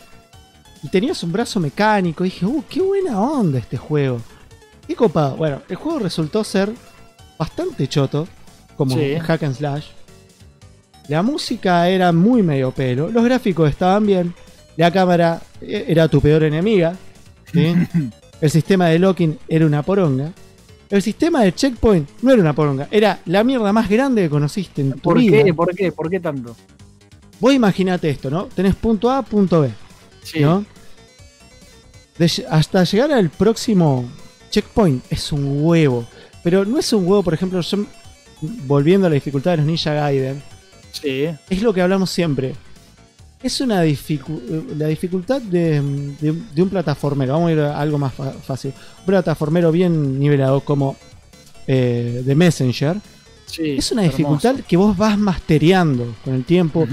[0.83, 2.23] Y tenías un brazo mecánico.
[2.23, 4.21] Y dije, uh, qué buena onda este juego.
[4.87, 5.35] Qué copado.
[5.35, 6.71] Bueno, el juego resultó ser
[7.37, 8.27] bastante choto,
[8.75, 9.15] como Sí.
[9.19, 9.85] hack and slash.
[11.07, 13.09] La música era muy medio pelo.
[13.09, 14.33] Los gráficos estaban bien.
[14.77, 16.95] La cámara eh, era tu peor enemiga.
[17.51, 17.73] ¿sí?
[18.41, 20.31] el sistema de locking era una poronga.
[20.89, 22.87] El sistema de checkpoint no era una poronga.
[22.91, 25.43] Era la mierda más grande que conociste en tu ¿Por vida.
[25.43, 25.53] qué?
[25.53, 25.91] ¿Por qué?
[25.91, 26.55] ¿Por qué tanto?
[27.39, 28.45] Vos imaginate esto, ¿no?
[28.45, 29.69] Tenés punto A, punto B,
[30.23, 30.39] Sí.
[30.39, 30.65] ¿no?
[32.17, 34.05] De hasta llegar al próximo
[34.49, 36.07] checkpoint es un huevo.
[36.43, 37.85] Pero no es un huevo, por ejemplo, yo-
[38.65, 40.41] volviendo a la dificultad de los Ninja Gaiden,
[40.93, 41.25] Sí.
[41.49, 42.55] es lo que hablamos siempre.
[43.41, 44.41] Es una dificu-
[44.75, 45.81] la dificultad de,
[46.19, 47.33] de- de un plataformero.
[47.33, 48.73] Vamos a ir a algo más fácil.
[48.99, 50.95] Un plataformero bien nivelado como
[51.67, 52.97] eh, The Messenger.
[53.45, 53.77] Sí.
[53.77, 54.17] Es una hermoso.
[54.17, 56.87] dificultad que vos vas mastereando con el tiempo.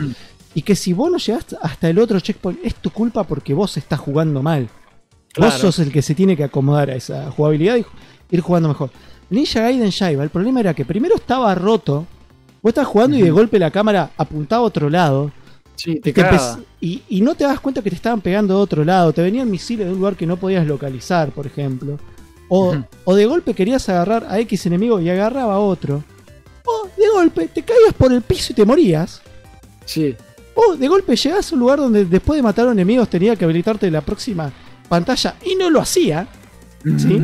[0.55, 3.77] Y que si vos no llegaste hasta el otro checkpoint, es tu culpa porque vos
[3.77, 4.69] estás jugando mal.
[5.33, 5.51] Claro.
[5.53, 7.85] Vos sos el que se tiene que acomodar a esa jugabilidad y
[8.31, 8.91] ir jugando mejor.
[9.31, 12.07] Ninja Gaiden Shaiba, el problema era que primero estaba roto.
[12.63, 15.33] Vos estás jugando y de golpe la cámara apuntaba a otro lado.
[15.77, 16.57] Sí, Y, te te cagaba.
[16.59, 19.13] empe- y- y no te das cuenta que te estaban pegando de otro lado.
[19.13, 21.99] Te venían misiles de un lugar que no podías localizar, por ejemplo.
[22.49, 22.75] O,
[23.15, 26.05] de golpe querías agarrar a X enemigo y agarraba a otro.
[26.65, 29.21] O de golpe te caías por el piso y te morías.
[29.85, 30.15] Sí.
[30.55, 33.45] O de golpe llegás a un lugar donde después de matar a enemigos tenía que
[33.45, 34.53] habilitarte la próxima
[34.89, 36.29] pantalla y no lo hacía.
[36.99, 37.21] Sí.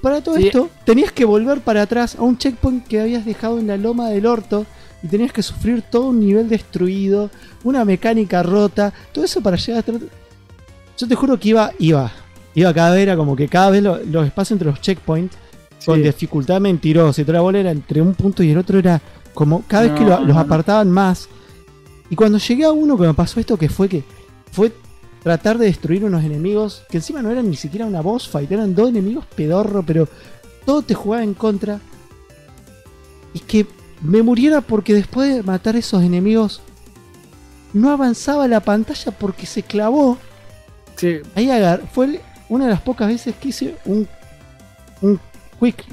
[0.00, 0.46] Para todo Sí.
[0.46, 4.08] esto tenías que volver para atrás a un checkpoint que habías dejado en la loma
[4.10, 4.66] del orto
[5.04, 7.30] y tenías que sufrir todo un nivel destruido,
[7.62, 9.86] una mecánica rota, todo eso para llegar a...
[9.86, 10.00] tra-
[10.98, 12.10] Yo te juro que iba, iba,
[12.54, 15.36] iba cada vez, era como que cada vez lo- los espacios entre los checkpoints
[15.84, 19.00] con dificultad mentirosa y toda la bola era entre un punto y el otro era
[19.34, 21.28] como cada vez que lo- los apartaban más.
[22.08, 24.04] Y cuando llegué a uno que me pasó esto que fue que
[24.52, 24.72] fue
[25.22, 28.74] tratar de destruir unos enemigos que encima no eran ni siquiera una boss fight, eran
[28.74, 30.08] dos enemigos pedorro, pero
[30.64, 31.80] todo te jugaba en contra.
[33.34, 33.66] Y que
[34.04, 36.60] me muriera porque después de matar esos enemigos
[37.72, 40.18] no avanzaba la pantalla porque se clavó.
[40.96, 41.18] Sí.
[41.34, 44.06] Ahí agar fue una de las pocas veces que hice un
[45.00, 45.18] un
[45.60, 45.84] quick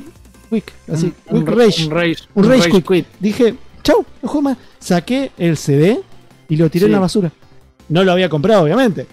[0.50, 1.86] quick así, Un- quick un- rage.
[1.86, 2.16] Un rage.
[2.36, 2.88] Un rage quit.
[2.88, 3.06] quit.
[3.20, 4.58] Dije, chau, no juego más.
[4.80, 6.00] Saqué el CD
[6.50, 6.86] y lo tiré Sí.
[6.88, 7.32] en la basura.
[7.90, 9.08] No lo había comprado, obviamente.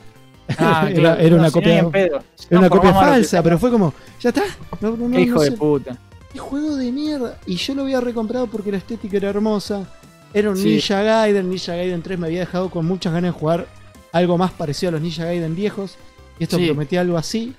[0.59, 1.21] Ah, Era- claro.
[1.21, 4.43] era una no, copia- Era no, una copia falsa, pero fue como, ya está.
[4.81, 5.97] No, no, no, Qué hijo no de puta.
[6.39, 7.37] Qué juego de mierda.
[7.47, 9.89] Y yo lo había recomprado porque la estética era hermosa.
[10.33, 10.69] Era un Sí.
[10.71, 11.51] Ninja Gaiden.
[11.51, 13.67] Ninja Gaiden 3 me había dejado con muchas ganas de jugar
[14.13, 15.97] algo más parecido a los Ninja Gaiden viejos.
[16.39, 16.67] Y esto Sí.
[16.67, 17.55] prometía algo así.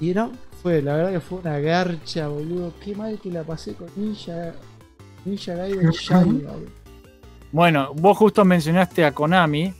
[0.00, 0.30] Y no,
[0.62, 2.72] fue, la verdad que fue una garcha, boludo.
[2.84, 4.54] Qué mal que la pasé con Ninja,
[5.24, 6.60] Ninja Gaiden boludo.
[7.50, 9.74] Bueno, vos justo mencionaste a Konami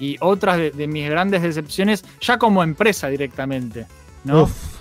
[0.00, 3.86] y otras de, de mis grandes decepciones, ya como empresa directamente,
[4.24, 4.42] ¿no?
[4.44, 4.73] Uf.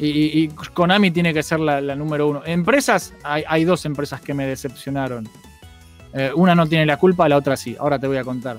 [0.00, 2.42] Y, y- Konami tiene que ser la, la número uno.
[2.44, 5.28] Empresas, hay, hay dos empresas que me decepcionaron.
[6.14, 7.76] Eh, una no tiene la culpa, la otra sí.
[7.78, 8.58] Ahora te voy a contar.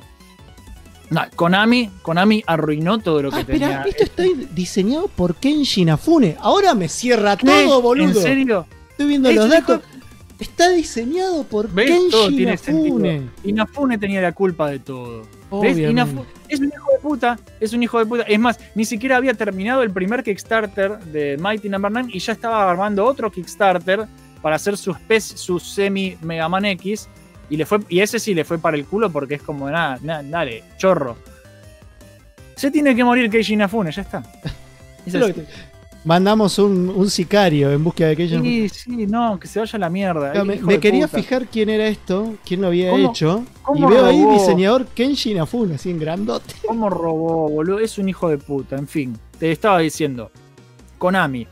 [1.09, 3.81] No, Konami, Konami arruinó todo lo que Ah, espera, tenía.
[3.83, 6.37] esto está diseñado por Kenji Inafune.
[6.39, 8.07] Ahora me cierra todo, boludo.
[8.09, 8.65] ¿En serio?
[8.91, 9.81] Estoy viendo los datos.
[10.41, 11.87] Está diseñado por ¿Ves?
[12.09, 13.09] Todo Kenji tiene Inafune.
[13.11, 13.31] sentido.
[13.45, 15.21] Inafune tenía la culpa de todo.
[16.49, 18.23] Es un hijo de puta, es un hijo de puta.
[18.23, 22.33] Es más, ni siquiera había terminado el primer Kickstarter de Mighty Number 9 y ya
[22.33, 24.05] estaba armando otro Kickstarter
[24.41, 27.07] para hacer su, especie- su semi Mega Man X.
[27.49, 29.99] Y, le fue, y ese sí le fue para el culo porque es como, nada,
[30.01, 31.17] nada, dale, chorro.
[32.55, 34.23] Se tiene que morir Keiji Inafune, ya está.
[35.05, 35.47] Es Es lo que te-
[36.03, 38.69] Mandamos un, un sicario en búsqueda de Inafune.
[38.69, 40.43] Sí, sí, no, que se vaya a la mierda.
[40.43, 41.21] Me quería puta.
[41.21, 43.45] fijar quién era esto, quién lo había ¿Cómo- hecho.
[43.75, 46.55] Y veo ahí diseñador Kenji Inafune, así en grandote.
[46.65, 47.79] ¿Cómo robó, boludo?
[47.79, 48.77] Es un hijo de puta.
[48.77, 50.31] En fin, te estaba diciendo.
[50.97, 51.45] Konami.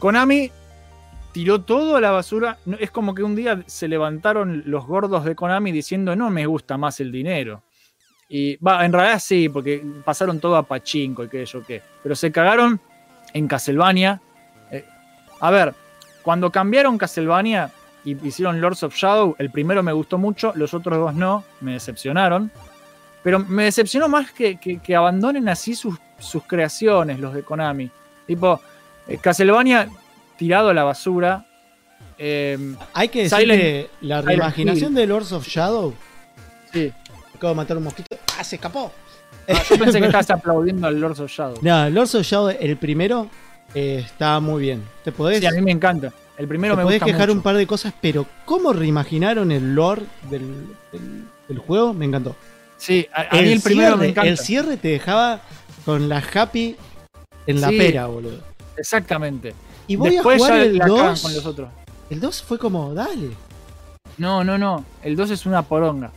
[0.00, 0.50] Konami
[1.32, 2.58] tiró todo a la basura.
[2.80, 6.76] Es como que un día se levantaron los gordos de Konami diciendo no me gusta
[6.76, 7.62] más el dinero.
[8.28, 11.80] Y va, en realidad sí, porque pasaron todo a Pachinko y qué yo qué.
[12.02, 12.80] Pero se cagaron
[13.36, 14.20] en Castlevania.
[14.70, 14.84] Eh,
[15.40, 15.74] a ver,
[16.22, 17.70] cuando cambiaron Castlevania
[18.04, 21.72] y hicieron Lords of Shadow, el primero me gustó mucho, los otros dos no, me
[21.72, 22.50] decepcionaron.
[23.22, 27.90] Pero me decepcionó más que, que- que abandonen así sus, sus creaciones, los de Konami.
[28.26, 28.60] Tipo,
[29.08, 29.88] eh, Castlevania
[30.36, 31.44] tirado a la basura.
[32.18, 32.56] eh,
[32.94, 35.94] Hay que decir Silent- que la reimaginación de Lords of Shadow.
[36.72, 36.92] sí.
[37.34, 38.16] Acabo de matar un mosquito.
[38.38, 38.90] ¡Ah, se escapó!
[39.54, 41.58] Ah, yo pensé que estabas aplaudiendo al Lords of Shadow.
[41.62, 43.28] No, Lords of Shadow, el primero,
[43.74, 44.82] eh, está muy bien.
[45.04, 46.12] Te podés, Sí, a mí me encanta.
[46.36, 47.38] El primero te me podés gusta quejar mucho.
[47.38, 52.34] un par de cosas, pero cómo reimaginaron el lore del, del- del juego, me encantó.
[52.76, 54.28] Sí, a, a mí el primero cierre, me encanta.
[54.30, 55.40] el cierre te dejaba
[55.84, 56.76] con la happy
[57.46, 57.78] en la Sí.
[57.78, 58.40] pera, boludo.
[58.76, 59.54] Exactamente.
[59.86, 61.22] Y voy Después a jugar el la cagan 2.
[61.22, 61.68] con los otros.
[62.10, 63.30] El 2 fue como, dale.
[64.18, 64.84] No, no, no.
[65.02, 66.10] El 2 es una poronga.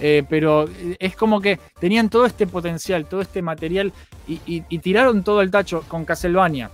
[0.00, 0.68] Eh, pero
[0.98, 3.92] es como que tenían todo este potencial, todo este material
[4.26, 6.70] y, tiraron todo el tacho con Castlevania.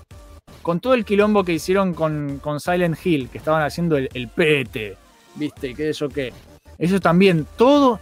[0.63, 4.97] Con todo el quilombo que hicieron con, Silent Hill, que estaban haciendo el, el pete,
[5.37, 5.75] ¿viste?
[5.75, 6.33] ¿Qué yo qué?
[6.79, 8.01] Eso también, todo,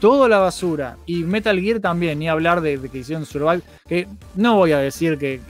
[0.00, 0.96] todo la basura.
[1.06, 3.62] Y Metal Gear también, ni hablar de, que hicieron Survive.
[3.86, 5.40] Que no voy a decir que.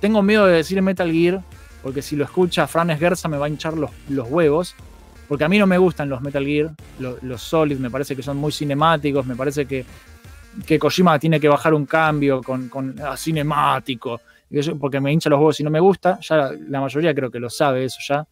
[0.00, 1.42] tengo miedo de decir Metal Gear,
[1.82, 4.74] porque si lo escucha Fran Esguerza me va a hinchar los huevos.
[5.28, 8.22] Porque a mí no me gustan los Metal Gear, lo- los Solid, me parece que
[8.22, 9.84] son muy cinemáticos, me parece que,
[10.66, 14.20] que Kojima tiene que bajar un cambio con, con ah, cinemático,
[14.80, 17.50] porque me hincha los huevos y no me gusta, ya la, mayoría creo que lo
[17.50, 18.26] sabe eso ya.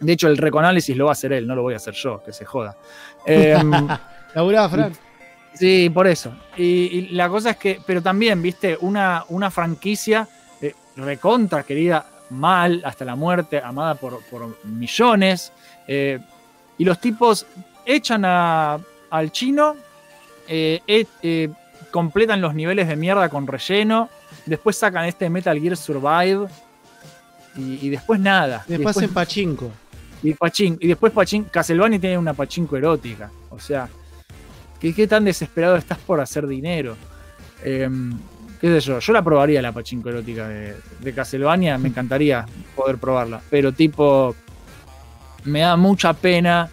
[0.00, 2.22] De hecho, el recoanálisis lo va a hacer él, no lo voy a hacer yo,
[2.24, 2.76] que se joda.
[3.26, 3.70] Em,
[4.34, 4.92] Laburá, Fran.
[5.54, 6.34] Sí, por eso.
[6.56, 10.26] Y, y la cosa es que, pero también, viste, una, una franquicia
[10.60, 15.52] eh, recontra querida, mal, hasta la muerte, amada por, por millones.
[15.88, 16.18] Eh,
[16.78, 17.46] y los tipos
[17.86, 18.78] echan a-
[19.10, 19.76] al chino,
[20.48, 21.48] eh, eh, eh,
[21.90, 24.08] completan los niveles de mierda con relleno,
[24.46, 26.46] después sacan este Metal Gear Survive.
[27.56, 28.64] Y, y después nada.
[28.66, 29.70] Y Después en Pachinko.
[30.24, 33.30] y, Pachin, y después Pachin, Castlevania tiene una pachinko erótica.
[33.50, 33.88] O sea,
[34.80, 36.96] ¿qué, qué tan desesperado estás por hacer dinero?
[37.62, 38.18] Em,
[38.60, 38.98] ¿Qué sé yo?
[38.98, 42.44] Yo la probaría la pachinko erótica de, de Castlevania, me encantaría
[42.74, 43.40] poder probarla.
[43.50, 44.34] Pero tipo,
[45.44, 46.70] me da mucha pena.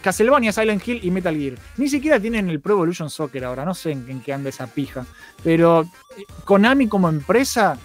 [0.00, 1.54] Castlevania, Silent Hill y Metal Gear.
[1.76, 5.06] Ni siquiera tienen el Pro Evolution Soccer ahora, no sé en, qué anda esa pija.
[5.44, 7.78] Pero eh, Konami como empresa,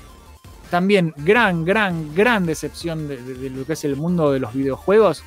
[0.72, 5.24] también gran, gran, gran decepción de, lo que es el mundo de los videojuegos.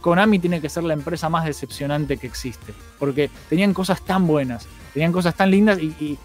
[0.00, 2.72] Konami tiene que ser la empresa más decepcionante que existe.
[2.98, 6.18] Porque tenían cosas tan buenas, tenían cosas tan lindas y,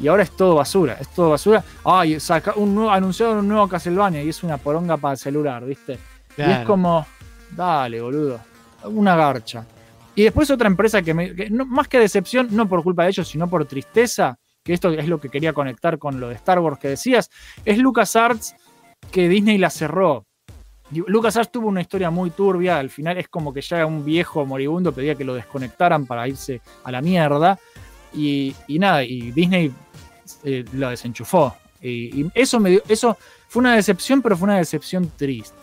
[0.00, 0.96] y- ahora es todo basura.
[0.98, 1.62] Es todo basura.
[1.84, 5.64] Ay, saca un nuevo, anunciaron un nuevo Castlevania y es una poronga para el celular,
[5.64, 5.98] ¿viste?
[6.36, 7.06] Y es como,
[7.50, 8.40] dale, boludo.
[8.84, 9.66] Una garcha.
[10.14, 13.10] Y después otra empresa que, me, que no- más que decepción, no por culpa de
[13.10, 16.58] ellos, sino por tristeza, que esto es lo que quería conectar con lo de Star
[16.60, 17.30] Wars que decías,
[17.64, 18.54] es LucasArts
[19.10, 20.26] que Disney la cerró.
[20.92, 24.92] LucasArts tuvo una historia muy turbia, al final es como que ya un viejo moribundo
[24.92, 27.58] pedía que lo desconectaran para irse a la mierda.
[28.12, 29.72] Y, y nada, y Disney
[30.42, 31.54] eh, lo desenchufó.
[31.80, 33.16] Y, y eso, me dio- eso
[33.48, 35.56] fue una decepción, pero fue una decepción triste.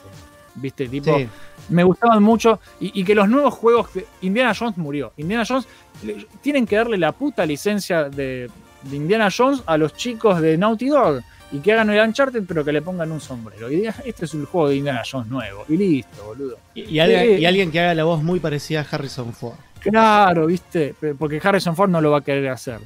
[0.57, 0.87] ¿Viste?
[0.87, 1.27] Tipo, Sí.
[1.69, 3.89] me gustaban mucho y, y que los nuevos juegos
[4.21, 5.13] Indiana Jones murió.
[5.17, 5.67] Indiana Jones
[6.03, 8.49] le- tienen que darle la puta licencia de,
[8.83, 11.21] de Indiana Jones a los chicos de Naughty Dog
[11.51, 13.71] y que hagan el Uncharted pero que le pongan un sombrero.
[13.71, 15.63] Y digan, este es el juego de Indiana Jones nuevo.
[15.69, 16.57] Y listo, boludo.
[16.75, 19.55] Y, y alguien, Eh, y alguien que haga la voz muy parecida a Harrison Ford.
[19.79, 22.79] Claro, viste, porque Harrison Ford no lo va a querer hacer.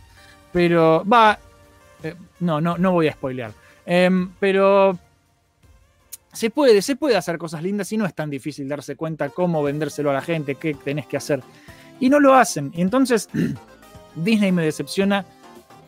[0.52, 1.40] Pero va,
[2.04, 3.52] eh, no, no, no voy a spoilear.
[3.86, 4.98] Em, pero
[6.34, 9.62] se puede, se puede hacer cosas lindas y no es tan difícil darse cuenta cómo
[9.64, 11.42] vendérselo a la gente, qué tenés que hacer.
[12.00, 12.72] Y no lo hacen.
[12.74, 13.30] Y entonces
[14.16, 15.26] Disney me decepciona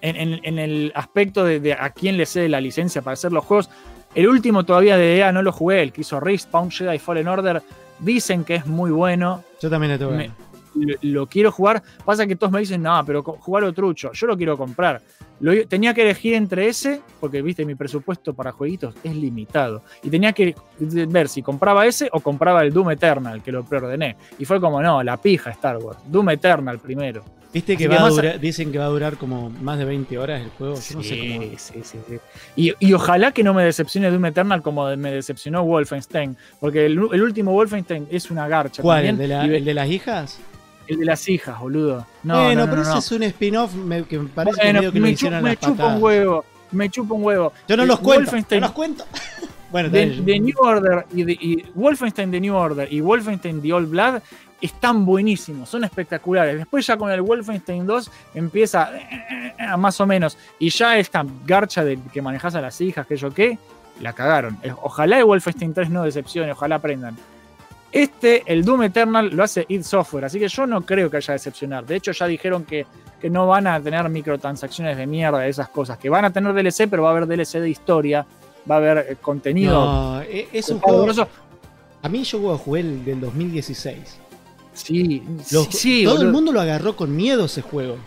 [0.01, 3.31] en, en- en el aspecto de, de a quién le cede la licencia para hacer
[3.31, 3.69] los juegos.
[4.15, 7.63] El último todavía de EA no lo jugué, el que hizo Respawn, Jedi Fallen Order.
[7.99, 10.29] Dicen que es muy bueno Yo también tengo Me-
[10.75, 11.81] lo, lo quiero jugar.
[12.03, 14.11] Pasa que todos me dicen, no, pero jugarlo trucho.
[14.13, 15.01] Yo lo quiero comprar.
[15.39, 19.83] Lo- tenía que elegir entre ese, porque viste, mi presupuesto para jueguitos es limitado.
[20.03, 24.15] Y tenía que ver si compraba ese o compraba el Doom Eternal, que lo preordené.
[24.39, 25.99] Y fue como, no, la pija Star Wars.
[26.07, 27.23] Doom Eternal primero.
[27.53, 30.41] Viste que, va a durar- dicen que va a durar como más de 20 horas
[30.41, 30.73] el juego.
[30.73, 31.41] Yo no sé cómo.
[31.57, 32.17] Sí, sí, sí.
[32.55, 36.35] Y, y ojalá que no me decepcione Doom Eternal como me decepcionó Wolfenstein.
[36.59, 38.81] Porque el, el último Wolfenstein es una garcha.
[38.81, 39.05] ¿Cuál?
[39.05, 40.39] ¿El también, de, la- y ve- el de las hijas?
[40.87, 42.05] El de las hijas, boludo.
[42.23, 43.71] No, bueno, no, no, pero ese es un spin-off
[44.09, 46.89] que me parece Bueno, que lo me, chu- hicieron a me chupa un huevo, me
[46.89, 47.53] chupa un huevo.
[47.67, 49.05] Yo no Eh, los cuento, no los cuento.
[49.71, 53.89] Bueno, también- The New Order y, y Wolfenstein The New Order y Wolfenstein The Old
[53.89, 54.21] Blood
[54.61, 56.57] están buenísimos, son espectaculares.
[56.57, 60.37] Después ya con el Wolfenstein 2 empieza eh, eh, más o menos.
[60.59, 63.57] Y ya esta garcha de que manejas a las hijas, que yo qué,
[63.99, 64.57] la cagaron.
[64.83, 67.17] Ojalá el Wolfenstein 3 no decepcione, ojalá aprendan.
[67.93, 71.33] Este, el Doom Eternal, lo hace id Software, así que yo no creo que haya
[71.33, 71.85] decepcionar.
[71.85, 72.87] De hecho, ya dijeron que,
[73.21, 75.99] que no van a tener microtransacciones de mierda, esas cosas.
[75.99, 78.25] Que van a tener DLC, pero va a haber DLC de historia,
[78.69, 79.73] va a haber eh, contenido.
[79.85, 81.03] No, e- es un juego.
[81.03, 81.27] grosso.
[82.01, 84.19] A mí yo jugué el del 2016.
[84.73, 85.23] Sí,
[85.69, 87.97] sí, todo el mundo lo agarró con miedo ese juego.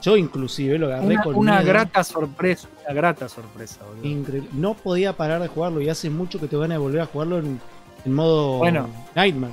[0.00, 1.68] Yo inclusive lo agarré Una, con una miedo.
[1.68, 4.06] grata sorpresa, una grata sorpresa, boludo.
[4.06, 4.48] Increíble.
[4.54, 7.38] No podía parar de jugarlo y hace mucho que te van a volver a jugarlo
[7.40, 7.60] en,
[8.08, 9.52] en modo bueno, Nightmare.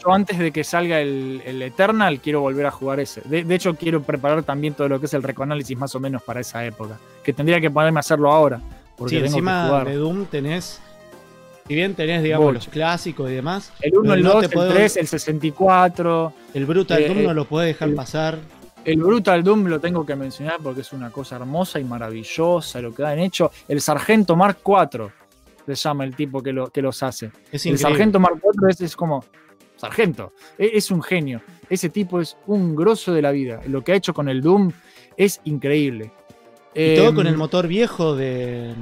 [0.00, 3.22] Yo antes de que salga el, Eternal quiero volver a jugar ese.
[3.24, 6.40] De, hecho, quiero preparar también todo lo que es el reconálisis más o menos para
[6.40, 6.98] esa época.
[7.24, 8.60] Que tendría que ponerme a hacerlo ahora.
[8.96, 10.80] Porque sí, encima de Doom tenés.
[11.66, 13.72] Si bien tenés, digamos, los clásicos y demás.
[13.80, 16.32] El 1, el 2, no el 3, el 64.
[16.54, 18.38] El Brutal eh, Doom no eh, lo puede dejar pasar.
[18.84, 22.94] El Brutal Doom lo tengo que mencionar porque es una cosa hermosa y maravillosa lo
[22.94, 23.50] que han hecho.
[23.66, 25.21] El Sargento Mark 4
[25.66, 27.30] se llama el tipo que, lo, que los hace.
[27.52, 29.24] El sargento Mark IV es, es, como,
[29.76, 31.42] sargento, e, es, un genio.
[31.68, 33.60] Ese tipo es un grosso de la vida.
[33.66, 34.70] Lo que ha hecho con el Doom
[35.16, 36.12] es increíble.
[36.74, 38.74] Y todo con el em, motor viejo de...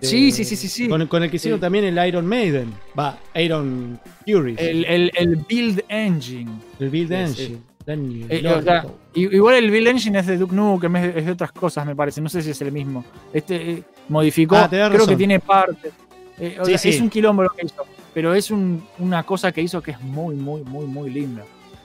[0.00, 0.88] sí, sí, sí, sí, sí.
[0.88, 2.72] Con, el que hicieron también el Iron Maiden.
[2.98, 4.56] Va, Iron Fury.
[4.58, 6.50] El, el, Build Engine.
[6.78, 7.58] El Build Engine.
[7.86, 8.82] Daniel, eh,
[9.14, 11.94] igual el Build Engine es de Duke Nukem, es de, es de otras cosas, me
[11.94, 12.22] parece.
[12.22, 13.04] No sé si es el mismo.
[13.30, 15.08] Este, eh, modificó, Ah, creo razón.
[15.08, 15.90] que tiene parte.
[16.38, 16.88] Eh, o Sí, sea, sí.
[16.90, 20.00] Es un quilombo lo que hizo, pero es un- una cosa que hizo que es
[20.00, 21.42] muy, muy, muy, muy linda.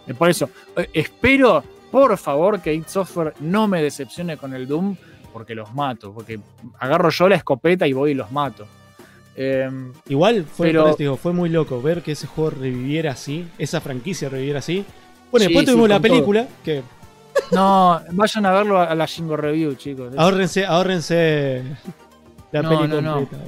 [0.07, 4.67] Eh, por eso, eh, espero, por favor, que id Software no me decepcione con el
[4.67, 4.95] Doom,
[5.31, 6.11] porque los mato.
[6.11, 6.39] Porque
[6.79, 8.65] agarro yo la escopeta y voy y los mato.
[9.35, 14.27] Em, Igual fue, Pero- digo, muy loco ver que ese juego reviviera así, esa franquicia
[14.29, 14.83] reviviera así.
[15.31, 16.01] Bueno, Sí, después tuvimos la todo.
[16.11, 16.81] película, que
[17.51, 20.11] no, vayan a verlo a, a la Shingo Review, chicos.
[20.17, 21.63] ahórrense, ahórrense
[22.51, 23.13] la No, peli no, no.
[23.15, 23.43] completa.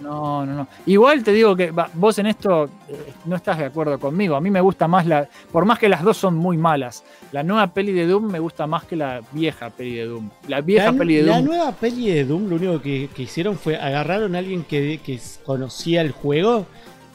[0.00, 0.68] No, no, no.
[0.86, 4.34] Igual te digo que vos en esto eh, no estás de acuerdo conmigo.
[4.34, 5.28] A mí me gusta más la.
[5.52, 8.66] Por más que las dos son muy malas, la nueva peli de Doom me gusta
[8.66, 10.28] más que la vieja peli de Doom.
[10.48, 11.44] La vieja la, peli de la Doom.
[11.44, 15.20] nueva peli de Doom, lo único que, que hicieron fue agarraron a alguien que, que
[15.44, 16.66] conocía el juego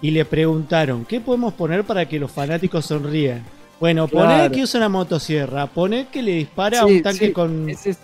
[0.02, 3.44] y le preguntaron, ¿qué podemos poner para que los fanáticos sonrían?
[3.82, 4.52] Bueno, poner Claro.
[4.54, 7.70] que usa una motosierra, poner que le dispara a Sí, un tanque sí, con...
[7.70, 8.00] Es eso.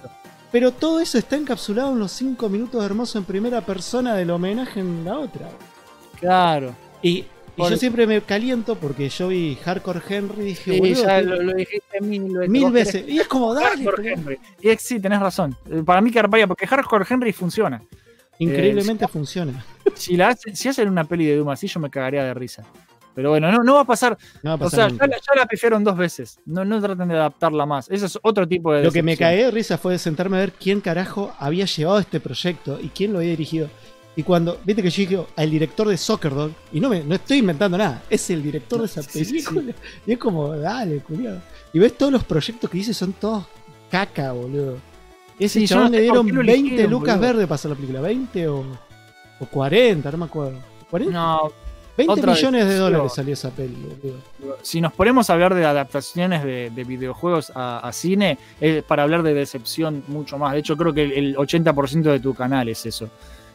[0.54, 4.80] Pero todo eso está encapsulado en los 5 minutos hermosos en primera persona del homenaje
[4.80, 5.50] en la otra.
[6.20, 6.76] Claro.
[7.02, 7.26] Y,
[7.58, 11.42] yo siempre me caliento porque yo vi Hardcore Henry y dije, Sí, boludo, ya lo,
[11.42, 12.50] lo dijiste mil veces.
[12.50, 13.06] mil veces.
[13.08, 14.40] Y es como, dale, Hardcore Henry.
[14.62, 15.56] Y es- sí, tenés razón.
[15.70, 17.82] Eh, Para mí que arparía, porque Hardcore Henry funciona.
[18.40, 19.66] increíblemente funciona.
[19.96, 22.64] Si, la si hacen una peli de Doom así, yo me cagaría de risa.
[23.16, 24.18] Pero bueno, no, no va a pasar.
[24.42, 25.06] No va a O pasar sea, nunca.
[25.08, 26.40] ya la, la pifiaron dos veces.
[26.46, 27.90] No, no traten de adaptarla más.
[27.92, 28.84] Eso es otro tipo de.
[28.84, 32.00] Lo que me cagué de risa fue de sentarme a ver quién carajo había llevado
[32.00, 33.70] este proyecto y quién lo había dirigido.
[34.16, 37.16] Y cuando, viste que yo dije al director de Soccer Dog, y no me no
[37.16, 39.32] estoy inventando nada, es el director de esa Sí, sí, sí.
[39.48, 39.74] película.
[40.06, 41.40] Y es como, dale, culiado.
[41.74, 43.46] Y ves todos los proyectos que dice, son todos
[43.90, 44.78] caca, boludo.
[45.40, 47.28] Y ese Sí, chabón no le dieron qué lo 20 eligieron, lucas boludo.
[47.28, 48.02] verdes para hacer la película.
[48.02, 48.64] 20 o,
[49.40, 50.60] o 40, no me acuerdo.
[50.92, 51.52] 40, No,
[51.98, 54.58] 20 otra millones de dólares salió esa peli, boludo.
[54.64, 59.04] si nos ponemos a hablar de adaptaciones de, de videojuegos a, a cine, es para
[59.04, 60.54] hablar de decepción mucho más.
[60.54, 63.06] De hecho, creo que el, el 80% de tu canal es eso.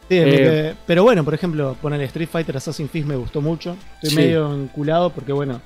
[0.07, 3.75] Sí, Eh, pero bueno, por ejemplo, poner Street Fighter Assassin's Creed me gustó mucho.
[3.95, 4.15] Estoy Sí.
[4.15, 5.61] medio enculado porque, bueno,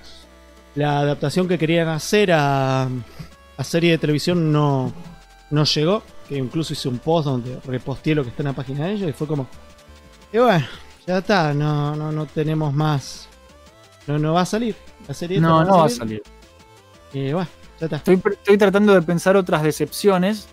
[0.75, 2.89] la adaptación que querían hacer a,
[3.57, 4.91] a serie de televisión no,
[5.51, 6.01] no llegó.
[6.27, 9.09] Que incluso hice un post donde reposteé lo que está en la página de ellos
[9.09, 9.47] y fue como.
[10.31, 10.65] Y bueno,
[11.05, 13.27] ya está, no, no, no tenemos más.
[14.07, 14.75] No, no va a salir.
[15.07, 16.21] La serie No, no va a salir.
[17.13, 17.47] Bueno,
[17.79, 17.97] ya está.
[17.97, 20.47] Estoy, tratando de pensar otras decepciones.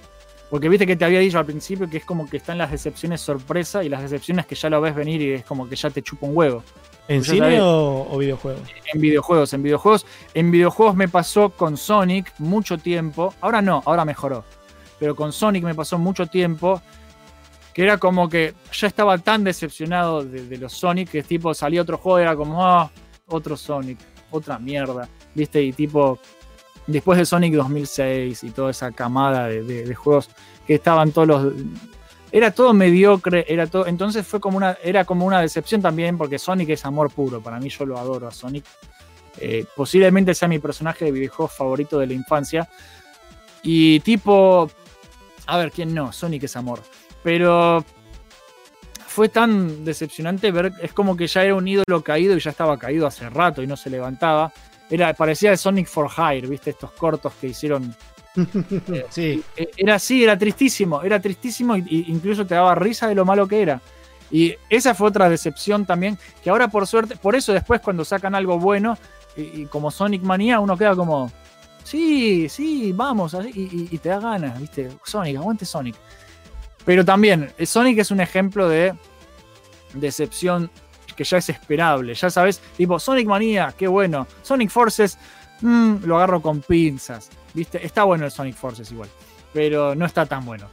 [0.50, 3.20] Porque viste que te había dicho al principio que es como que están las decepciones
[3.20, 6.02] sorpresa y las decepciones que ya lo ves venir y es como que ya te
[6.02, 6.64] chupa un huevo.
[7.06, 8.62] ¿En cine o videojuegos?
[8.92, 10.06] En videojuegos, en videojuegos.
[10.34, 13.32] En videojuegos me pasó con Sonic mucho tiempo.
[13.40, 14.44] Ahora no, ahora mejoró.
[14.98, 16.82] Pero con Sonic me pasó mucho tiempo.
[17.74, 21.98] Que era como que ya estaba tan decepcionado de, los Sonic que tipo salía otro
[21.98, 22.90] juego y era como, ah,
[23.26, 23.98] otro Sonic,
[24.30, 25.08] otra mierda.
[25.34, 25.62] ¿Viste?
[25.62, 26.18] Y tipo,
[26.86, 30.30] después de Sonic 2006 y toda esa camada de juegos
[30.70, 31.52] que estaban todos los.
[32.30, 33.88] Era todo mediocre, era todo.
[33.88, 34.78] Entonces fue como una.
[34.84, 37.40] Era como una decepción también, porque Sonic es amor puro.
[37.40, 38.64] Para mí yo lo adoro a Sonic.
[39.38, 42.68] Eh, posiblemente sea mi personaje de videojuegos favorito de la infancia.
[43.64, 44.70] Y tipo.
[45.46, 46.12] A ver, ¿quién no?
[46.12, 46.80] Sonic es amor.
[47.22, 47.84] Pero.
[49.06, 52.78] fue tan decepcionante ver, es como que ya era un ídolo caído y ya estaba
[52.78, 54.52] caído hace rato y no se levantaba.
[54.88, 56.70] Era, parecía de Sonic for Hire, ¿viste?
[56.70, 57.94] Estos cortos que hicieron.
[59.10, 59.42] sí.
[59.56, 63.46] Eh, Era así, era tristísimo, era tristísimo y incluso te daba risa de lo malo
[63.48, 63.80] que era.
[64.30, 68.36] Y esa fue otra decepción también, que ahora por suerte, por eso después cuando sacan
[68.36, 68.96] algo bueno,
[69.36, 71.32] y, y como Sonic Manía, uno queda como,
[71.82, 74.88] sí, sí, vamos, así, y- y te da ganas, ¿viste?
[75.04, 75.96] Sonic, aguante Sonic.
[76.84, 78.94] Pero también, eh, Sonic es un ejemplo de
[79.94, 80.70] decepción
[81.16, 85.18] que ya es esperable, ya sabes, tipo Sonic Manía, qué bueno, Sonic Forces,
[85.60, 87.84] mm, lo agarro con pinzas, ¿viste?
[87.84, 89.08] Está bueno el Sonic Forces igual,
[89.52, 90.68] pero no está tan bueno.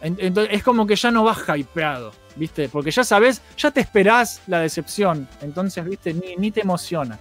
[0.00, 2.68] En- Entonces es como que ya no vas hypeado, ¿viste?
[2.68, 6.14] Porque ya sabes, ya te esperás la decepción, entonces, ¿viste?
[6.14, 7.18] Ni, ni te emociona.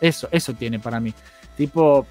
[0.00, 1.14] Eso, eso tiene para mí.
[1.56, 2.06] Tipo,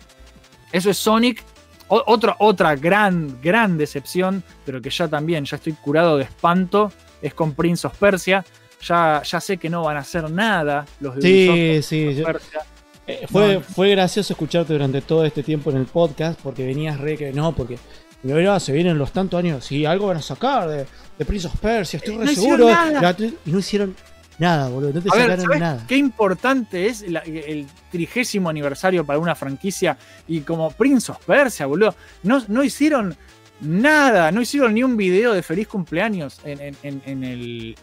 [0.71, 1.43] eso es Sonic.
[1.87, 6.91] O- otra, otra gran, gran decepción, pero que ya también, ya estoy curado de espanto,
[7.21, 8.43] es con Prince of Persia.
[8.87, 12.15] Ya, ya sé que no van a hacer nada los de Ubisoft Sí, con sí.
[12.19, 12.59] yo- Persia.
[13.07, 13.61] eh, fue, No.
[13.61, 17.53] fue gracioso escucharte durante todo este tiempo en el podcast porque venías re que no,
[17.53, 17.77] porque
[18.23, 20.85] mira, se vienen los tantos años, sí, algo van a sacar de,
[21.17, 23.01] de Prince of Persia, estoy re No hicieron seguro.
[23.01, 23.15] La-
[23.45, 23.95] y no hicieron
[24.39, 25.85] nada, boludo, no te A ver, sacaron ¿sabes nada.
[25.87, 29.97] qué importante es la- el trigésimo aniversario para una franquicia?
[30.27, 33.15] Y como Prince of Persia, boludo, no, no hicieron
[33.61, 37.23] nada, no hicieron ni un video de feliz cumpleaños en, en- en-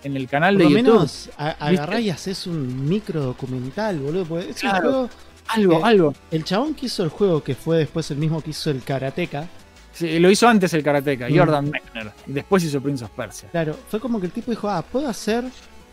[0.03, 0.93] en el, canal Por de lo YouTube.
[0.95, 4.25] menos a- agarrá y haces un micro documental, boludo.
[4.27, 4.81] porque es un Claro.
[4.91, 5.11] juego-
[5.49, 6.15] algo, eh, algo.
[6.31, 9.49] el chabón que hizo el juego, que fue después el mismo que hizo el Karateka,
[9.93, 11.37] Sí, lo hizo antes el Karateka, Mm.
[11.37, 12.13] Jordan Mechner.
[12.27, 13.49] Y después hizo Prince of Persia.
[13.51, 15.45] claro, fue como que el tipo dijo, ah, puedo hacer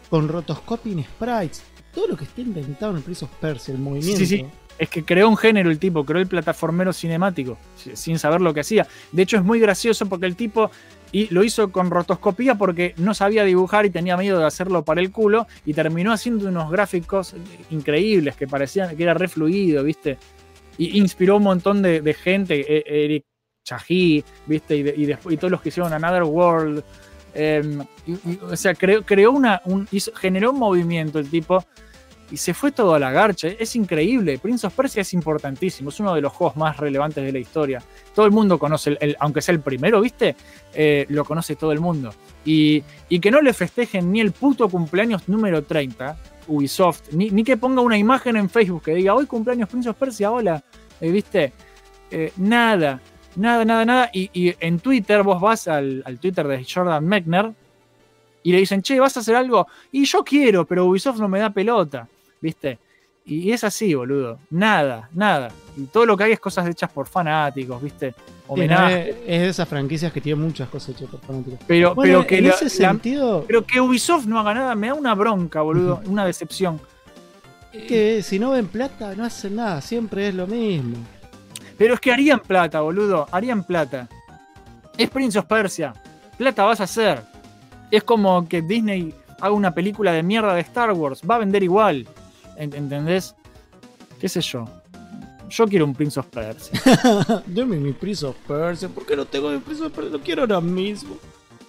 [0.09, 1.63] con rotoscoping sprites.
[1.93, 4.19] Todo lo que esté inventado en el Prince of Persia, el movimiento.
[4.19, 4.45] Sí, sí.
[4.77, 8.53] Es que creó un género el tipo, creó el plataformero cinemático, si- sin saber lo
[8.53, 8.85] que hacía.
[9.11, 10.69] De hecho, es muy gracioso porque el tipo
[11.11, 15.01] y lo hizo con rotoscopía porque no sabía dibujar y tenía miedo de hacerlo para
[15.01, 17.33] el culo y terminó haciendo unos gráficos
[17.71, 20.17] increíbles que parecían que era re fluido, ¿viste?
[20.77, 23.23] Y inspiró un montón de, de gente, e- Eric
[23.65, 24.75] Chahi, ¿viste?
[24.77, 26.83] Y, de- y todos los que hicieron Another World.
[27.37, 27.85] Em,
[28.41, 31.63] o sea, creó, creó una, un- generó un movimiento el tipo
[32.29, 33.47] y se fue todo a la garcha.
[33.47, 34.37] Es increíble.
[34.37, 35.89] Prince of Persia es importantísimo.
[35.89, 37.81] Es uno de los juegos más relevantes de la historia.
[38.13, 40.35] Todo el mundo conoce, el- aunque sea el primero, ¿viste?
[40.73, 42.13] Eh, lo conoce todo el mundo.
[42.43, 47.43] Y, y que no le festejen ni el puto cumpleaños número 30, Ubisoft, ni, ni
[47.43, 50.61] que ponga una imagen en Facebook que diga, hoy cumpleaños Prince of Persia, hola.
[50.99, 51.53] Eh, ¿Viste?
[52.11, 53.01] Eh, nada,
[53.37, 54.09] nada, nada, nada.
[54.13, 57.51] Y, y en Twitter, vos vas al, al Twitter de Jordan Mechner
[58.43, 59.67] y le dicen, che, ¿vas a hacer algo?
[59.91, 62.07] Y yo quiero, pero Ubisoft no me da pelota.
[62.39, 62.77] ¿viste?
[63.25, 64.39] Y es así, boludo.
[64.51, 65.49] Nada, nada.
[65.75, 68.11] Y todo lo que hay es cosas hechas por fanáticos, ¿viste?
[68.11, 68.15] Sí,
[68.47, 69.09] no, Homenaje.
[69.09, 71.59] es, es de esas franquicias que tienen muchas cosas hechas por fanáticos.
[71.67, 74.75] pero, Bueno, pero, que en la- ese la- sentido, pero que Ubisoft no haga nada
[74.75, 75.99] me da una bronca, boludo.
[76.05, 76.79] Una decepción.
[77.87, 80.95] que si no ven plata, no hacen nada, siempre es lo mismo.
[81.77, 83.27] Pero es que harían plata, boludo.
[83.31, 84.07] Harían plata.
[84.97, 85.93] Es Prince of Persia.
[86.37, 87.21] Plata vas a hacer.
[87.91, 91.21] Es como que Disney haga una película de mierda de Star Wars.
[91.29, 92.07] Va a vender igual.
[92.57, 93.35] ¿Ent- ¿Entendés?
[94.19, 94.65] ¿Qué sé yo?
[95.49, 96.79] Yo quiero un Prince of Persia.
[97.45, 100.11] Deme mi Prince of Persia, ¿por qué no tengo mi Prince of Persia?
[100.11, 101.15] Lo quiero ahora mismo.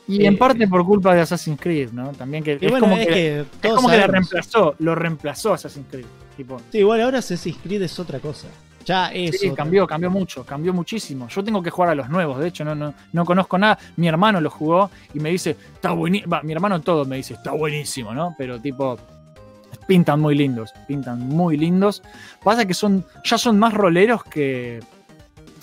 [0.08, 2.10] Y Eh, en parte por culpa de Assassin's Creed, ¿no?
[2.12, 4.94] También que es bueno, como es que, que es todos como que la reemplazó, lo
[4.94, 6.06] reemplazó Assassin's Creed.
[6.36, 8.48] Tipo, Sí, igual ahora Assassin's Creed es otra cosa.
[8.88, 11.28] Ya es sí, cambió, cambió mucho, cambió muchísimo.
[11.28, 13.78] Yo tengo que jugar a los nuevos, de hecho, no, no, no conozco nada.
[13.96, 16.36] Mi hermano lo jugó y me dice, está buenísimo.
[16.42, 18.34] Mi hermano todo me dice, está buenísimo, ¿no?
[18.38, 18.98] Pero tipo,
[19.86, 22.02] pintan muy lindos, pintan muy lindos.
[22.42, 24.80] Pasa que son, ya son más roleros que.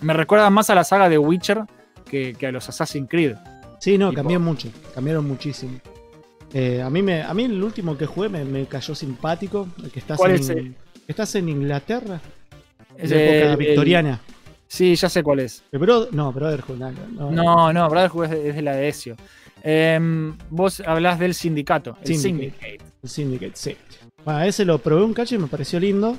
[0.03, 1.63] Me recuerdan más a la saga de Witcher
[2.07, 3.37] que, que a los Assassin's Creed.
[3.79, 4.69] Sí, no, Tipo- cambió mucho.
[4.93, 5.79] Cambiaron muchísimo.
[6.53, 9.67] Eh, a, mí me, a mí el último que jugué me, me cayó simpático.
[9.83, 10.75] El que estás ¿Cuál en, es el?
[11.07, 12.21] estás en Inglaterra.
[12.97, 14.21] Es de época el- victoriana.
[14.67, 15.63] Sí, ya sé cuál es.
[15.71, 16.77] El Bro- no, Brotherhood.
[16.77, 19.15] No, no, No, no, Brotherhood es de, es de la de Ezio.
[19.63, 22.51] Em, vos hablás del sindicato, el Syndicate.
[22.59, 22.91] Syndicate.
[23.03, 23.77] El Syndicate, sí.
[24.23, 26.17] Bueno, ese lo probé un cacho y me pareció lindo.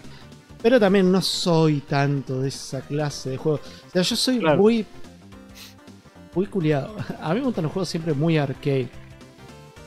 [0.62, 3.60] Pero también no soy tanto de esa clase de juegos.
[3.88, 4.58] O sea, yo soy Claro.
[4.62, 4.86] muy.
[6.34, 6.94] Muy culiado.
[7.20, 8.88] A mí me gustan los juegos siempre muy arcade.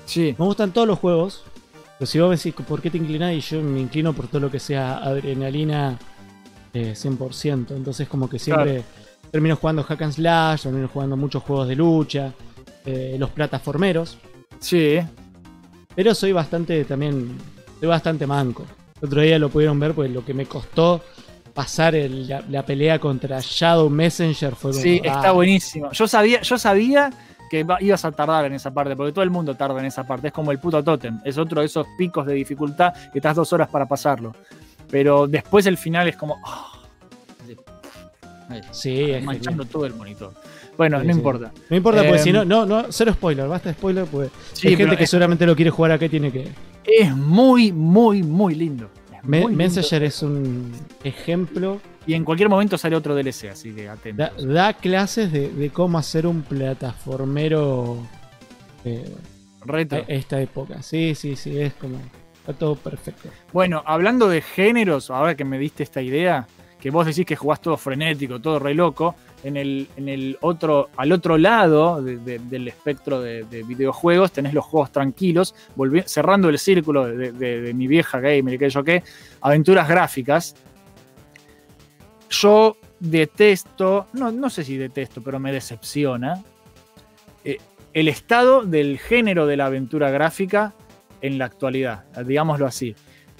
[0.05, 1.43] Sí, Me gustan todos los juegos.
[1.97, 4.39] Pero si vos me decís por qué te inclinás, y yo me inclino por todo
[4.41, 5.99] lo que sea adrenalina
[6.73, 7.71] eh, 100%.
[7.75, 8.83] Entonces, como que siempre
[9.31, 12.33] termino jugando Hack and Slash, termino jugando muchos juegos de lucha,
[12.85, 14.17] eh, los plataformeros.
[14.59, 14.99] sí.
[15.95, 17.35] Pero soy bastante también.
[17.79, 18.65] Soy bastante manco.
[19.01, 21.01] El otro día lo pudieron ver, pues lo que me costó
[21.53, 24.81] pasar el- la, la pelea contra Shadow Messenger fue como.
[24.81, 25.91] Sí, ah, está buenísimo.
[25.91, 27.09] Yo sabía, yo sabía
[27.49, 30.27] que ibas a tardar en esa parte, porque todo el mundo tarda en esa parte.
[30.27, 31.19] Es como el puto Totem.
[31.25, 34.33] Es otro de esos picos de dificultad que estás dos horas para pasarlo.
[34.89, 36.37] Pero después el final es como.
[36.45, 36.65] ah,
[38.71, 40.33] Sí, es manchando todo el monitor.
[40.77, 41.19] Bueno, Sí, no sí.
[41.19, 41.51] importa.
[41.69, 44.69] No importa, porque Em, si no, no, no, cero spoiler, basta de spoiler, pues Sí,
[44.69, 46.47] hay gente que es- seguramente lo quiere jugar acá y tiene que.
[46.85, 48.89] Es muy, muy, muy lindo.
[49.15, 49.57] Es Me- muy lindo.
[49.57, 50.71] Messenger es un
[51.03, 54.23] ejemplo, Y en cualquier momento sale otro DLC, así que atento.
[54.23, 57.97] da, da clases de, de cómo hacer un plataformero
[58.83, 59.13] eh,
[59.63, 59.99] Retro.
[59.99, 60.81] a esta época.
[60.81, 61.99] Sí, sí, sí, es como.
[62.49, 63.29] Está todo perfecto.
[63.53, 66.47] Bueno, hablando de géneros, ahora que me diste esta idea,
[66.81, 70.89] que vos decís que jugás todo frenético, todo re loco, en el, en el otro,
[70.97, 76.03] al otro lado de- de- del espectro de, de videojuegos tenés los juegos tranquilos, volvi-
[76.05, 79.03] cerrando el círculo de mi vieja gamer y que yo qué,
[79.41, 80.55] aventuras gráficas.
[82.29, 86.43] Yo detesto, no, no sé si detesto, pero me decepciona
[87.43, 87.57] eh,
[87.93, 90.73] el estado del género de la aventura gráfica
[91.21, 92.95] en la actualidad, digámoslo así.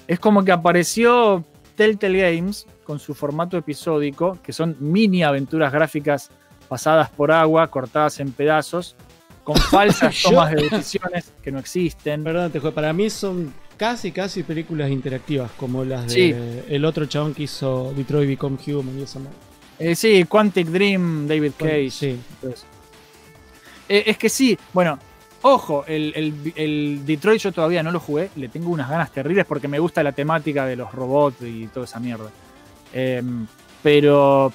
[0.06, 1.44] Es como que apareció
[1.76, 6.30] Telltale Games con su formato episódico, que son mini aventuras gráficas
[6.68, 8.96] pasadas por agua, cortadas en pedazos,
[9.44, 12.24] con falsas tomas de decisiones que no existen.
[12.24, 12.60] Perdón, te.
[12.60, 16.34] Para mí son casi, casi películas interactivas, como las de Sí.
[16.68, 19.20] el otro chabón que hizo Detroit Become Human y esa.
[19.78, 21.90] Eh, sí, Quantic Dream, David Cage.
[21.90, 22.18] Sí.
[23.88, 24.98] Eh, es que sí, bueno,
[25.42, 26.12] ojo, el,
[26.56, 30.02] el- Detroit yo todavía no lo jugué, le tengo unas ganas terribles porque me gusta
[30.02, 32.30] la temática de los robots y toda esa mierda.
[32.92, 33.22] Eh,
[33.82, 34.52] pero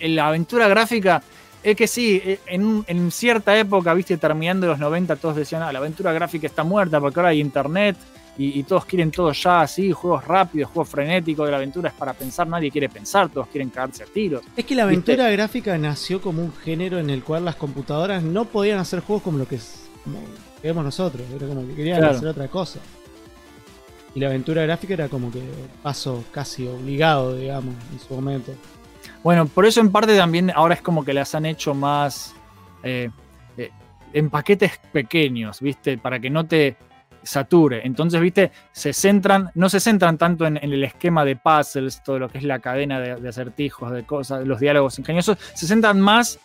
[0.00, 1.22] la aventura gráfica
[1.62, 5.72] es que sí, eh, en, en cierta época, viste, terminando los 90, todos decían, ah,
[5.72, 7.96] la aventura gráfica está muerta porque ahora hay internet
[8.38, 12.14] y, y todos quieren todo ya así, juegos rápidos, juegos frenéticos, la aventura es para
[12.14, 14.42] pensar, nadie quiere pensar, todos quieren cagarse a tiros.
[14.56, 18.44] Es que la aventura gráfica nació como un género en el cual las computadoras no
[18.46, 19.58] podían hacer juegos como lo que
[20.60, 22.16] queremos nosotros, era como que querían Claro.
[22.16, 22.78] hacer otra cosa.
[24.14, 25.42] Y la aventura gráfica era como que
[25.82, 28.52] paso casi obligado, digamos, en su momento.
[29.22, 32.34] Bueno, por eso en parte también ahora es como que las han hecho más
[32.82, 33.08] eh,
[33.56, 33.70] eh,
[34.12, 35.96] en paquetes pequeños, ¿viste?
[35.96, 36.76] Para que no te
[37.22, 37.82] sature.
[37.84, 38.52] Entonces, ¿viste?
[38.72, 42.38] Se centran, no se centran tanto en, en el esquema de puzzles, todo lo que
[42.38, 46.38] es la cadena de, de acertijos, de cosas, los diálogos ingeniosos, se centran más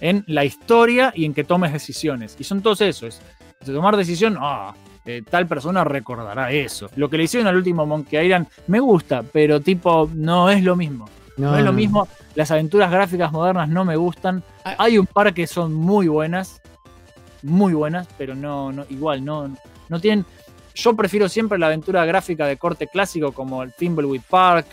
[0.00, 2.36] en la historia y en que tomes decisiones.
[2.38, 3.20] Y son todos esos.
[3.64, 4.74] De tomar decisión, ah,
[5.04, 6.90] eh, tal persona recordará eso.
[6.96, 10.76] Lo que le hicieron al último Monkey Island me gusta, pero tipo, no es lo
[10.76, 11.08] mismo.
[11.36, 12.08] No, es lo mismo.
[12.34, 14.42] Las aventuras gráficas modernas no me gustan.
[14.64, 14.76] Ah.
[14.78, 16.60] Hay un par que son muy buenas.
[17.42, 19.52] Muy buenas, pero no, no igual, no,
[19.92, 20.24] no tienen.
[20.74, 24.66] Yo prefiero siempre la aventura gráfica de corte clásico como el Thimbleweed Park.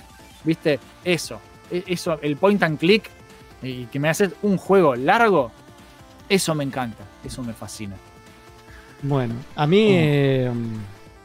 [0.43, 0.79] ¿Viste?
[1.03, 1.39] Eso.
[1.69, 3.03] E- Eso, el point and click.
[3.61, 5.51] Y que me haces un juego largo.
[6.29, 7.03] Eso me encanta.
[7.23, 7.95] Eso me fascina.
[9.01, 9.91] Bueno, a mí, Oh.
[9.91, 10.51] eh,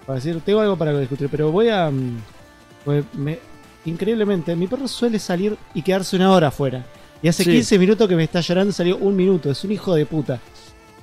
[0.06, 1.90] para decir, tengo algo para discutir, pero voy a.
[1.90, 2.18] mm,
[2.84, 3.38] pues me-
[3.84, 6.84] increíblemente, mi perro suele salir y quedarse una hora afuera.
[7.22, 7.50] Y hace Sí.
[7.52, 9.50] 15 minutos que me está llorando, salió un minuto.
[9.50, 10.40] Es un hijo de puta.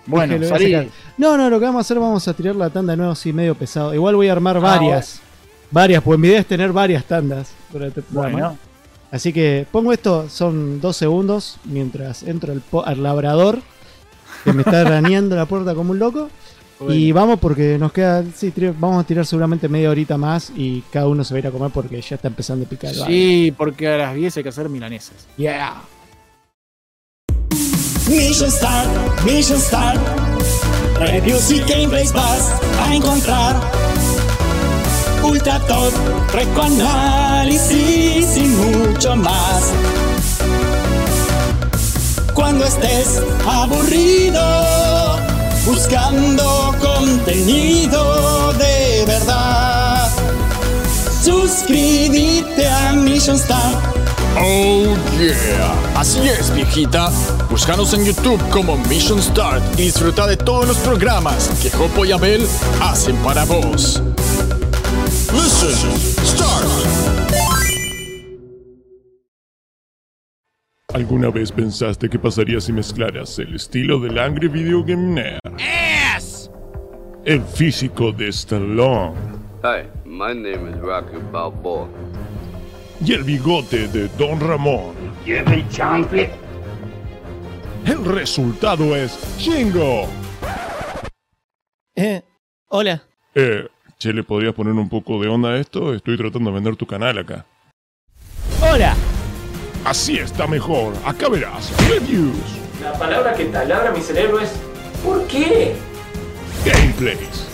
[0.05, 0.89] Bueno, Dije, salí.
[1.17, 3.33] No, no, lo que vamos a hacer, vamos a tirar la tanda de nuevo, sí,
[3.33, 3.93] medio pesado.
[3.93, 5.21] Igual voy a armar Ah, varias.
[5.69, 8.31] Varias, pues mi idea es tener varias tandas durante el programa.
[8.33, 8.57] Bueno,
[9.11, 12.53] Así que pongo esto, son dos segundos, mientras entro
[12.85, 13.59] al, labrador,
[14.45, 16.29] que me está arañando la puerta como un loco.
[16.89, 21.07] Y vamos porque nos queda, sí, vamos a tirar seguramente media horita más y cada
[21.07, 22.89] uno se va a ir a comer porque ya está empezando a picar.
[22.89, 23.05] el.
[23.05, 25.27] Sí, porque a las 10 hay que hacer milanesas.
[25.37, 25.79] Yeah.
[28.09, 28.89] Mission Start,
[29.23, 29.99] Mission Start.
[30.99, 33.55] Reviews y gameplays vas a encontrar.
[35.23, 35.93] Ultra Top,
[36.61, 39.71] análisis y mucho más.
[42.33, 45.19] Cuando estés aburrido,
[45.65, 50.09] buscando contenido de verdad.
[51.23, 54.10] Suscríbete a Mission Start.
[54.37, 55.99] Oh yeah.
[55.99, 57.09] Así es, viejita.
[57.49, 62.11] Búscanos en YouTube como Mission Start y disfruta de todos los programas que Jopo y
[62.11, 62.47] Abel
[62.81, 64.01] hacen para vos.
[65.33, 65.91] Listen,
[66.25, 66.65] start.
[70.93, 75.39] ¿Alguna vez pensaste qué pasaría si mezclaras el estilo del Angry Video Game Nerd?
[77.23, 79.13] El físico de Stallone
[79.63, 81.87] Hi, my name is Rocky Balboa.
[83.03, 84.93] Y el bigote de Don Ramón.
[87.85, 90.07] El resultado es Shingo.
[91.95, 92.21] Eh,
[92.67, 93.01] hola.
[93.33, 93.67] Eh,
[93.97, 95.93] che, ¿le podrías poner un poco de onda a esto?
[95.93, 97.45] Estoy tratando de vender tu canal acá.
[98.61, 98.95] Hola.
[99.83, 100.93] Así está mejor.
[101.05, 101.73] Acá verás.
[101.89, 102.35] Reviews,
[102.83, 104.51] La palabra que talabra mi cerebro es
[105.03, 105.75] ¿por qué?
[106.63, 107.47] Gameplays.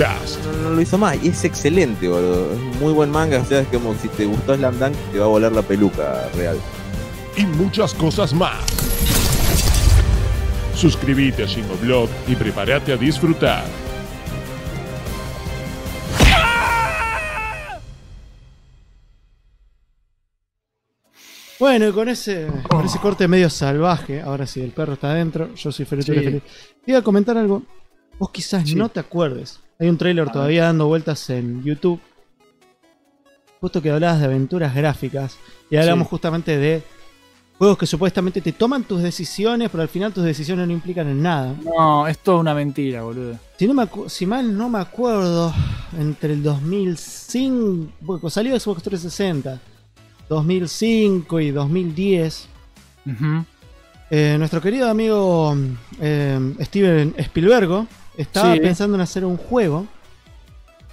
[0.00, 0.42] Podcast.
[0.46, 2.52] No, no lo hizo más y es excelente, boludo.
[2.54, 5.26] Es muy buen manga, o sea, es como si te gustó Slam Dunk, te va
[5.26, 6.56] a volar la peluca real.
[7.36, 8.56] y muchas cosas más.
[10.74, 13.64] Suscríbete a Shingoblog y prepárate a disfrutar.
[21.58, 25.54] Bueno, y con ese, con ese corte medio salvaje, ahora sí, el perro está adentro,
[25.54, 26.30] yo soy feliz, tú eres Sí.
[26.30, 26.42] feliz.
[26.84, 27.62] Te iba a comentar algo,
[28.20, 28.76] vos quizás Sí.
[28.76, 29.58] no te acuerdes.
[29.80, 31.98] Hay un tráiler todavía dando vueltas en YouTube.
[33.60, 35.36] Justo que hablabas de aventuras gráficas.
[35.70, 36.10] Y hablamos Sí.
[36.10, 36.82] justamente de
[37.58, 41.22] juegos que supuestamente te toman tus decisiones, pero al final tus decisiones no implican en
[41.22, 41.54] nada.
[41.64, 43.38] No, es toda una mentira, boludo.
[43.58, 45.52] Si, no me si mal no me acuerdo,
[45.98, 49.60] entre el 2005, bueno, salió Xbox 360,
[50.28, 52.48] 2005 y 2010,
[53.06, 53.44] Ujú.
[54.10, 55.54] eh, nuestro querido amigo
[56.00, 58.60] eh, Steven Spielberg estaba Sí.
[58.60, 59.86] pensando en hacer un juego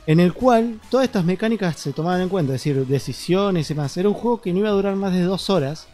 [0.06, 3.98] en el cual todas estas mecánicas se tomaban en cuenta, es decir, decisiones y demás.
[3.98, 5.88] Era un juego que no iba a durar más de dos horas,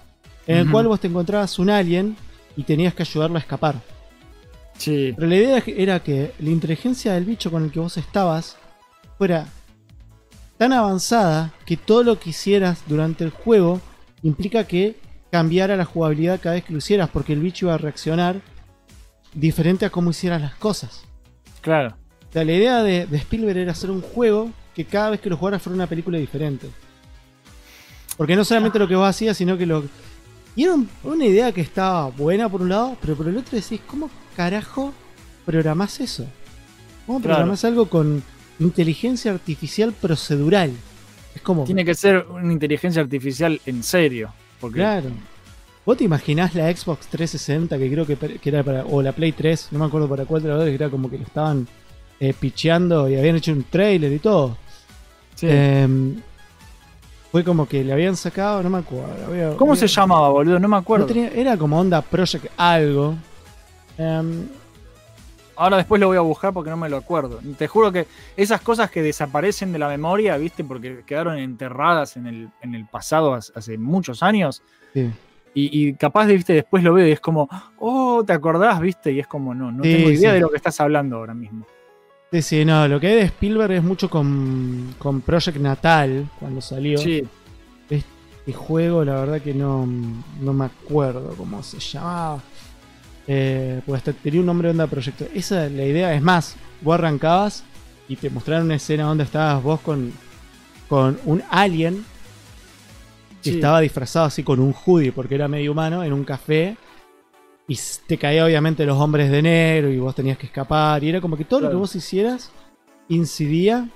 [0.46, 2.16] en el cual vos te encontrabas un alien
[2.56, 3.82] y tenías que ayudarlo a escapar.
[4.78, 5.14] Sí.
[5.16, 8.58] Pero la idea era que la inteligencia del bicho con el que vos estabas
[9.18, 9.48] fuera
[10.58, 13.82] tan avanzada que todo lo que hicieras durante el juego
[14.22, 14.98] implica que
[15.32, 18.42] cambiara la jugabilidad cada vez que lo hicieras, porque el bicho iba a reaccionar
[19.34, 21.06] diferente a cómo hicieras las cosas.
[21.64, 21.96] Claro.
[22.30, 25.30] O sea, la idea de, de Spielberg era hacer un juego que cada vez que
[25.32, 26.68] lo jugaras fuera una película diferente.
[28.18, 29.84] Porque no solamente lo que vos hacías, sino que lo...
[30.56, 33.58] Y era un- una idea que estaba buena por un lado, pero por el otro
[33.60, 34.94] decís, ¿cómo carajo
[35.46, 36.26] programás eso?
[37.08, 37.36] ¿Cómo Claro.
[37.38, 38.22] programás algo con
[38.60, 40.72] inteligencia artificial procedural?
[41.36, 41.64] Es como...
[41.64, 44.32] Tiene que ser una inteligencia artificial en serio.
[44.60, 45.10] Porque Claro.
[45.86, 48.86] ¿Vos te imaginás la Xbox 360 que creo que, era para.
[48.86, 51.26] o la Play 3, no me acuerdo para cuál dos, que era como que lo
[51.26, 51.68] estaban
[52.20, 54.56] eh, picheando y habían hecho un trailer y todo?
[55.36, 55.48] Sí.
[55.50, 56.22] Em,
[57.32, 59.58] fue como que le habían sacado, no me acuerdo.
[59.58, 60.60] ¿Cómo se llamaba, boludo?
[60.60, 61.06] No me no acuerdo.
[61.06, 63.16] tenía- era como onda Project algo.
[63.98, 64.48] Em,
[65.56, 67.40] Ahora después lo voy a buscar porque no me lo acuerdo.
[67.58, 70.64] Te juro que esas cosas que desaparecen de la memoria, ¿viste?
[70.64, 74.64] Porque quedaron enterradas en el, en el pasado hace, hace muchos años.
[74.94, 75.12] sí.
[75.56, 77.48] Y, y capaz viste, después lo veo y es como,
[77.78, 79.12] oh, ¿te acordás, viste?
[79.12, 80.36] Y es como, no, no Sí, tengo idea sí.
[80.36, 81.66] de lo que estás hablando ahora mismo.
[82.32, 86.62] Sí, sí, no, lo que hay de Spielberg es mucho con, con Project Natal, cuando
[86.62, 86.98] salió.
[86.98, 87.24] Sí,
[87.90, 89.88] Este juego, la verdad que no,
[90.42, 92.42] no me acuerdo cómo se llamaba.
[93.28, 95.26] Eh, pues hasta tenía un nombre de onda proyecto.
[95.34, 96.14] Esa es la idea.
[96.14, 97.64] Es más, vos arrancabas
[98.10, 100.12] y te mostraron una escena donde estabas vos con,
[100.90, 102.04] con un alien
[103.52, 106.78] estaba disfrazado así con un hoodie porque era medio humano en un café.
[107.68, 111.04] Y te caía obviamente los hombres de negro y vos tenías que escapar.
[111.04, 112.52] Y era como que todo lo que vos hicieras
[113.08, 113.88] incidía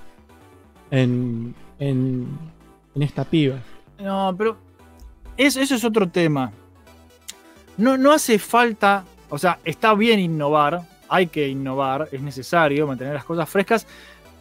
[0.91, 2.27] en, en,
[2.95, 3.59] en esta piba.
[3.99, 4.57] No, pero
[5.35, 6.51] eso, eso es otro tema.
[7.77, 13.13] No, no hace falta, o sea, está bien innovar, hay que innovar, es necesario mantener
[13.13, 13.85] las cosas frescas,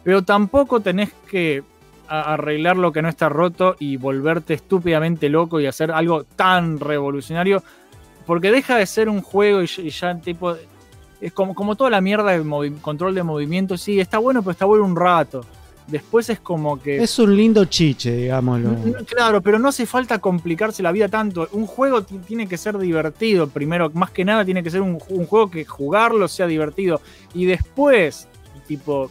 [0.03, 1.63] pero tampoco tenés que
[2.07, 6.79] a- arreglar lo que no está roto y volverte estúpidamente loco y hacer algo tan
[6.79, 7.63] revolucionario,
[8.25, 10.55] porque deja de ser un juego y, ya- y ya tipo...
[11.19, 14.65] Es como, como toda la mierda de control de movimiento, sí, está bueno, pero está
[14.65, 15.43] bueno un rato.
[15.87, 17.01] Después es como que...
[17.01, 18.75] Es un lindo chiche, digámoslo.
[19.07, 21.47] Claro, pero no hace falta complicarse la vida tanto.
[21.53, 23.89] Un juego ti- tiene que ser divertido primero.
[23.95, 27.01] Más que nada tiene que ser un, un juego que jugarlo sea divertido.
[27.33, 28.27] Y después,
[28.67, 29.09] tipo,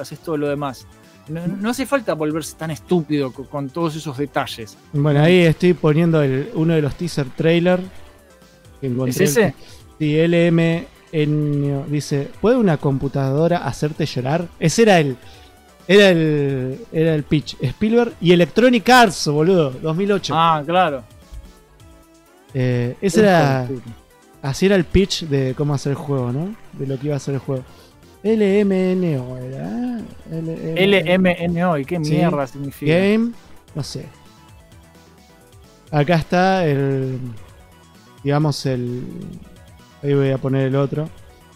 [0.00, 0.86] haces todo lo demás.
[1.28, 4.76] No, no hace falta volverse tan estúpido co- con, todos esos detalles.
[4.92, 7.80] Bueno, ahí estoy poniendo el- uno de los teaser trailer.
[8.80, 9.24] que encontré.
[9.24, 9.54] ¿Es ese?
[9.98, 10.86] Sí, LM
[11.88, 14.46] dice, ¿puede una computadora hacerte llorar?
[14.58, 15.16] Ese era el
[15.86, 17.56] era el era el pitch.
[17.62, 20.34] Spielberg y Electronic Arts, boludo, 2008.
[20.36, 21.04] Ah, claro.
[22.52, 23.68] Eh, ese era
[24.42, 26.54] así era el pitch de cómo hacer el juego, ¿no?
[26.72, 27.64] De lo que iba a ser el juego.
[28.24, 29.38] LMNO.
[29.38, 30.02] ¿eh?
[30.76, 32.10] LMNO, ¿y qué Sí.
[32.12, 32.92] mierda significa?
[32.94, 33.32] Game,
[33.74, 34.06] no sé.
[35.90, 37.18] Acá está el.
[38.22, 39.02] Digamos el.
[40.02, 41.08] Ahí voy a poner el otro.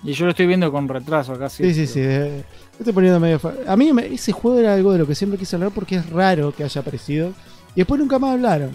[0.05, 1.49] Y yo lo estoy viendo con retraso acá.
[1.49, 2.01] Sí, sí, sí.
[2.03, 3.41] eh, lo estoy poniendo medio.
[3.67, 6.09] A mí me- ese juego era algo de lo que siempre quise hablar porque es
[6.11, 7.31] raro que haya aparecido.
[7.75, 8.71] Y después nunca más hablaron.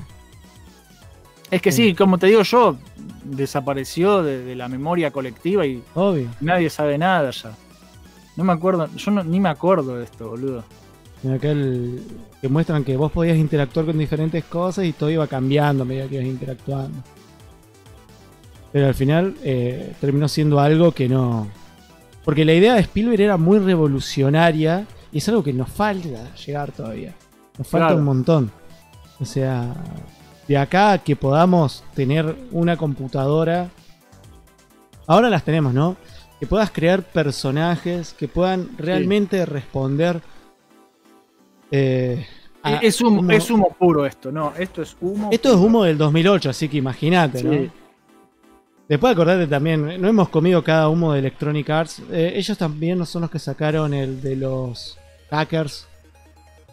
[1.50, 2.76] Es que sí, como te digo yo,
[3.24, 6.28] desapareció de, de la memoria colectiva y Obvio.
[6.42, 7.52] nadie sabe nada ya.
[8.36, 10.64] No me acuerdo, yo no- ni me acuerdo de esto, boludo.
[11.34, 12.02] Aquel
[12.42, 16.08] que muestran que vos podías interactuar con diferentes cosas y todo iba cambiando a medida
[16.08, 16.98] que ibas interactuando.
[18.72, 21.48] Pero al final eh, terminó siendo algo que no.
[22.26, 26.72] Porque la idea de Spielberg era muy revolucionaria y es algo que nos falta llegar
[26.72, 27.14] todavía.
[27.58, 28.00] Nos falta Claro.
[28.00, 28.52] un montón.
[29.20, 29.74] O sea,
[30.48, 33.70] de acá a que podamos tener una computadora.
[35.08, 35.96] Ahora las tenemos, ¿no?
[36.44, 40.20] Que puedas crear personajes que puedan realmente responder.
[41.72, 42.28] eh,
[42.62, 45.30] a- es, humo, es humo puro esto, no, esto es humo.
[45.32, 47.46] Esto es humo del 2008, así que imagínate, Sí.
[47.48, 47.72] ¿no?
[48.90, 52.02] Después acordate también, no hemos comido cada humo de Electronic Arts.
[52.12, 54.98] Eh, ellos también no son los que sacaron el de los
[55.30, 55.88] hackers.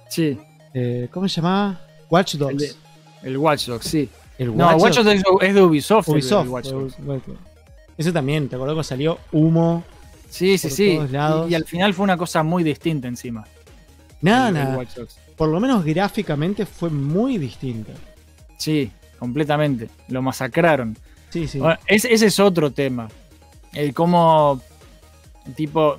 [0.08, 0.36] Sí,
[0.74, 1.80] Eh, ¿Cómo se llamaba?
[2.10, 2.52] Watch Dogs.
[2.52, 2.74] el, de-
[3.22, 4.08] el Watch Dogs, sí.
[4.36, 6.08] El No, Watch Dogs es, es de Ubisoft.
[6.08, 6.48] el Ubisoft.
[6.48, 6.94] Watch Dogs.
[8.00, 9.84] Ese también, ¿te acuerdas que salió humo?
[10.30, 10.96] Sí, sí, por sí.
[10.96, 11.50] todos lados.
[11.50, 13.44] Y, y al final fue una cosa muy distinta encima.
[14.22, 14.86] Nada, nada.
[15.36, 17.92] Por lo menos gráficamente fue muy distinto.
[18.56, 19.90] Sí, completamente.
[20.08, 20.96] Lo masacraron.
[21.28, 21.58] Sí, sí.
[21.58, 23.06] Bueno, ese, ese es otro tema.
[23.74, 24.62] El cómo,
[25.54, 25.98] tipo,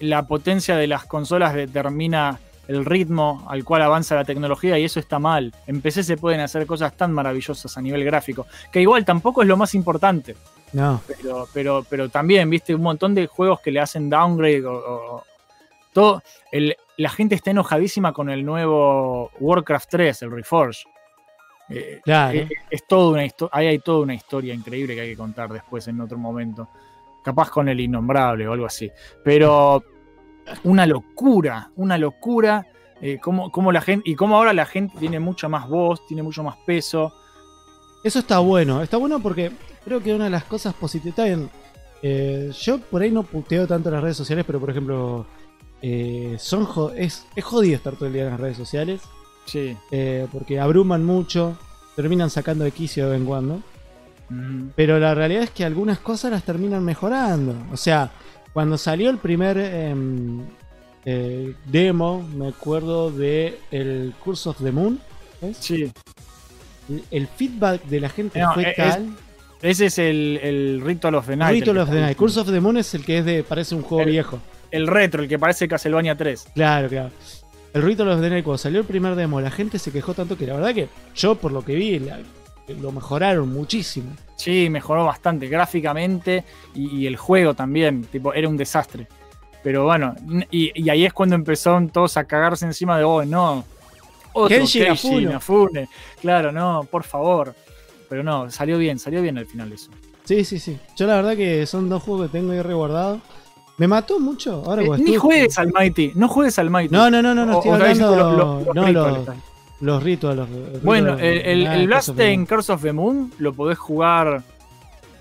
[0.00, 4.98] la potencia de las consolas determina el ritmo al cual avanza la tecnología y eso
[4.98, 5.54] está mal.
[5.68, 9.46] En PC se pueden hacer cosas tan maravillosas a nivel gráfico, que igual tampoco es
[9.48, 10.34] lo más importante,
[10.72, 11.00] No.
[11.06, 14.72] pero, pero, pero también, viste, un montón de juegos que le hacen downgrade o,
[15.16, 15.24] o-
[15.92, 16.22] todo.
[16.50, 20.84] el- la gente está enojadísima con el nuevo Warcraft 3, el Reforge.
[21.68, 22.38] Eh, Claro.
[22.38, 23.22] eh, es toda una
[23.52, 26.68] ahí hay toda una historia increíble que hay que contar después en otro momento.
[27.24, 28.90] Capaz con el innombrable o algo así.
[29.24, 29.82] Pero
[30.64, 32.66] una locura, una locura.
[33.00, 36.22] eh, cómo, cómo la gente, y cómo ahora la gente tiene mucha más voz, tiene
[36.22, 37.12] mucho más peso.
[38.04, 38.80] Eso está bueno.
[38.80, 39.50] Está bueno porque
[39.84, 41.10] creo que una de las cosas positivas.
[41.18, 41.50] Está bien.
[42.02, 45.26] eh, yo por ahí no puteo tanto en las redes sociales, pero por ejemplo.
[45.84, 49.00] eh, son jo- es, es jodido estar todo el día en las redes sociales.
[49.46, 49.76] Sí.
[49.90, 51.56] eh, porque abruman mucho.
[51.96, 53.60] Terminan sacando de quicio de vez en cuando.
[54.76, 57.54] Pero la realidad es que algunas cosas las terminan mejorando.
[57.70, 58.10] O sea,
[58.54, 60.40] cuando salió el primer em,
[61.04, 64.98] eh, demo, me acuerdo de el Curse of the Moon.
[65.42, 65.56] ¿ves?
[65.60, 65.92] Sí.
[66.88, 69.14] El- El feedback de la gente No, fue es- tal.
[69.62, 71.60] Ese es el, el Ritual of the Night.
[71.60, 72.16] Ritual of the Night.
[72.18, 73.42] Curse of the Moon es el que es de.
[73.44, 74.38] parece un juego El- viejo.
[74.70, 76.48] El retro, el que parece Castlevania 3.
[76.54, 77.10] Claro, claro.
[77.74, 80.36] El Ritual of the Night, cuando salió el primer demo, la gente se quejó tanto
[80.36, 82.18] que la verdad que yo, por lo que vi, la-
[82.80, 84.12] lo mejoraron muchísimo.
[84.36, 86.44] Sí, mejoró bastante gráficamente
[86.74, 89.06] y, y el juego también, tipo, era un desastre.
[89.62, 90.14] Pero bueno,
[90.50, 93.64] y, y ahí es cuando empezaron todos a cagarse encima de, oh, no.
[94.32, 95.22] Otro Kenshi Inafune.
[95.22, 95.88] Inafune.
[96.20, 97.54] Claro, no, por favor.
[98.12, 99.90] Pero no, salió bien, salió bien al final eso.
[100.24, 100.78] Sí, sí, sí.
[100.98, 103.20] Yo la verdad que son dos juegos que tengo ahí reguardados.
[103.78, 104.62] Me mató mucho.
[104.66, 106.92] Ahora Eh, ni juegues al Mighty, no juegues al Mighty.
[106.94, 109.16] No, no, no, no, no estoy hablando diciendo lo- lo- los no, rituales,
[109.80, 113.54] los, los los- los Bueno, el, el, el Blast en Curse of the Moon lo
[113.54, 114.42] podés jugar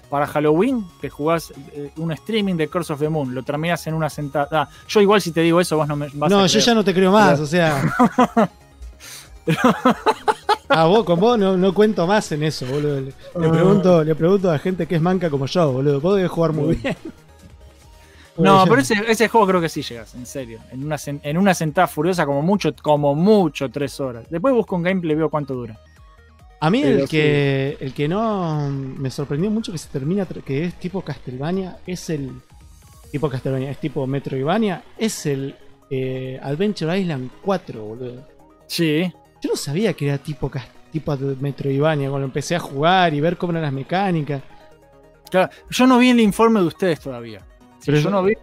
[0.10, 3.94] para Halloween, que jugás eh, un streaming de Curse of the Moon, lo terminás en
[3.94, 4.50] una sentada.
[4.52, 6.66] Ah, yo igual si te digo eso, vos no me vas No, a yo creer.
[6.66, 7.82] ya no te creo más, o sea.
[10.72, 13.02] A vos, con vos no, no cuento más en eso, boludo.
[13.02, 13.14] Le, le
[13.48, 13.52] Ah.
[13.52, 16.02] pregunto, le pregunto a gente que es manca como yo, boludo.
[16.02, 16.96] Vos debes jugar muy bien.
[18.38, 20.60] No, pero ese, ese juego creo que sí llegas, en serio.
[20.72, 24.24] En una, sen- en una sentada furiosa, como mucho, como mucho, tres horas.
[24.30, 25.78] Después busco un gameplay y veo cuánto dura.
[26.62, 30.64] A mí pero el que, el que no me sorprendió mucho que se termina, que
[30.64, 32.32] es tipo Castlevania, es el
[33.12, 35.54] tipo Castlevania, es tipo Metroidvania, es el
[35.90, 38.28] eh, Adventure Island 4, boludo.
[38.66, 39.12] Sí.
[39.42, 40.52] Yo no sabía que era tipo,
[40.92, 44.42] tipo Metroidvania cuando empecé a jugar y ver cómo eran las mecánicas.
[45.30, 47.42] Claro, yo no vi el informe de ustedes todavía.
[47.86, 48.34] Pero yo yo- no vi.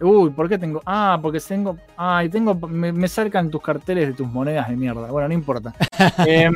[0.00, 0.82] Uy, ¿por qué tengo?
[0.84, 1.76] Ah, porque tengo.
[1.96, 2.54] Ay, tengo.
[2.54, 3.08] Me, me
[3.50, 5.10] tus carteles de tus monedas de mierda.
[5.10, 5.72] Bueno, no importa.
[6.26, 6.52] Em,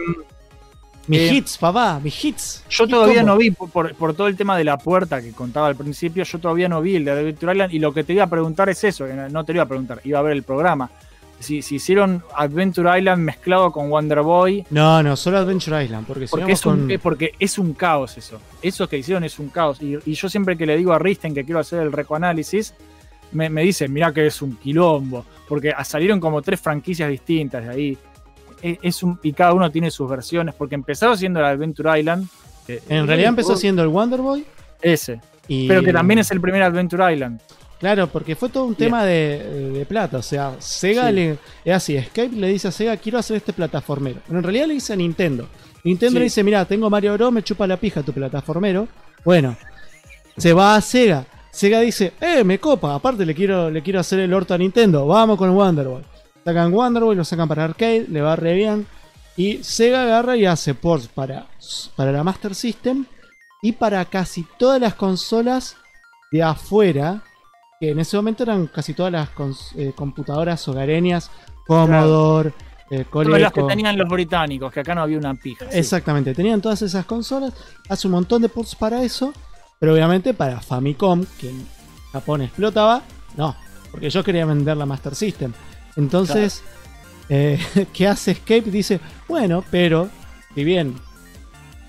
[1.07, 2.65] Mis Eh, hits, papá, mis hits.
[2.69, 3.33] Yo ¿Y todavía cómo?
[3.33, 6.23] no vi, por, por- por todo el tema de la puerta que contaba al principio,
[6.23, 8.69] yo todavía no vi el de Adventure Island y lo que te iba a preguntar
[8.69, 10.91] es eso, que no te lo iba a preguntar, iba a ver el programa.
[11.41, 16.27] Si, si hicieron Adventure Island mezclado con Wonder Boy, No, no, solo Adventure Island, porque
[16.29, 18.39] porque es, un, con- porque es un caos eso.
[18.63, 19.81] Eso que hicieron es un caos.
[19.83, 22.75] Y, y yo siempre que le digo a Risten que quiero hacer el recoanálisis,
[23.33, 27.71] me, me dice, mirá que es un quilombo, porque salieron como tres franquicias distintas de
[27.71, 27.99] ahí.
[28.63, 32.29] E- Es un, y cada uno tiene sus versiones, porque empezaron siendo el Adventure Island.
[32.69, 34.45] En realidad empezó siendo el Wonder Boy.
[34.83, 35.21] ese.
[35.49, 35.67] Y...
[35.67, 37.41] Pero que también es el primer Adventure Island.
[37.81, 38.89] Claro, porque fue todo un Bien.
[38.91, 40.19] tema de, de plata.
[40.19, 41.15] O sea, Sega Sí.
[41.15, 41.39] le.
[41.65, 44.21] Es así, Escape le dice a Sega, quiero hacer este plataformero.
[44.27, 45.49] Pero en realidad le dice a Nintendo.
[45.83, 46.19] Nintendo Sí.
[46.19, 48.87] le dice, mira, tengo Mario Bros, me chupa la pija tu plataformero.
[49.25, 49.57] Bueno,
[50.37, 51.25] se va a Sega.
[51.51, 55.07] Sega dice, eh, me copa, aparte le quiero, le quiero hacer el orto a Nintendo,
[55.07, 56.03] vamos con Wonder Boy.
[56.45, 58.87] Sacan Wonderboy, lo sacan para arcade, le va re bien.
[59.37, 61.47] Y Sega agarra y hace ports para,
[61.97, 63.05] para la Master System
[63.63, 65.77] y para casi todas las consolas
[66.31, 67.23] de afuera,
[67.81, 69.31] que en ese momento eran casi todas las
[69.75, 71.31] eh, computadoras hogareñas,
[71.67, 72.53] Commodore,
[72.91, 73.67] eh, Como las que Coleco.
[73.69, 75.65] tenían los británicos, que acá no había una pija.
[75.71, 75.79] sí.
[75.79, 77.55] Exactamente, tenían todas esas consolas,
[77.89, 79.33] hace un montón de ports para eso,
[79.79, 81.67] pero obviamente para Famicom, que en
[82.13, 83.03] Japón explotaba,
[83.39, 83.57] no,
[83.91, 85.55] porque ellos querían vender la Master System.
[85.97, 86.63] Entonces,
[87.31, 87.59] eh,
[87.95, 88.71] ¿qué hace Escape?
[88.71, 90.11] Dice, bueno, pero
[90.55, 90.97] si bien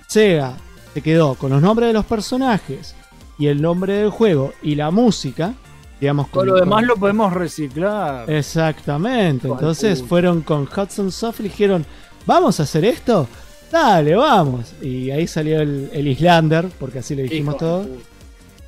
[0.07, 0.53] Sega
[0.93, 2.95] se quedó con los nombres de los personajes
[3.37, 5.53] y el nombre del juego y la música,
[6.01, 8.29] digamos, Todo lo demás con- lo podemos reciclar.
[8.29, 9.47] Exactamente.
[9.47, 11.85] Entonces fueron con Hudson Soft y dijeron,
[12.25, 13.27] ¿vamos a hacer esto?
[13.71, 14.73] Dale, vamos.
[14.81, 17.87] Y ahí salió el, el Islander, porque así le dijimos todo.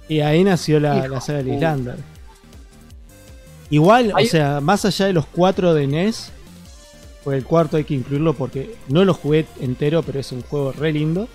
[0.07, 1.55] Y ahí nació la, la saga del de.
[1.55, 1.95] Islander.
[3.69, 6.31] Igual, Hay- o sea, más allá de los cuatro de NES,
[7.23, 10.71] pues el cuarto hay que incluirlo porque no lo jugué entero, pero es un juego
[10.73, 11.27] re lindo.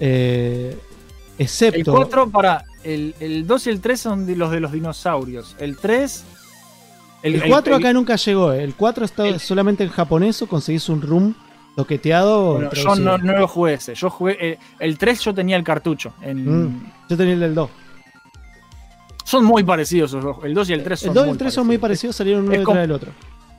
[0.00, 0.76] Eh,
[1.38, 1.92] El excepto...
[1.92, 2.64] 4 para.
[2.84, 5.56] El, el 2 y el 3 son de los de los dinosaurios.
[5.58, 6.24] El 3.
[7.22, 8.64] El 4 acá nunca llegó, eh.
[8.64, 11.34] el 4 está el- solamente en japonés o conseguís un room
[11.76, 12.54] toqueteado.
[12.54, 13.94] Bueno, yo no, no lo jugué ese.
[13.94, 14.36] Yo jugué.
[14.40, 16.12] eh, el 3 yo tenía el cartucho.
[16.20, 16.92] En, Mm.
[17.08, 17.70] Yo tenía el del 2.
[19.24, 20.36] Son muy parecidos esos dos.
[20.44, 22.44] El 2 y el 3 son El 2 y el 3 son muy parecidos, salieron
[22.44, 23.12] uno detrás del otro.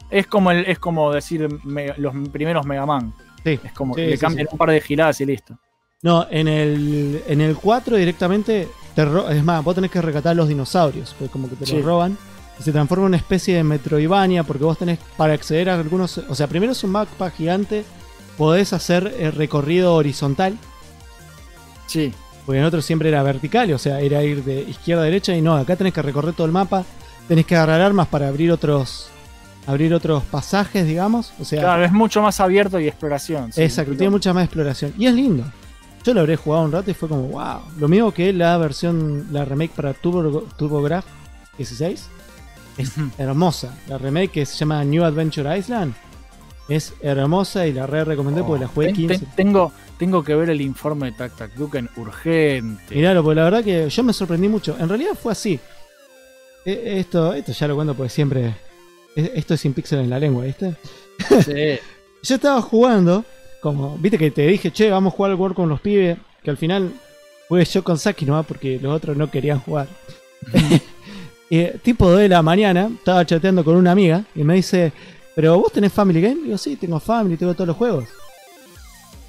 [0.10, 3.14] Es como, el, es como decir Mega- los primeros Mega Man.
[3.44, 3.60] Sí.
[3.64, 5.58] Es como Sí, que le sí, cambian un par de giradas y listo.
[6.02, 10.36] No, en el, en el 4 directamente, te ro- es más, vos tenés que recatar
[10.36, 11.76] los dinosaurios, pues como que te Sí.
[11.78, 12.18] los roban.
[12.60, 16.18] Y se transforma en una especie de Metroidvania, porque vos tenés para acceder a algunos.
[16.20, 17.84] O sea, primero es un mapa gigante,
[18.38, 20.57] podés hacer el recorrido horizontal,
[21.88, 22.14] Sí.
[22.45, 25.41] porque en otro siempre era vertical, o sea, era ir de izquierda a derecha, y
[25.41, 26.84] no, acá tenés que recorrer todo el mapa,
[27.28, 29.07] tenés que agarrar armas para abrir otros.
[29.65, 31.32] Abrir otros pasajes, digamos.
[31.40, 33.53] O sea, Claro, es mucho más abierto y exploración.
[33.53, 33.61] sí.
[33.61, 34.94] Exacto, tiene mucha más exploración.
[34.98, 35.45] Y es lindo.
[36.04, 37.62] Yo lo habré jugado un rato y fue como, wow.
[37.80, 41.08] Lo mismo que la versión, la remake para Turbo, TurboGrafx
[41.58, 42.08] 16.
[42.78, 43.74] Es hermosa.
[43.88, 45.94] La remake que se llama New Adventure Island
[46.70, 49.18] es hermosa y la re recomendé porque la jugué Ten- 15.
[49.20, 52.96] ten- tengo, tengo que ver el informe de Tac Tac Duken urgente.
[52.96, 54.76] Miralo, porque la verdad que yo me sorprendí mucho.
[54.80, 55.60] En realidad fue así.
[56.66, 58.56] E- Esto, esto ya lo cuento porque siempre.
[59.16, 60.76] e- Esto es sin píxel en la lengua, ¿viste?
[61.46, 61.80] Sí.
[62.24, 63.26] Yo estaba jugando,
[63.64, 66.52] como, viste que te dije, che, vamos a jugar al War con los pibes, que
[66.52, 66.91] al final
[67.49, 69.88] jugué yo con Saki nomás porque los otros no querían jugar.
[71.49, 74.91] y, eh, tipo 2 de la mañana, estaba chateando con una amiga y me dice,
[75.35, 76.41] ¿pero vos tenés Family Game?
[76.41, 78.06] Y digo, sí, tengo Family, tengo todos los juegos.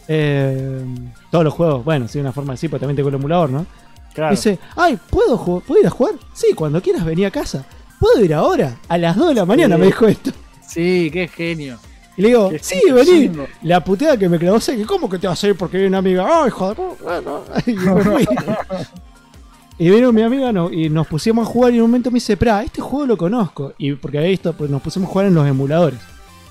[0.08, 0.84] Eh,
[1.30, 3.66] todos los juegos, bueno, sí, una forma así, pero también tengo el emulador, ¿no?
[4.12, 4.30] Claro.
[4.32, 6.14] Dice, ay, ¿puedo, ju- ¿puedo ir a jugar?
[6.34, 7.64] Sí, cuando quieras venir a casa.
[7.98, 8.76] ¿Puedo ir ahora?
[8.88, 9.80] A las 2 de la mañana Sí.
[9.80, 10.30] me dijo esto.
[10.68, 11.78] Sí, qué genio.
[12.16, 13.30] Y le digo, sí, vení.
[13.62, 15.98] La puteada que me clavó que ¿cómo que te vas a ir porque viene una
[15.98, 16.44] amiga?
[16.44, 16.96] Ay, joder, ¿cómo?
[17.02, 18.26] Bueno, y me fui.
[19.76, 22.16] Y vino mi amiga no, y nos pusimos a jugar y en un momento me
[22.16, 23.72] dice, pra, este juego lo conozco.
[23.78, 25.98] Y porque había visto, pues nos pusimos a jugar en los emuladores.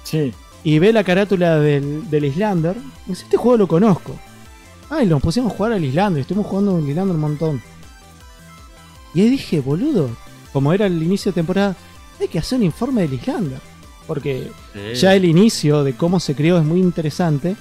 [0.04, 0.34] Sí.
[0.66, 2.76] Y ve la carátula del, del Islander.
[3.06, 4.14] Y dice, este juego lo conozco.
[4.90, 6.22] Ay, nos pusimos a jugar al Islander.
[6.22, 7.62] Estuvimos jugando al Islander un montón.
[9.14, 10.10] Y ahí dije, boludo,
[10.52, 11.76] como era el inicio de temporada,
[12.20, 13.60] hay que hacer un informe del Islander.
[14.08, 14.52] Porque
[14.96, 17.56] ya el inicio de cómo se creó es muy interesante.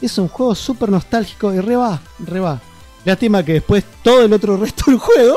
[0.00, 2.60] Es un juego súper nostálgico y re va, re va.
[3.04, 5.36] Lástima que después todo el otro resto del juego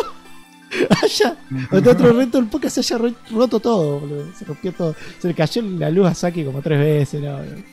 [1.03, 1.37] haya,
[1.71, 4.27] el otro resto del podcast se haya ro- roto todo, boludo.
[4.37, 4.95] Se rompió todo.
[5.19, 7.21] Se le cayó la luz a Saki como tres veces.
[7.21, 7.71] no, no.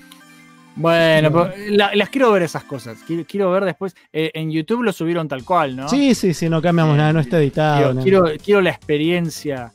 [0.77, 1.51] Bueno, No.
[1.51, 2.99] pero la- las quiero ver esas cosas.
[3.07, 3.97] Quiero, quiero ver después.
[4.13, 5.89] eh, en YouTube lo subieron tal cual, ¿no?
[5.89, 7.77] Sí, sí, sí, no cambiamos Eh, nada, no está editado.
[7.79, 8.03] Quiero, no.
[8.03, 9.73] quiero, quiero la experiencia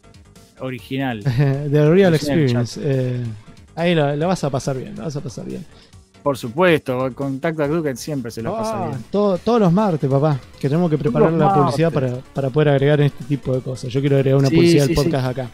[0.63, 1.23] original.
[1.71, 2.79] The Real Experience.
[2.83, 3.23] eh,
[3.75, 5.65] ahí lo, lo vas a pasar bien, lo vas a pasar bien.
[6.23, 8.99] Por supuesto, con Tac Tac Duken siempre se lo pasa Ah, bien.
[9.11, 10.39] todo- todos los martes, papá.
[10.57, 13.91] Que tenemos que preparar los la publicidad para, para poder agregar este tipo de cosas.
[13.91, 15.49] Yo quiero agregar una Sí, publicidad sí, del podcast acá.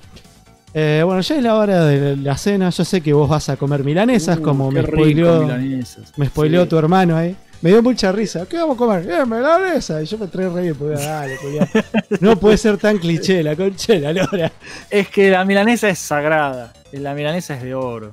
[0.75, 2.69] Eh, bueno, ya es la hora de la cena.
[2.69, 6.13] Yo sé que vos vas a comer milanesas, Uh, como me spoileó, milanesas.
[6.15, 7.35] me spoileó tu hermano ahí.
[7.61, 8.45] Me dio mucha risa.
[8.47, 9.09] ¿Qué vamos a comer?
[9.09, 10.01] Eh, milanesa.
[10.01, 11.37] Y yo me trae reír porque dale.
[12.21, 14.51] No puede ser tan cliché, la concha de la lora.
[14.89, 16.71] Es que la milanesa es sagrada.
[16.93, 18.11] La milanesa es de oro.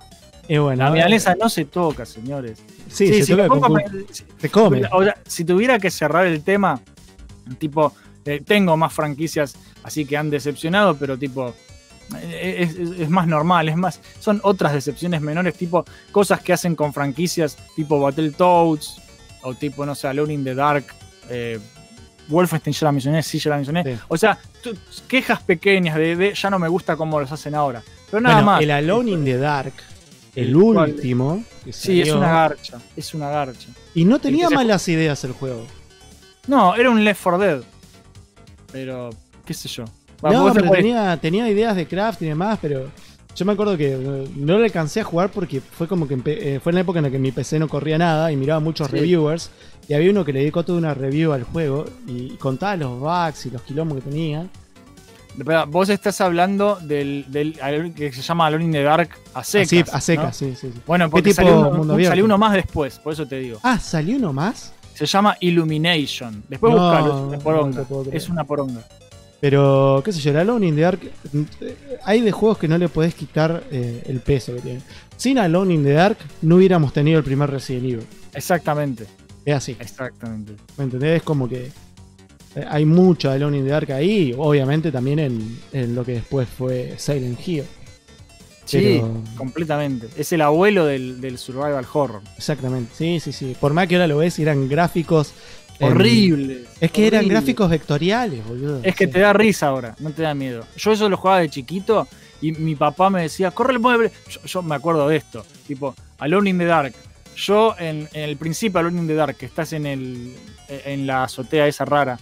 [0.48, 2.58] Y bueno, La milanesa no se toca, señores.
[2.88, 3.82] Sí, se si toca me con
[4.12, 4.82] si- se come.
[4.92, 6.80] o sea, si tuviera que cerrar el tema,
[7.58, 7.92] tipo,
[8.24, 11.52] eh, tengo más franquicias así que han decepcionado, pero tipo,
[12.16, 16.52] eh, es, es- es más normal, es más, son otras decepciones menores, tipo, cosas que
[16.52, 19.02] hacen con franquicias tipo Battletoads,
[19.46, 20.86] o tipo, no sé, Alone in the Dark,
[21.30, 21.58] eh,
[22.28, 23.84] Wolfenstein ya la mencioné, sí, ya la mencioné.
[23.84, 24.00] Sí.
[24.08, 24.76] O sea, tú-
[25.08, 27.82] quejas pequeñas de, de ya no me gusta cómo los hacen ahora.
[28.10, 28.62] Pero nada Bueno, más.
[28.62, 29.72] el Alone in the Dark,
[30.34, 31.42] el último.
[31.70, 32.78] Sí, es una garcha.
[32.96, 33.68] Es una garcha.
[33.94, 35.64] Y no tenía se- malas ideas el juego.
[36.48, 37.62] No, era un Left 4 Dead.
[38.72, 39.10] Pero,
[39.44, 39.84] qué sé yo.
[40.24, 42.90] Va, no, pero tenía, tenía ideas de craft y demás, pero
[43.36, 46.60] yo me acuerdo que eh, no lo alcancé a jugar porque fue como que eh,
[46.62, 48.88] fue en la época en la que mi PC no corría nada y miraba muchos
[48.88, 48.96] Sí.
[48.96, 49.50] reviewers.
[49.88, 53.46] Y había uno que le dedicó toda una review al juego y contaba los bugs
[53.46, 54.46] y los quilombos que tenía.
[55.38, 57.26] Espera, Vos estás hablando del,
[57.94, 59.70] que se llama Alone in the Dark a secas.
[59.72, 60.00] Así, a ¿no?
[60.00, 60.80] secas, sí, sí, sí.
[60.86, 63.60] Bueno, porque tipo salió uno, salió más después, por eso te digo.
[63.62, 64.72] Ah, ¿salió uno más?
[64.94, 66.42] Se llama Illumination.
[66.48, 67.86] Después No, buscalo, es una poronga.
[68.12, 68.80] es una poronga.
[69.40, 71.00] Pero, qué sé yo, el Alone in the Dark.
[71.60, 74.80] eh, Hay de juegos que no le podés quitar eh, el peso que tiene.
[75.16, 78.06] Sin Alone in the Dark no hubiéramos tenido el primer Resident Evil.
[78.34, 79.06] Exactamente,
[79.44, 79.76] Es así.
[79.78, 80.52] exactamente.
[80.78, 81.16] ¿Me entendés?
[81.18, 81.66] Es como que
[82.54, 86.12] eh, hay mucho de Alone in the Dark ahí, obviamente también en, en lo que
[86.12, 87.64] después fue Silent Hill.
[88.64, 90.08] Sí, Pero- completamente.
[90.16, 92.22] Es el abuelo del, del survival horror.
[92.36, 93.56] Exactamente, sí, sí, sí.
[93.60, 95.32] Por más que ahora lo ves, eran gráficos.
[95.78, 96.64] Em, Horrible.
[96.80, 98.80] Es que eran gráficos vectoriales, boludo.
[98.82, 100.64] Es que te da risa ahora, no te da miedo.
[100.76, 102.06] Yo eso lo jugaba de chiquito
[102.40, 104.10] y mi papá me decía, corre el mueble.
[104.28, 106.94] Yo, yo me acuerdo de esto, tipo, Alone in the Dark.
[107.36, 110.32] Yo en, en el principio Alone in the Dark, que estás en, el,
[110.68, 112.18] en la azotea esa rara,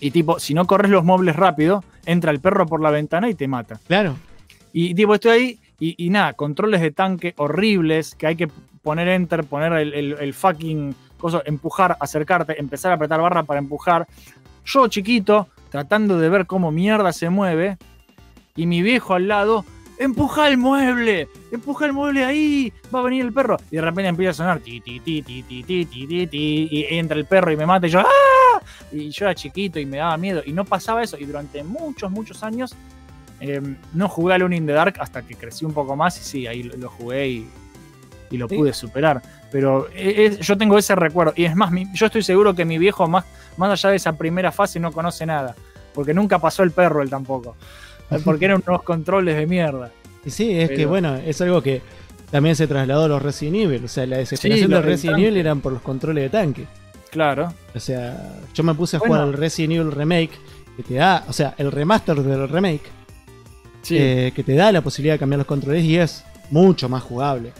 [0.00, 3.34] y tipo, si no corres los muebles rápido, entra el perro por la ventana y
[3.34, 3.78] te mata.
[3.86, 4.16] Claro.
[4.72, 8.48] Y tipo, estoy ahí y, y nada, controles de tanque horribles que hay que
[8.82, 13.58] poner enter, poner el, el- el fucking coso, empujar, acercarte, empezar a apretar barra para
[13.60, 14.06] empujar.
[14.66, 17.78] Yo chiquito, tratando de ver cómo mierda se mueve,
[18.54, 19.64] y mi viejo al lado,
[19.98, 23.56] empuja el mueble, empuja el mueble ahí, va a venir el perro.
[23.70, 26.68] Y de repente empieza a sonar ti, ti, ti, ti, ti, ti, ti, ti, ti,
[26.70, 28.60] y entra el perro y me mata y yo ¡ah!
[28.92, 30.42] Y yo era chiquito y me daba miedo.
[30.44, 31.16] Y no pasaba eso.
[31.18, 32.74] Y durante muchos, muchos años
[33.40, 33.60] eh,
[33.94, 36.46] no jugué a Alone in the Dark hasta que crecí un poco más y sí,
[36.46, 37.48] ahí lo, lo jugué y,
[38.30, 38.56] y lo Sí.
[38.56, 39.22] pude superar.
[39.52, 41.34] Pero e- es- yo tengo ese recuerdo.
[41.36, 43.24] Y es más, mi- yo estoy seguro que mi viejo, más,
[43.58, 45.54] más allá de esa primera fase, no conoce nada.
[45.94, 47.54] Porque nunca pasó el perro él tampoco.
[48.10, 49.90] Eh, Porque eran unos controles de mierda.
[50.24, 51.82] Y sí, es que bueno, es algo que
[52.30, 53.84] también se trasladó a los Resident Evil.
[53.84, 55.18] O sea, la desesperación de Resident.
[55.18, 56.66] Evil eran por los controles de tanque.
[57.10, 57.52] Claro.
[57.74, 59.14] O sea, yo me puse a Bueno.
[59.16, 60.30] jugar al Resident Evil Remake,
[60.78, 62.82] que te da, o sea, el remaster del remake,
[63.82, 63.96] Sí.
[63.98, 67.52] eh, que te da la posibilidad de cambiar los controles y es mucho más jugable.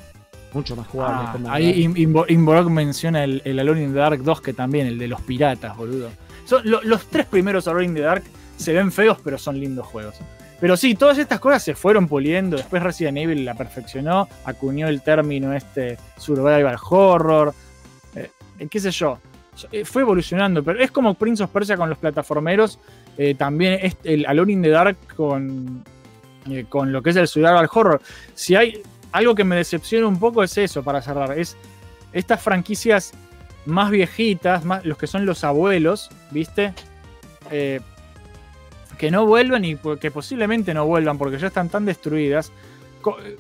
[0.53, 1.17] Mucho más jugable.
[1.27, 1.83] Ah, como ahí
[2.29, 5.77] Inborok menciona el, el Alone in the Dark 2, que también, el de los piratas,
[5.77, 6.11] boludo.
[6.45, 8.23] Son, lo- los tres primeros Alone in the Dark
[8.57, 10.17] se ven feos, pero son lindos juegos.
[10.61, 12.57] Pero sí, todas estas cosas se fueron puliendo.
[12.57, 17.53] Después Resident Evil la perfeccionó, acuñó el término este survival horror.
[18.15, 18.31] eh,
[18.71, 19.19] qué sé yo.
[19.73, 22.79] Eh, Fue evolucionando, pero es como Prince of Persia con los plataformeros.
[23.19, 25.83] eh, también es el Alone in the Dark con,
[26.49, 28.01] eh, con lo que es el survival horror.
[28.35, 28.81] Si hay
[29.13, 31.57] algo que me decepciona un poco es eso, para cerrar, es
[32.13, 33.13] estas franquicias
[33.67, 36.75] más viejitas, más, los que son los abuelos, ¿viste?
[37.51, 37.81] Eh,
[38.99, 42.53] que no vuelven y que posiblemente no vuelvan porque ya están tan destruidas.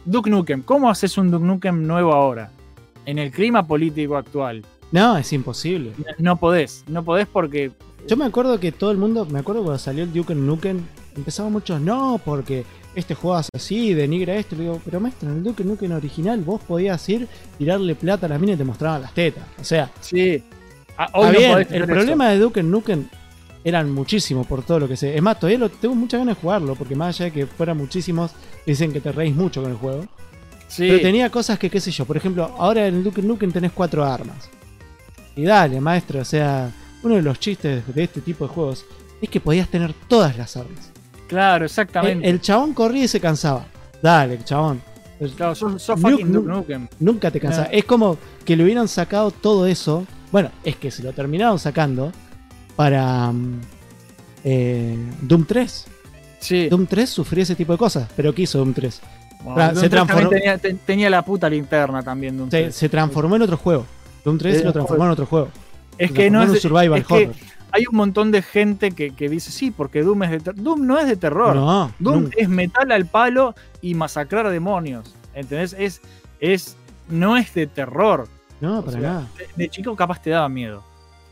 [0.04, 2.50] Duke Nukem, ¿cómo haces un Duke Nukem nuevo ahora?
[3.06, 4.64] En el clima político actual.
[4.90, 5.92] No, es imposible.
[6.18, 7.70] No podés, no podés porque
[8.08, 10.80] Yo me acuerdo que todo el mundo, me acuerdo cuando salió el Duke Nukem,
[11.16, 14.56] empezaban muchos, no, porque este jugabas así, denigra esto.
[14.56, 17.28] Le digo, pero maestro, en el Duke Nukem original vos podías ir,
[17.58, 19.44] tirarle plata a la mina y te mostraban las tetas.
[19.60, 20.42] O sea, sí.
[20.96, 23.04] ah, hoy Está no bien, podés el problema de Duke Nukem
[23.64, 25.16] eran muchísimos por todo lo que sé.
[25.16, 27.76] Es más, todavía lo, tengo muchas ganas de jugarlo, porque más allá de que fueran
[27.76, 28.32] muchísimos,
[28.66, 30.06] dicen que te reís mucho con el juego.
[30.68, 30.88] Sí.
[30.88, 33.72] Pero tenía cosas que, qué sé yo, por ejemplo, ahora en el Duke Nukem tenés
[33.72, 34.48] cuatro armas.
[35.36, 36.70] Y dale, maestro, o sea,
[37.02, 38.84] uno de los chistes de este tipo de juegos
[39.20, 40.91] es que podías tener todas las armas.
[41.32, 42.28] Claro, El, exactamente.
[42.28, 43.64] el chabón corría y se cansaba.
[44.02, 44.82] Dale, chabón.
[45.36, 46.88] Claro, sos, sos Nuke- fucking Duke Nuke- Nukem.
[47.00, 47.68] Nunca te cansaba.
[47.68, 47.72] No.
[47.72, 50.04] Es como que le hubieran sacado todo eso.
[50.30, 52.12] Bueno, es que se lo terminaron sacando
[52.76, 53.60] para mm,
[54.44, 55.86] eh, Doom 3.
[56.40, 56.68] Sí.
[56.68, 58.08] Doom 3 sufría ese tipo de cosas.
[58.16, 59.00] Pero ¿qué hizo Doom 3?
[59.44, 62.36] Bueno, Doom se 3 también transformó- Tenía, te- tenía la puta linterna también.
[62.36, 62.74] Doom Se, 3.
[62.74, 63.86] se transformó en otro juego.
[64.24, 65.48] Doom 3 Sí, lo transformó en otro juego.
[65.98, 67.34] Es Se que no es, survival es que horror.
[67.72, 70.98] Hay un montón de gente que, que dice sí, porque Doom es de Doom no
[70.98, 71.56] es de terror.
[71.56, 72.36] No, Doom nunca.
[72.38, 75.14] es metal al palo y masacrar demonios.
[75.34, 75.74] ¿Entendés?
[75.78, 76.02] Es,
[76.38, 76.76] es,
[77.08, 78.28] no es de terror.
[78.60, 79.28] no, O para sea, nada.
[79.38, 80.84] De, de chico capaz te daba miedo.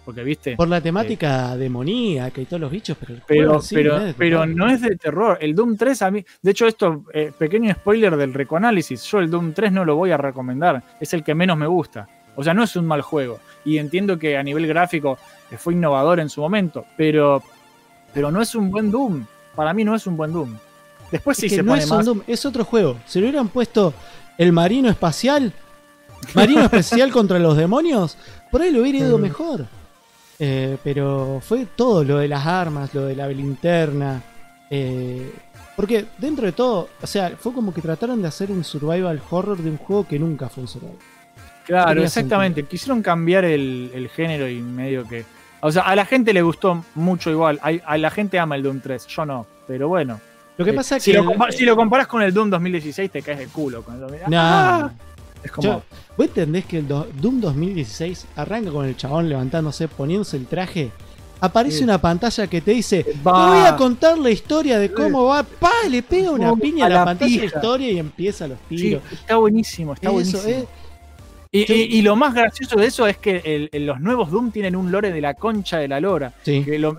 [0.04, 0.56] Porque, viste.
[0.56, 4.06] Por la temática demoníaca y todos los bichos, pero el Pero, sí pero, no es
[4.06, 5.38] de pero no es de terror.
[5.40, 6.24] El Doom 3 a mí.
[6.40, 9.04] De hecho, esto, eh, pequeño spoiler del recoanálisis.
[9.04, 10.82] Yo el Doom 3 no lo voy a recomendar.
[10.98, 12.08] Es el que menos me gusta.
[12.34, 13.38] O sea, no es un mal juego.
[13.64, 15.18] Y entiendo que a nivel gráfico
[15.58, 17.42] fue innovador en su momento, pero,
[18.14, 19.24] pero no es un buen Doom.
[19.54, 20.56] Para mí no es un buen Doom.
[21.10, 21.98] Después sí Es que se no pone es más.
[22.00, 22.96] un Doom, es otro juego.
[23.06, 23.92] Si le hubieran puesto
[24.38, 25.52] el marino espacial,
[26.34, 28.16] marino especial contra los demonios,
[28.50, 29.22] por ahí lo hubiera ido Mm.
[29.22, 29.66] mejor.
[30.38, 34.22] Eh, pero fue todo lo de las armas, lo de la linterna.
[34.70, 35.32] eh,
[35.76, 39.56] porque dentro de todo, o sea, fue como que trataron de hacer un survival horror
[39.58, 40.96] de un juego que nunca fue un survival.
[41.64, 42.64] Claro, exactamente.
[42.64, 45.24] Quisieron cambiar el, el género y medio que.
[45.62, 47.60] O sea, a la gente le gustó mucho igual.
[47.62, 49.06] A, la gente ama el Doom 3.
[49.06, 49.46] Yo no.
[49.66, 50.20] Pero bueno.
[50.56, 51.18] Lo que Eh, pasa es si que.
[51.18, 53.82] lo, el- compa- si lo comparas con el Doom 2016, te caes de culo.
[53.82, 54.20] Con el 2000.
[54.28, 54.36] No.
[54.38, 54.90] Ah,
[55.42, 55.68] es como.
[55.68, 55.82] Yo-
[56.16, 60.90] ¿Vos entendés que el do- Doom 2016 arranca con el chabón levantándose, poniéndose el traje?
[61.42, 61.84] Aparece Sí.
[61.84, 63.50] una pantalla que te dice: Va.
[63.54, 65.42] Te voy a contar la historia de cómo va.
[65.42, 68.76] Pa, le pega una piña a la, la pantalla de historia y empieza los Sí,
[68.76, 69.02] tiros.
[69.10, 70.42] está buenísimo, está Eso, buenísimo.
[70.48, 70.66] eh.
[71.52, 74.50] Y, Yo- y- y lo más gracioso de eso es que el- los nuevos Doom
[74.52, 76.32] tienen un lore de la concha de la lora.
[76.42, 76.62] Sí.
[76.64, 76.96] Que lo-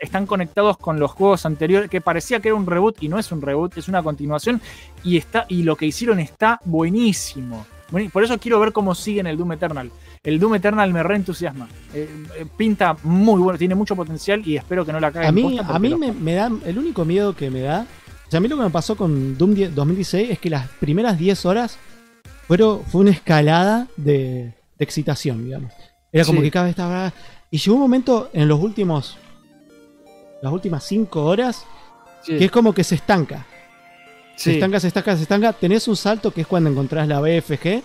[0.00, 3.30] están conectados con los juegos anteriores, que parecía que era un reboot y no es
[3.32, 4.60] un reboot, es una continuación.
[5.04, 7.66] Y, está, y lo que hicieron está buenísimo.
[7.90, 9.90] Buení- Por eso quiero ver cómo siguen el Doom Eternal.
[10.24, 11.68] El Doom Eternal me reentusiasma.
[11.92, 12.08] Eh,
[12.38, 15.28] eh, pinta muy bueno, tiene mucho potencial y espero que no la caguen.
[15.28, 16.50] A mí, a mí lo- me, me da.
[16.64, 17.86] El único miedo que me da.
[18.26, 20.68] O sea, a mí lo que me pasó con Doom 10 2016 es que las
[20.68, 21.76] primeras 10 horas
[22.52, 25.72] fueron, fue una escalada de, de excitación, digamos.
[26.12, 26.44] Era como Sí.
[26.44, 27.12] que cada vez estaba.
[27.50, 29.16] Y llegó un momento en los últimos.
[30.42, 31.64] Las últimas 5 horas
[32.22, 33.46] Sí, que es como que se estanca.
[34.36, 35.52] Se estanca, se estanca, se estanca.
[35.54, 37.82] Tenés un salto que es cuando encontrás la BFG,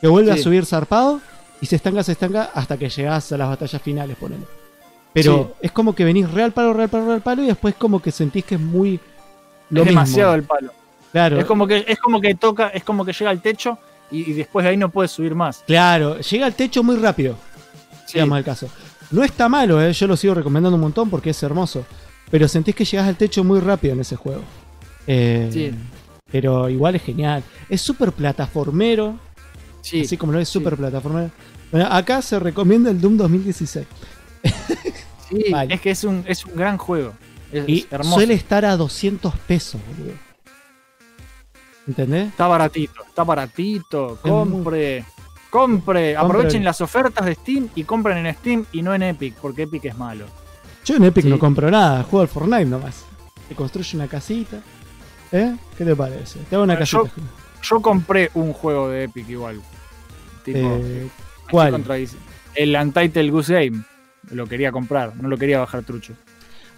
[0.00, 1.20] que vuelve a subir zarpado,
[1.60, 4.44] y se estanca, se estanca hasta que llegás a las batallas finales, ponele.
[5.12, 8.10] Pero es como que venís real palo, real palo, real palo, y después como que
[8.10, 8.98] sentís que es muy.
[9.70, 10.00] Lo es mismo.
[10.00, 10.72] demasiado el palo.
[11.12, 13.78] Claro, Es como que es como que toca, es como que llega al techo
[14.10, 15.62] y, y después de ahí no puedes subir más.
[15.66, 17.36] claro, llega al techo muy rápido,
[18.06, 18.14] Sí.
[18.14, 18.68] digamos el caso.
[19.10, 21.84] No está malo, eh, yo lo sigo recomendando un montón porque es hermoso.
[22.30, 24.42] Pero sentís que llegás al techo muy rápido en ese juego.
[25.06, 25.72] Eh, Sí.
[26.30, 27.42] Pero igual es genial.
[27.70, 29.18] Es súper plataformero.
[29.80, 30.02] Sí.
[30.02, 30.52] Así como lo es sí.
[30.58, 31.30] súper plataformero.
[31.72, 33.86] Bueno, acá se recomienda el Doom 2016.
[35.30, 35.74] Sí, Vale.
[35.74, 37.14] es que es un, es un gran juego.
[37.50, 38.14] Es, Y es hermoso.
[38.16, 40.14] suele estar a 200 pesos, boludo.
[41.88, 42.28] ¿Entendés?
[42.28, 44.18] Está baratito, está baratito.
[44.22, 45.04] Compre,
[45.50, 46.16] compre.
[46.16, 49.86] Aprovechen las ofertas de Steam y compren en Steam y no en Epic, porque Epic
[49.86, 50.26] es malo.
[50.84, 51.30] Yo en Epic Sí.
[51.30, 53.04] no compro nada, juego al Fortnite nomás.
[53.48, 54.58] Te construye una casita.
[55.32, 55.56] ¿Eh?
[55.76, 56.38] ¿Qué te parece?
[56.48, 57.02] Te hago una casita.
[57.62, 59.60] Yo compré un juego de Epic igual.
[60.44, 61.08] Tipo, Eh,
[61.50, 61.82] ¿Cuál?
[62.54, 63.82] El Untitled Goose Game.
[64.30, 66.12] Lo quería comprar, no lo quería bajar trucho.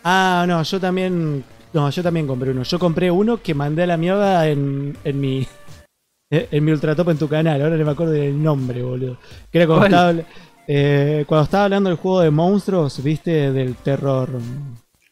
[0.04, 1.44] Ah, no, yo también.
[1.72, 2.62] No, yo también compré uno.
[2.62, 5.46] Yo compré uno que mandé a la mierda en, en mi.
[6.32, 7.60] En mi ultratop en tu canal.
[7.60, 9.16] Ahora no me acuerdo del nombre, boludo.
[9.50, 10.20] Que era cuando ¿Cuál?
[10.20, 10.34] estaba,
[10.68, 14.28] eh, cuando estaba hablando del juego de monstruos, viste, del terror.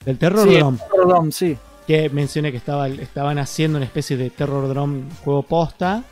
[0.05, 0.79] Del terror Sí, Dome.
[0.79, 1.57] Terror Dome, sí.
[1.89, 6.05] Que mencioné que estaba, estaban haciendo una especie de terror Dome juego posta.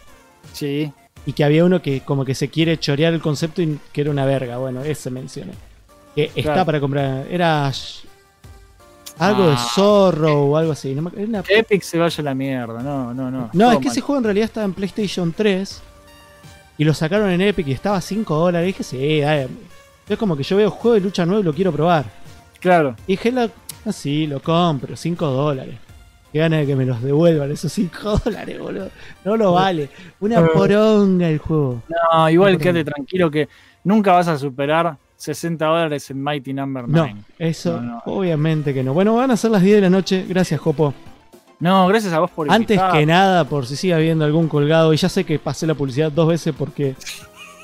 [0.53, 0.93] Sí.
[1.25, 4.11] Y que había uno que como que se quiere chorear el concepto y que era
[4.11, 4.59] una verga.
[4.59, 5.53] Bueno, ese mencioné.
[6.17, 7.29] Que está para comprar.
[7.31, 7.71] Era
[9.19, 9.69] algo de Ah.
[9.75, 10.95] Zorro o algo así.
[10.95, 13.51] No, me- una- Epic se vaya a la mierda, no, no, no.
[13.53, 13.93] no, es que mal.
[13.93, 15.83] ese juego en realidad estaba en PlayStation 3
[16.79, 18.65] y lo sacaron en Epic y estaba a 5 dólares.
[18.65, 19.49] Y dije, sí, dale.
[20.09, 22.05] Es como que yo veo juego de lucha nuevo y lo quiero probar.
[22.61, 22.95] Claro.
[23.07, 23.51] Y dije, la,
[23.87, 25.75] ah, sí, lo compro, 5 dólares.
[26.33, 28.91] Qué gana de que me los devuelvan esos 5 dólares, boludo.
[29.25, 29.89] No lo vale.
[30.21, 31.83] Una poronga el juego.
[31.89, 33.49] No, igual quédate tranquilo que
[33.85, 37.15] nunca vas a superar 60 dólares en Mighty Number No, 9.
[37.39, 38.03] eso No, no.
[38.07, 38.93] obviamente que no.
[38.95, 40.25] Bueno, van a ser las 10 de la noche.
[40.29, 40.93] Gracias, Jopo.
[41.59, 42.93] No, gracias a vos por Antes invitar.
[42.93, 46.13] que nada, por si sigue habiendo algún colgado, y ya sé que pasé la publicidad
[46.13, 46.95] dos veces porque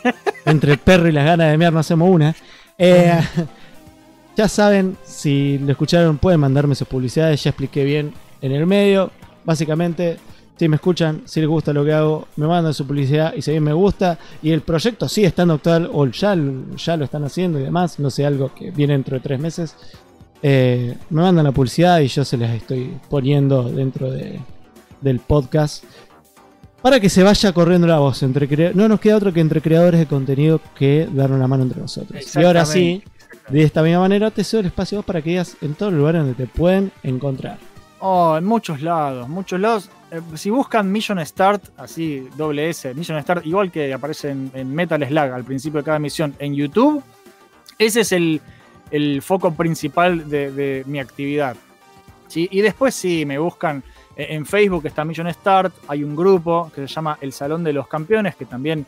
[0.46, 2.34] entre el perro y las ganas de mear no hacemos una.
[2.78, 3.20] Eh,
[4.36, 7.42] ya saben, si lo escucharon, pueden mandarme sus publicidades.
[7.44, 9.10] Ya expliqué bien en el medio.
[9.44, 10.16] Básicamente,
[10.56, 13.50] si me escuchan, si les gusta lo que hago, me mandan su publicidad y si
[13.50, 14.18] bien me gusta.
[14.42, 16.36] Y el proyecto sigue estando actual, o ya,
[16.76, 17.98] ya lo están haciendo y demás.
[17.98, 19.76] No sé, algo que viene dentro de tres meses.
[20.42, 24.40] Eh, me mandan la publicidad y yo se las estoy poniendo dentro de,
[25.00, 25.84] del podcast
[26.82, 28.22] para que se vaya corriendo la voz.
[28.22, 31.80] Entre no nos queda otro que entre creadores de contenido que darnos la mano entre
[31.80, 32.36] nosotros.
[32.36, 33.02] Y ahora sí,
[33.48, 35.92] de esta misma manera te cedo el espacio a vos para que digas en todos
[35.92, 37.58] los lugares donde te pueden encontrar.
[38.00, 39.90] Oh, en muchos lados, muchos lados.
[40.12, 45.02] Eh, si buscan Mission Start, así doble S, Mission Start, igual que aparece en, Metal
[45.02, 47.02] Slug al principio de cada misión en YouTube,
[47.78, 48.42] ese es el,
[48.90, 51.56] el foco principal de, mi actividad.
[52.34, 53.82] Y después sí, me buscan
[54.16, 57.72] eh, en Facebook, está Mission Start, hay un grupo que se llama El Salón de
[57.72, 58.84] los Campeones, que también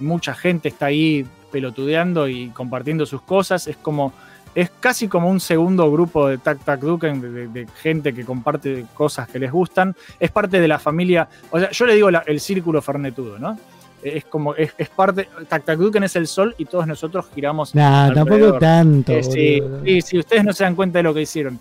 [0.00, 3.66] mucha gente está ahí pelotudeando y compartiendo sus cosas.
[3.66, 4.12] Es como,
[4.54, 8.24] es casi como un segundo grupo de Tac Tac Duken, de, de- de gente que
[8.24, 9.94] comparte cosas que les gustan.
[10.20, 13.58] Es parte de la familia, o sea, yo le digo la- el círculo fernetudo, ¿no?
[14.02, 17.72] Es como, es, es parte, Tac Tac Duken es el sol y todos nosotros giramos.
[17.74, 18.58] Nah, tampoco alrededor.
[18.58, 19.12] tanto.
[19.12, 21.58] Eh, sí, sí, sí, ustedes no se dan cuenta de lo que hicieron.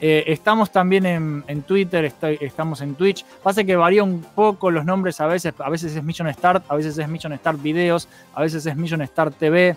[0.00, 3.24] Eh, estamos también en, en Twitter, estoy- estamos en Twitch.
[3.42, 5.54] Pasa que varía un poco los nombres a veces.
[5.58, 9.04] A veces es Mission Start, a veces es Mission Start Videos, a veces es Mission
[9.06, 9.76] Start TV.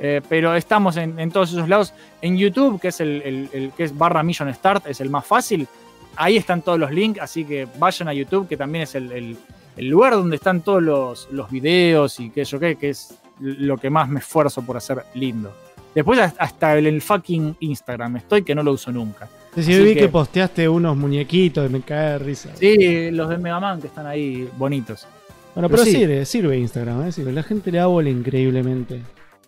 [0.00, 1.92] Eh, pero estamos en, en todos esos lados.
[2.22, 5.26] En YouTube, que es el, el- el que es barra Mission Start, es el más
[5.26, 5.68] fácil.
[6.16, 9.36] Ahí están todos los links, así que vayan a YouTube, que también es el,
[9.76, 13.88] lugar donde están todos los, los videos y que yo qué, que es lo que
[13.90, 15.52] más me esfuerzo por hacer lindo.
[15.94, 19.28] Después hasta el, fucking Instagram estoy que no lo uso nunca.
[19.54, 20.00] Sí, sí, vi que...
[20.00, 22.50] que- posteaste unos muñequitos y me cae de risa.
[22.54, 25.06] Sí, los de Mega Man que están ahí bonitos.
[25.54, 25.92] Bueno, pero, pero sí.
[25.92, 27.12] sirve, sirve Instagram, ¿eh?
[27.12, 27.32] Sirve.
[27.32, 29.00] La gente le da bola increíblemente.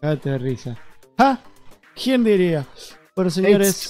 [0.02, 0.76] Cágate de risa.
[1.16, 1.38] ¿Ah?
[1.94, 2.66] ¿Quién diría?
[3.14, 3.88] Bueno, señores,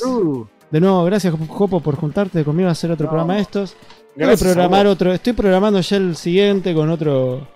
[0.70, 3.10] de nuevo, gracias, Jopo, por juntarte conmigo a hacer otro No.
[3.10, 3.74] programa de estos.
[4.14, 5.10] Voy a programar otro.
[5.10, 7.48] Estoy programando ya el siguiente con otro.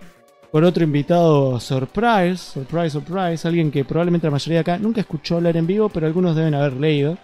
[0.50, 5.36] Con otro invitado surprise, surprise, surprise, alguien que probablemente la mayoría de acá nunca escuchó
[5.36, 7.18] hablar en vivo, pero algunos deben haber leído.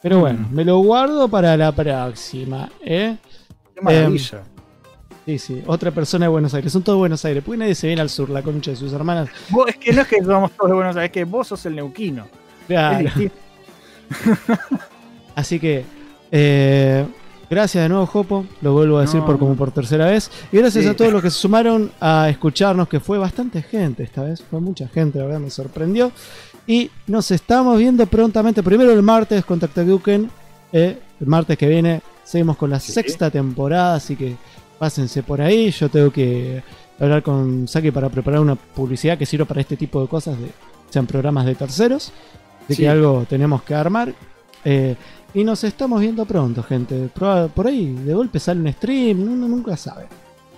[0.00, 0.20] Pero Mm.
[0.20, 3.18] bueno, me lo guardo para la próxima, ¿eh?
[3.74, 4.44] Qué maravilla.
[5.38, 8.02] Sí, sí, otra persona de Buenos Aires, son todos Buenos Aires, porque nadie se viene
[8.02, 9.28] al sur, la concha de sus hermanas.
[9.50, 11.64] Vos- es que no es que somos todos de Buenos Aires, es que vos sos
[11.66, 12.26] el neuquino.
[12.66, 13.08] Claro.
[15.34, 15.84] Así que,
[16.32, 17.06] eh,
[17.48, 18.44] gracias de nuevo, Jopo.
[18.60, 20.30] Lo vuelvo a decir No, por como por tercera vez.
[20.52, 20.90] Y gracias Sí.
[20.90, 24.42] a todos los que se sumaron a escucharnos, que fue bastante gente esta vez.
[24.42, 26.10] Fue mucha gente, la verdad me sorprendió.
[26.66, 28.62] Y nos estamos viendo prontamente.
[28.62, 30.30] Primero el martes con Tactaduken.
[30.72, 32.92] Eh, el martes que viene seguimos con la Sí.
[32.92, 34.36] sexta temporada, así que
[34.80, 35.70] pásense por ahí.
[35.70, 36.62] Yo tengo que
[36.98, 40.50] hablar con Saki para preparar una publicidad que sirva para este tipo de cosas, de,
[40.88, 42.10] sean programas de terceros.
[42.66, 42.82] De Sí.
[42.82, 44.14] que algo tenemos que armar.
[44.64, 44.96] Eh,
[45.34, 47.10] y nos estamos viendo pronto, gente.
[47.54, 50.06] Por ahí, de golpe sale un stream, uno nunca sabe.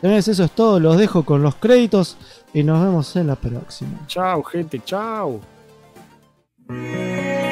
[0.01, 0.79] Señores, eso es todo.
[0.79, 2.17] Los dejo con los créditos
[2.55, 3.99] y nos vemos en la próxima.
[4.07, 4.81] Chau, gente.
[6.69, 7.52] Thank